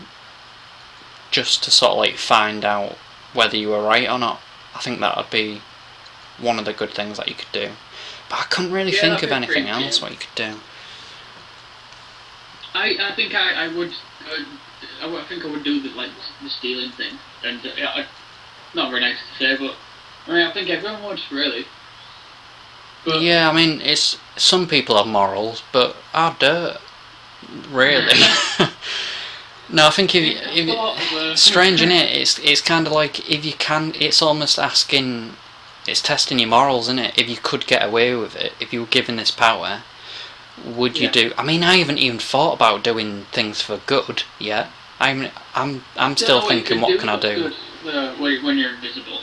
just 1.30 1.62
to 1.64 1.70
sort 1.70 1.92
of 1.92 1.98
like 1.98 2.16
find 2.16 2.64
out 2.64 2.92
whether 3.34 3.56
you 3.56 3.68
were 3.70 3.82
right 3.82 4.08
or 4.08 4.18
not. 4.18 4.40
I 4.74 4.78
think 4.78 5.00
that 5.00 5.16
would 5.16 5.30
be 5.30 5.60
one 6.38 6.58
of 6.58 6.64
the 6.64 6.72
good 6.72 6.90
things 6.92 7.16
that 7.18 7.28
you 7.28 7.34
could 7.34 7.52
do. 7.52 7.70
But 8.28 8.40
I 8.40 8.42
couldn't 8.44 8.72
really 8.72 8.92
Yeah, 8.94 9.00
think 9.00 9.22
of 9.22 9.32
anything 9.32 9.68
else 9.68 10.00
what 10.02 10.10
you 10.12 10.18
could 10.18 10.34
do. 10.34 10.54
I, 12.74 12.96
I 13.00 13.12
think 13.14 13.34
I, 13.34 13.64
I 13.64 13.68
would 13.68 13.88
uh, 13.90 14.44
I, 15.02 15.06
would- 15.06 15.20
I 15.22 15.24
think 15.24 15.44
I 15.44 15.50
would 15.50 15.64
do 15.64 15.80
the 15.80 15.90
like 15.90 16.10
the 16.42 16.50
stealing 16.50 16.90
thing 16.90 17.18
and 17.44 17.64
uh, 17.64 17.70
yeah, 17.76 17.90
I, 17.94 18.06
not 18.74 18.90
very 18.90 19.00
nice 19.00 19.16
to 19.38 19.44
say 19.44 19.56
but 19.56 19.74
I 20.26 20.32
mean 20.36 20.46
I 20.46 20.52
think 20.52 20.68
everyone 20.68 21.02
would 21.04 21.20
really 21.30 21.64
but 23.06 23.22
Yeah, 23.22 23.48
I 23.48 23.52
mean, 23.54 23.80
it's 23.80 24.18
some 24.36 24.66
people 24.68 24.96
have 24.96 25.06
morals, 25.06 25.62
but 25.72 25.96
I 26.12 26.34
don't 26.38 26.76
really. 27.70 28.12
no, 29.70 29.86
I 29.86 29.90
think 29.90 30.14
if, 30.14 30.24
if 30.54 30.68
a 30.68 30.72
lot 30.72 31.00
of, 31.12 31.38
strange 31.38 31.80
in 31.80 31.90
it, 31.90 32.10
it's 32.20 32.38
it's 32.40 32.60
kind 32.60 32.86
of 32.86 32.92
like 32.92 33.30
if 33.30 33.44
you 33.44 33.52
can, 33.54 33.92
it's 33.98 34.20
almost 34.20 34.58
asking, 34.58 35.36
it's 35.86 36.02
testing 36.02 36.38
your 36.38 36.48
morals, 36.48 36.86
isn't 36.86 36.98
it? 36.98 37.18
If 37.18 37.28
you 37.28 37.36
could 37.36 37.66
get 37.66 37.82
away 37.82 38.14
with 38.14 38.36
it, 38.36 38.52
if 38.60 38.72
you 38.72 38.80
were 38.80 38.86
given 38.86 39.16
this 39.16 39.30
power, 39.30 39.82
would 40.64 40.98
you 40.98 41.06
Yeah. 41.06 41.12
do? 41.12 41.32
I 41.38 41.42
mean, 41.44 41.62
I 41.62 41.76
haven't 41.76 41.98
even 41.98 42.18
thought 42.18 42.54
about 42.54 42.82
doing 42.82 43.26
things 43.32 43.62
for 43.62 43.78
good 43.86 44.24
yet. 44.38 44.68
I'm 44.98 45.28
I'm 45.54 45.84
I'm 45.96 46.16
still 46.16 46.40
No, 46.40 46.44
what 46.44 46.54
you 46.54 46.60
thinking, 46.62 46.80
what 46.80 46.98
can 46.98 47.08
I 47.08 47.18
do? 47.18 47.52
good, 47.84 47.94
uh, 47.94 48.14
when 48.16 48.58
you're 48.58 48.74
invisible 48.74 49.20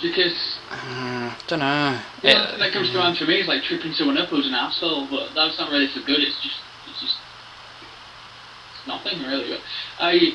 because 0.00 0.58
Uh, 0.70 1.34
don't 1.48 1.58
know. 1.58 1.98
you 2.22 2.32
know, 2.32 2.42
It- 2.44 2.58
that 2.58 2.72
comes 2.72 2.90
to 2.90 2.98
mind 2.98 3.18
for 3.18 3.24
me 3.24 3.40
it's 3.40 3.48
like 3.48 3.62
tripping 3.64 3.92
someone 3.92 4.16
up 4.18 4.28
who's 4.28 4.46
an 4.46 4.54
asshole 4.54 5.06
but 5.06 5.34
that's 5.34 5.58
not 5.58 5.70
really 5.70 5.88
for 5.88 6.00
good 6.00 6.20
it's 6.20 6.40
just 6.40 6.56
it's 6.88 7.00
just 7.00 7.16
it's 8.78 8.86
nothing 8.86 9.20
really 9.24 9.50
but 9.50 9.60
I 9.98 10.34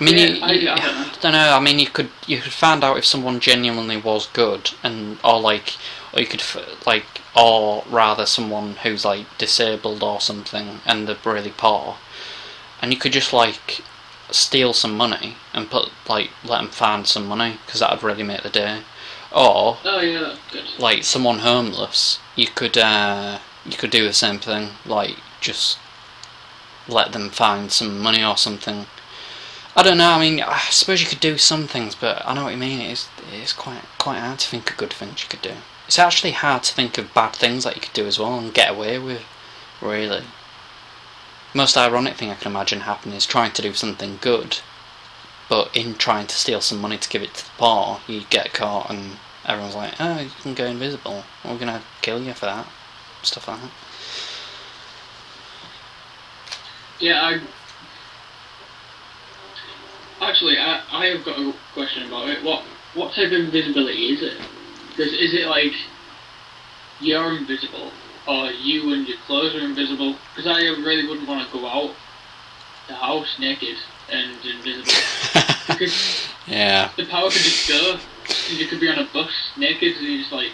I 0.00 0.04
mean, 0.04 0.18
Yeah, 0.18 0.26
you, 0.26 0.42
I- 0.42 0.52
you- 0.52 0.70
I 0.70 0.76
don't 0.76 0.94
know. 0.96 1.06
don't 1.20 1.32
know. 1.32 1.56
I 1.56 1.60
mean, 1.60 1.78
you 1.78 1.86
could 1.86 2.10
you 2.26 2.40
could 2.40 2.52
find 2.52 2.82
out 2.82 2.96
if 2.96 3.04
someone 3.06 3.38
genuinely 3.38 3.96
was 3.96 4.26
good, 4.26 4.72
and 4.82 5.18
or 5.22 5.40
like, 5.40 5.74
or 6.12 6.18
you 6.20 6.26
could 6.26 6.40
f- 6.40 6.84
like, 6.84 7.06
or 7.36 7.84
rather, 7.88 8.26
someone 8.26 8.74
who's 8.82 9.04
like 9.04 9.38
disabled 9.38 10.02
or 10.02 10.20
something, 10.20 10.80
and 10.84 11.06
they're 11.06 11.16
really 11.24 11.52
poor, 11.56 11.98
and 12.82 12.92
you 12.92 12.98
could 12.98 13.12
just 13.12 13.32
like 13.32 13.82
steal 14.30 14.72
some 14.72 14.96
money 14.96 15.36
and 15.52 15.70
put 15.70 15.90
like 16.08 16.30
let 16.44 16.60
them 16.60 16.70
find 16.70 17.06
some 17.06 17.26
money 17.26 17.58
because 17.64 17.80
that 17.80 17.90
would 17.90 18.02
really 18.02 18.22
make 18.22 18.42
the 18.42 18.50
day. 18.50 18.82
Or 19.30 19.78
oh 19.84 20.00
yeah 20.00 20.36
like 20.78 21.04
someone 21.04 21.40
homeless, 21.40 22.18
you 22.36 22.46
could 22.46 22.76
uh, 22.76 23.38
you 23.64 23.76
could 23.76 23.90
do 23.90 24.04
the 24.04 24.12
same 24.12 24.38
thing, 24.38 24.70
like 24.84 25.16
just 25.40 25.78
let 26.88 27.12
them 27.12 27.30
find 27.30 27.72
some 27.72 28.00
money 28.00 28.22
or 28.24 28.36
something. 28.36 28.86
I 29.76 29.82
don't 29.82 29.98
know. 29.98 30.10
I 30.10 30.20
mean, 30.20 30.40
I 30.40 30.58
suppose 30.70 31.00
you 31.00 31.08
could 31.08 31.20
do 31.20 31.36
some 31.36 31.66
things, 31.66 31.94
but 31.94 32.22
I 32.24 32.34
know 32.34 32.44
what 32.44 32.52
you 32.52 32.58
mean. 32.58 32.80
It's 32.80 33.08
it's 33.32 33.52
quite 33.52 33.82
quite 33.98 34.18
hard 34.18 34.38
to 34.40 34.48
think 34.48 34.70
of 34.70 34.76
good 34.76 34.92
things 34.92 35.22
you 35.22 35.28
could 35.28 35.42
do. 35.42 35.54
It's 35.86 35.98
actually 35.98 36.32
hard 36.32 36.62
to 36.64 36.74
think 36.74 36.96
of 36.96 37.12
bad 37.12 37.34
things 37.34 37.64
that 37.64 37.74
you 37.74 37.82
could 37.82 37.92
do 37.92 38.06
as 38.06 38.18
well 38.18 38.38
and 38.38 38.54
get 38.54 38.70
away 38.70 38.98
with. 38.98 39.24
Really, 39.80 40.22
most 41.54 41.76
ironic 41.76 42.16
thing 42.16 42.30
I 42.30 42.34
can 42.34 42.50
imagine 42.50 42.80
happening 42.80 43.16
is 43.16 43.24
trying 43.24 43.52
to 43.52 43.62
do 43.62 43.72
something 43.72 44.18
good, 44.20 44.58
but 45.48 45.74
in 45.76 45.94
trying 45.94 46.26
to 46.26 46.34
steal 46.34 46.60
some 46.60 46.80
money 46.80 46.98
to 46.98 47.08
give 47.08 47.22
it 47.22 47.34
to 47.34 47.44
the 47.44 47.50
poor, 47.56 48.00
you 48.08 48.22
get 48.28 48.52
caught 48.52 48.90
and 48.90 49.18
everyone's 49.46 49.76
like, 49.76 49.94
"Oh, 50.00 50.20
you 50.20 50.30
can 50.42 50.54
go 50.54 50.66
invisible. 50.66 51.24
We're 51.44 51.58
gonna 51.58 51.82
kill 52.02 52.20
you 52.20 52.34
for 52.34 52.46
that." 52.46 52.66
Stuff 53.22 53.48
like 53.48 53.60
that. 53.62 53.70
Yeah, 56.98 57.20
I 57.22 57.40
actually 60.28 60.58
I, 60.58 60.82
I 60.92 61.06
have 61.06 61.24
got 61.24 61.38
a 61.38 61.54
question 61.72 62.06
about 62.06 62.28
it. 62.28 62.42
What 62.42 62.64
what 62.94 63.14
type 63.14 63.26
of 63.26 63.32
invisibility 63.32 64.12
is 64.12 64.22
it? 64.22 64.40
Does 64.96 65.12
is 65.12 65.34
it 65.34 65.46
like 65.46 65.74
you're 67.00 67.36
invisible, 67.36 67.90
or 68.26 68.50
you 68.50 68.92
and 68.92 69.06
your 69.06 69.18
clothes 69.26 69.54
are 69.54 69.60
invisible? 69.60 70.16
Because 70.34 70.50
I 70.50 70.60
really 70.60 71.06
wouldn't 71.08 71.28
want 71.28 71.46
to 71.46 71.52
go 71.52 71.66
out 71.66 71.94
the 72.88 72.94
house 72.94 73.36
naked 73.38 73.76
and 74.10 74.36
invisible. 74.44 74.92
because 75.68 76.28
yeah. 76.46 76.90
the 76.96 77.06
power 77.06 77.30
could 77.30 77.42
just 77.42 77.68
go. 77.68 77.98
and 78.50 78.58
You 78.58 78.66
could 78.66 78.80
be 78.80 78.88
on 78.88 78.98
a 78.98 79.08
bus 79.12 79.30
naked 79.56 79.96
and 79.96 80.06
you're 80.06 80.18
just 80.18 80.32
like 80.32 80.52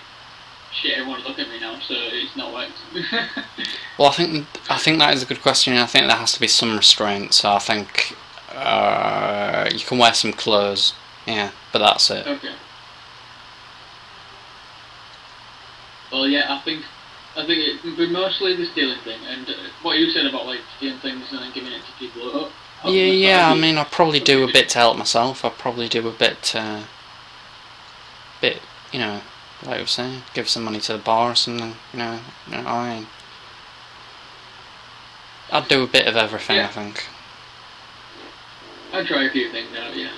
shit. 0.73 0.99
Everyone 0.99 1.23
look 1.23 1.39
at 1.39 1.49
me 1.49 1.61
now, 1.61 1.79
so 1.81 1.95
it's 1.97 2.37
not 2.37 2.53
worked. 2.53 2.79
Well, 3.99 4.09
I 4.09 4.13
think 4.13 4.47
I 4.71 4.79
think 4.79 4.99
that 5.01 5.13
is 5.13 5.23
a 5.23 5.27
good 5.27 5.43
question. 5.43 5.75
I 5.77 5.85
think 5.85 6.07
there 6.07 6.17
has 6.17 6.33
to 6.33 6.41
be 6.41 6.49
some 6.49 6.75
restraint. 6.75 7.35
So 7.35 7.53
I 7.53 7.59
think 7.59 8.17
uh, 8.51 9.69
you 9.71 9.81
can 9.81 9.99
wear 9.99 10.15
some 10.15 10.33
clothes, 10.33 10.95
yeah, 11.27 11.51
but 11.71 11.81
that's 11.81 12.11
it. 12.11 12.27
Okay. 12.27 12.55
Well, 16.11 16.27
yeah, 16.27 16.47
I 16.49 16.61
think 16.61 16.85
I 17.41 17.47
think 17.47 17.59
it 17.59 17.85
would 17.85 17.97
be 17.97 18.09
mostly 18.09 18.55
the 18.57 18.67
stealing 18.67 18.99
thing, 19.01 19.21
and 19.27 19.49
uh, 19.49 19.53
what 19.83 19.99
you 19.99 20.11
said 20.11 20.27
about 20.27 20.47
like 20.47 20.61
stealing 20.77 20.99
things 20.99 21.27
and 21.31 21.41
then 21.41 21.53
giving 21.53 21.73
it 21.73 21.83
to 21.85 21.93
people. 21.99 22.51
Yeah, 22.85 23.05
yeah. 23.05 23.51
I 23.51 23.55
mean, 23.55 23.79
I 23.79 23.85
probably 23.85 24.21
do 24.21 24.45
a 24.45 24.53
bit 24.53 24.69
to 24.71 24.79
help 24.79 24.97
myself. 24.97 25.45
I 25.45 25.51
probably 25.51 25.89
do 25.89 26.07
a 26.09 26.13
bit, 26.13 26.55
uh, 26.55 26.83
bit, 28.41 28.61
you 28.93 28.99
know, 28.99 29.21
like 29.63 29.79
I 29.79 29.81
was 29.83 29.91
saying, 29.91 30.23
give 30.33 30.49
some 30.49 30.65
money 30.65 30.81
to 30.81 30.93
the 30.93 30.99
bar 30.99 31.33
or 31.33 31.35
something. 31.35 31.75
You 31.93 31.99
know, 31.99 32.21
you 32.47 32.57
know 32.57 32.67
I 32.67 32.95
mean. 32.97 33.07
I'd 35.53 35.69
do 35.69 35.83
a 35.83 35.87
bit 35.87 36.07
of 36.07 36.17
everything. 36.17 36.61
I 36.61 36.69
think. 36.69 37.07
I'd 38.93 39.07
try 39.07 39.25
a 39.25 39.31
few 39.31 39.51
things 39.51 39.69
out. 39.77 39.97
Yeah. 39.97 40.11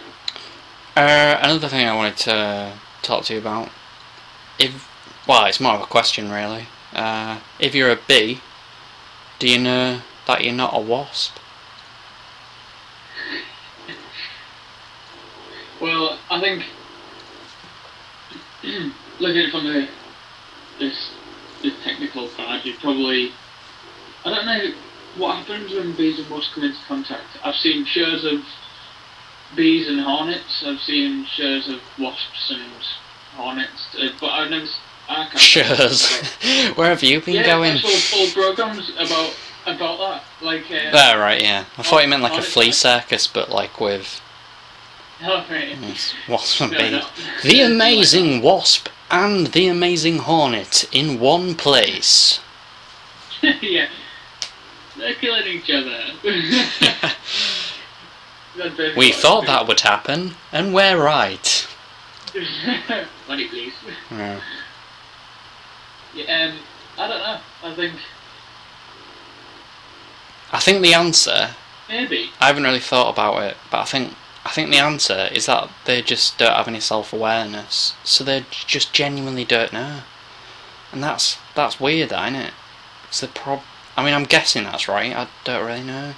Uh, 0.96 1.38
another 1.42 1.68
thing 1.68 1.86
I 1.86 1.94
wanted 1.94 2.16
to 2.18 2.74
talk 3.00 3.24
to 3.24 3.34
you 3.34 3.38
about, 3.40 3.70
if 4.58 4.88
well, 5.26 5.46
it's 5.46 5.60
more 5.60 5.74
of 5.74 5.80
a 5.80 5.86
question 5.86 6.30
really. 6.30 6.66
Uh, 6.92 7.40
if 7.58 7.74
you're 7.74 7.90
a 7.90 7.98
bee, 8.08 8.40
do 9.38 9.48
you 9.48 9.58
know 9.58 10.00
that 10.26 10.44
you're 10.44 10.52
not 10.52 10.74
a 10.74 10.80
wasp? 10.80 11.38
Well, 15.80 16.18
I 16.30 16.40
think 16.40 16.64
looking 19.18 19.38
at 19.38 19.46
it 19.46 19.50
from 19.50 19.64
the 19.64 19.88
this 20.78 21.10
this 21.62 21.74
technical 21.82 22.28
side, 22.28 22.64
you 22.64 22.74
probably 22.80 23.32
I 24.24 24.30
don't 24.30 24.46
know 24.46 24.72
what 25.16 25.36
happens 25.36 25.72
when 25.72 25.94
bees 25.96 26.18
and 26.18 26.30
wasps 26.30 26.54
come 26.54 26.64
into 26.64 26.78
contact. 26.86 27.26
I've 27.44 27.56
seen 27.56 27.84
shows 27.84 28.24
of 28.24 28.44
bees 29.56 29.88
and 29.88 30.00
hornets. 30.00 30.62
I've 30.64 30.80
seen 30.80 31.26
shows 31.26 31.68
of 31.68 31.80
wasps 31.98 32.50
and 32.50 32.72
hornets, 33.34 33.88
uh, 33.98 34.08
but 34.20 34.30
I've 34.30 34.50
never. 34.50 34.66
Shows. 35.36 36.10
Where 36.74 36.88
have 36.88 37.02
you 37.02 37.20
been 37.20 37.34
yeah, 37.36 37.46
going? 37.46 37.72
actual 37.72 37.90
full 37.90 38.28
programs 38.28 38.90
about 38.90 39.34
about 39.66 39.98
that. 39.98 40.24
Like, 40.40 40.70
uh, 40.70 40.90
Oh, 40.92 41.18
right, 41.18 41.40
yeah. 41.40 41.64
I 41.78 41.82
thought 41.82 42.02
you 42.02 42.08
meant 42.08 42.22
like 42.22 42.38
a 42.38 42.42
flea 42.42 42.66
type. 42.66 42.74
circus, 42.74 43.26
but 43.26 43.50
like 43.50 43.80
with 43.80 44.20
oh, 45.22 45.44
right. 45.50 46.14
wasp 46.28 46.60
and 46.62 46.72
No, 46.72 46.78
bee. 46.78 46.90
no. 46.90 47.06
The 47.42 47.60
amazing 47.60 48.42
wasp 48.42 48.88
and 49.10 49.48
the 49.48 49.68
amazing 49.68 50.18
hornet 50.18 50.88
in 50.92 51.20
one 51.20 51.54
place. 51.54 52.40
yeah, 53.42 53.88
they're 54.96 55.14
killing 55.14 55.46
each 55.46 55.70
other. 55.70 55.98
We 58.96 59.12
thought 59.12 59.46
that 59.46 59.66
would 59.66 59.80
happen, 59.80 60.34
and 60.52 60.74
we're 60.74 61.02
right. 61.02 61.66
Money, 63.26 63.48
please. 63.48 63.72
Yeah. 64.10 64.40
Yeah, 66.14 66.46
um, 66.46 66.58
I 66.98 67.08
don't 67.08 67.18
know. 67.18 67.40
I 67.64 67.74
think 67.74 67.94
I 70.52 70.58
think 70.60 70.82
the 70.82 70.94
answer 70.94 71.50
maybe. 71.88 72.30
I 72.40 72.48
haven't 72.48 72.64
really 72.64 72.80
thought 72.80 73.12
about 73.12 73.42
it, 73.42 73.56
but 73.70 73.78
I 73.78 73.84
think 73.84 74.14
I 74.44 74.50
think 74.50 74.70
the 74.70 74.78
answer 74.78 75.28
is 75.32 75.46
that 75.46 75.70
they 75.84 76.02
just 76.02 76.38
don't 76.38 76.54
have 76.54 76.68
any 76.68 76.80
self 76.80 77.12
awareness, 77.12 77.94
so 78.04 78.24
they 78.24 78.44
just 78.50 78.92
genuinely 78.92 79.44
don't 79.44 79.72
know, 79.72 80.00
and 80.92 81.02
that's 81.02 81.38
that's 81.54 81.80
weird, 81.80 82.12
ain't 82.12 82.36
it? 82.36 82.52
It's 83.08 83.20
the 83.20 83.28
prob. 83.28 83.62
I 83.96 84.04
mean, 84.04 84.14
I'm 84.14 84.24
guessing 84.24 84.64
that's 84.64 84.88
right. 84.88 85.14
I 85.14 85.28
don't 85.44 85.64
really 85.64 85.84
know. 85.84 86.14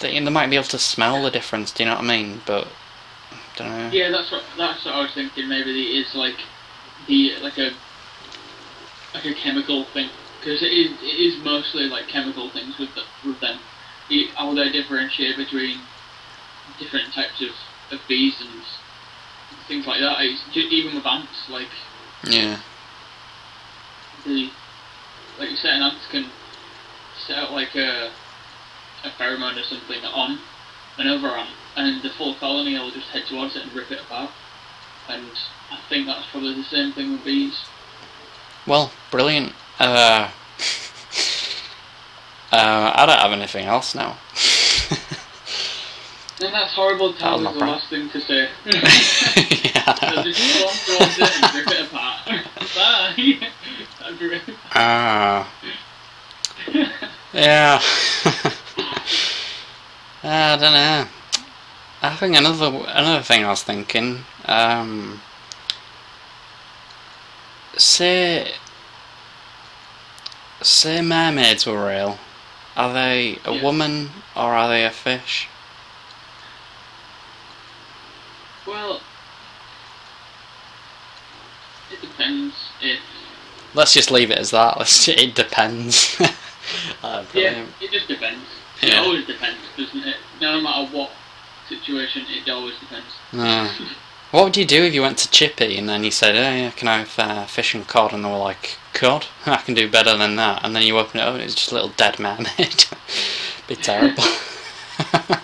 They, 0.00 0.18
they 0.18 0.30
might 0.30 0.50
be 0.50 0.56
able 0.56 0.66
to 0.66 0.78
smell 0.78 1.22
the 1.22 1.30
difference. 1.30 1.72
Do 1.72 1.82
you 1.82 1.88
know 1.88 1.96
what 1.96 2.04
I 2.04 2.08
mean? 2.08 2.42
But 2.46 2.68
I 3.30 3.36
don't 3.56 3.68
know. 3.68 3.90
Yeah, 3.92 4.10
that's 4.10 4.32
what 4.32 4.42
that's 4.56 4.84
what 4.84 4.94
I 4.94 5.02
was 5.02 5.12
thinking. 5.12 5.48
Maybe 5.48 5.70
it 5.70 6.06
is 6.06 6.14
like 6.14 6.40
the 7.06 7.36
like 7.42 7.58
a 7.58 7.72
like 9.14 9.24
a 9.24 9.34
chemical 9.34 9.86
thing 9.94 10.10
because 10.40 10.60
it 10.62 10.74
is 10.74 10.90
it 11.00 11.16
is 11.16 11.44
mostly 11.44 11.84
like 11.84 12.08
chemical 12.08 12.50
things 12.50 12.74
with 12.78 12.90
the, 12.94 13.02
with 13.26 13.40
them. 13.40 13.58
It, 14.10 14.34
how 14.36 14.52
they 14.54 14.70
differentiate 14.70 15.38
between 15.38 15.80
different 16.78 17.14
types 17.14 17.40
of, 17.40 17.96
of 17.96 18.04
bees 18.08 18.34
and 18.40 18.62
things 19.66 19.86
like 19.86 20.00
that. 20.00 20.20
It's, 20.20 20.42
even 20.54 20.96
with 20.96 21.06
ants, 21.06 21.48
like 21.48 21.72
Yeah. 22.24 22.58
the 24.26 24.50
like 25.38 25.50
certain 25.62 25.82
ants 25.82 26.04
can 26.10 26.30
set 27.26 27.38
out 27.38 27.52
like 27.52 27.74
a 27.74 28.10
a 29.04 29.10
pheromone 29.20 29.56
or 29.60 29.64
something 29.64 30.04
on 30.04 30.38
another 30.98 31.28
ant, 31.36 31.50
and 31.76 32.02
the 32.02 32.10
full 32.18 32.34
colony 32.36 32.78
will 32.78 32.90
just 32.90 33.08
head 33.08 33.22
towards 33.28 33.56
it 33.56 33.62
and 33.62 33.72
rip 33.72 33.90
it 33.90 34.00
apart. 34.00 34.30
And 35.08 35.30
I 35.70 35.78
think 35.88 36.06
that's 36.06 36.26
probably 36.30 36.54
the 36.54 36.64
same 36.64 36.92
thing 36.92 37.12
with 37.12 37.24
bees. 37.24 37.56
Well, 38.66 38.92
brilliant. 39.10 39.52
Uh, 39.78 39.84
uh, 42.52 42.92
I 42.94 43.06
don't 43.06 43.18
have 43.18 43.32
anything 43.32 43.66
else 43.66 43.94
now. 43.94 44.16
And 46.42 46.52
that's 46.52 46.74
horrible 46.74 47.12
to 47.12 47.18
That 47.20 47.32
was 47.38 47.42
have 47.44 47.44
my 47.44 47.50
as 47.50 47.58
the 47.58 47.64
last 47.64 47.88
thing 47.90 48.10
to 48.10 48.20
say. 48.20 48.48
yeah. 48.66 49.94
so 49.94 50.22
just 50.24 50.58
go 50.58 50.66
on 50.66 50.74
towards 50.98 51.18
it 51.18 51.42
and 51.42 51.54
rip 51.54 51.68
it 51.68 51.86
apart. 51.86 52.26
Bye. 52.74 53.48
That'd 54.00 54.18
be 54.18 54.26
really 54.26 54.54
Ah. 54.72 55.48
yeah. 57.32 57.80
I 60.24 60.56
don't 60.56 60.72
know. 60.72 61.08
I 62.02 62.16
think 62.16 62.36
another 62.36 62.66
another 62.88 63.22
thing 63.22 63.44
I 63.44 63.50
was 63.50 63.62
thinking. 63.62 64.24
Um, 64.46 65.20
say, 67.76 68.52
say 70.62 71.00
mermaids 71.00 71.66
were 71.66 71.86
real. 71.86 72.18
Are 72.76 72.92
they 72.92 73.38
a 73.44 73.52
Yeah. 73.52 73.62
woman 73.62 74.10
or 74.34 74.54
are 74.54 74.68
they 74.68 74.84
a 74.84 74.90
fish? 74.90 75.48
Well, 78.66 79.00
it 81.92 82.00
depends 82.00 82.54
if. 82.80 82.98
Let's 83.74 83.92
just 83.92 84.10
leave 84.10 84.30
it 84.30 84.38
as 84.38 84.50
that. 84.50 84.78
Let's. 84.78 85.06
It 85.08 85.34
depends. 85.34 86.16
uh, 87.02 87.24
Yeah, 87.34 87.64
it 87.80 87.90
just 87.90 88.08
depends. 88.08 88.46
It 88.82 88.88
Yeah. 88.88 89.00
always 89.00 89.26
depends, 89.26 89.60
doesn't 89.76 90.04
it? 90.04 90.16
No 90.40 90.60
matter 90.60 90.86
what 90.90 91.12
situation, 91.68 92.26
it 92.28 92.48
always 92.50 92.74
depends. 92.78 93.12
No. 93.32 93.70
What 94.34 94.42
would 94.42 94.56
you 94.56 94.64
do 94.64 94.82
if 94.82 94.92
you 94.92 95.02
went 95.02 95.18
to 95.18 95.30
Chippy 95.30 95.78
and 95.78 95.88
then 95.88 96.02
he 96.02 96.10
said, 96.10 96.34
"Oh 96.34 96.40
yeah, 96.40 96.72
can 96.72 96.88
I 96.88 96.98
have 97.04 97.16
uh, 97.20 97.46
fish 97.46 97.72
and 97.72 97.86
cod?" 97.86 98.12
And 98.12 98.24
they 98.24 98.28
were 98.28 98.36
like, 98.36 98.78
"Cod? 98.92 99.26
I 99.46 99.58
can 99.58 99.74
do 99.74 99.88
better 99.88 100.16
than 100.16 100.34
that." 100.34 100.64
And 100.64 100.74
then 100.74 100.82
you 100.82 100.98
open 100.98 101.20
it 101.20 101.22
up 101.22 101.34
and 101.34 101.42
it's 101.44 101.54
just 101.54 101.70
a 101.70 101.74
little 101.74 101.90
dead 101.90 102.18
mermaid. 102.18 102.84
Be 103.68 103.76
terrible. 103.76 104.24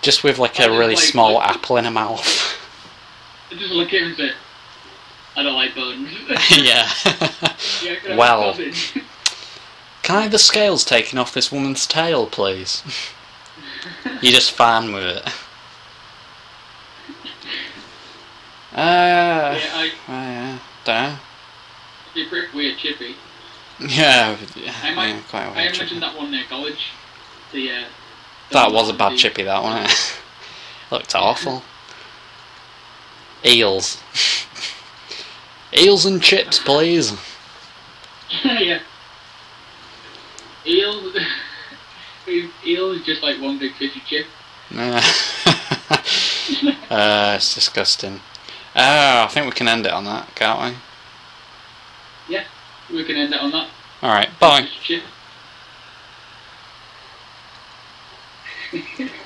just 0.00 0.24
with 0.24 0.38
like 0.38 0.58
I 0.58 0.64
a 0.64 0.70
really 0.70 0.94
like- 0.94 1.04
small 1.04 1.34
like- 1.34 1.50
apple 1.50 1.76
in 1.76 1.84
a 1.84 1.90
mouth. 1.90 2.26
I 3.50 3.56
just 3.56 3.74
look 3.74 3.92
at 3.92 4.00
him 4.00 4.08
and 4.08 4.16
say, 4.16 4.30
I 5.36 5.42
don't 5.42 5.54
like 5.54 5.74
bones. 5.74 6.08
yeah. 6.50 6.88
yeah, 7.82 7.96
can 7.96 8.16
Well. 8.16 8.54
Can 10.02 10.16
I 10.16 10.22
have 10.22 10.32
the 10.32 10.38
scales 10.38 10.86
taken 10.86 11.18
off 11.18 11.34
this 11.34 11.52
woman's 11.52 11.86
tail, 11.86 12.26
please? 12.26 12.82
You're 14.22 14.32
just 14.32 14.52
fine 14.52 14.94
with 14.94 15.04
it. 15.04 15.28
Uh, 18.72 18.76
yeah, 18.76 19.70
I, 19.74 19.90
oh, 20.08 20.12
yeah, 20.12 20.58
don't 20.84 21.18
it'd 22.14 22.14
be 22.14 22.24
pretty 22.28 22.56
weird, 22.56 22.78
chippy. 22.78 23.14
know. 23.80 23.86
Yeah, 23.86 24.74
I 24.82 24.94
might- 24.94 25.08
yeah, 25.08 25.20
quite 25.28 25.42
I 25.42 25.50
imagine 25.50 25.88
chippy. 25.88 26.00
that 26.00 26.16
one 26.16 26.30
near 26.30 26.44
college. 26.48 26.86
The, 27.52 27.70
uh, 27.70 27.84
That 28.52 28.72
was 28.72 28.88
a 28.88 28.94
bad 28.94 29.12
the- 29.12 29.16
chippy, 29.18 29.42
that 29.42 29.62
one. 29.62 29.86
Looked 30.90 31.14
awful. 31.14 31.62
Eels. 33.44 34.00
Eels 35.76 36.06
and 36.06 36.22
chips, 36.22 36.58
please. 36.58 37.12
yeah. 38.44 38.80
Eel. 40.66 41.12
Eel 42.64 42.92
is 42.92 43.04
just 43.04 43.22
like 43.22 43.40
one 43.40 43.58
big 43.58 43.74
fishy 43.74 44.00
chip. 44.06 44.26
Uh, 44.74 45.02
uh, 46.90 47.32
it's 47.36 47.54
disgusting. 47.54 48.20
Oh, 48.74 49.24
I 49.24 49.28
think 49.30 49.46
we 49.46 49.52
can 49.52 49.68
end 49.68 49.86
it 49.86 49.92
on 49.92 50.04
that, 50.04 50.34
can't 50.34 50.74
we? 52.28 52.34
Yeah, 52.34 52.44
we 52.90 53.04
can 53.04 53.16
end 53.16 53.34
it 53.34 53.40
on 53.40 53.50
that. 53.50 53.68
Alright, 54.02 54.30
bye. 54.40 54.62
Fishy 54.62 55.02
chip. 58.72 59.12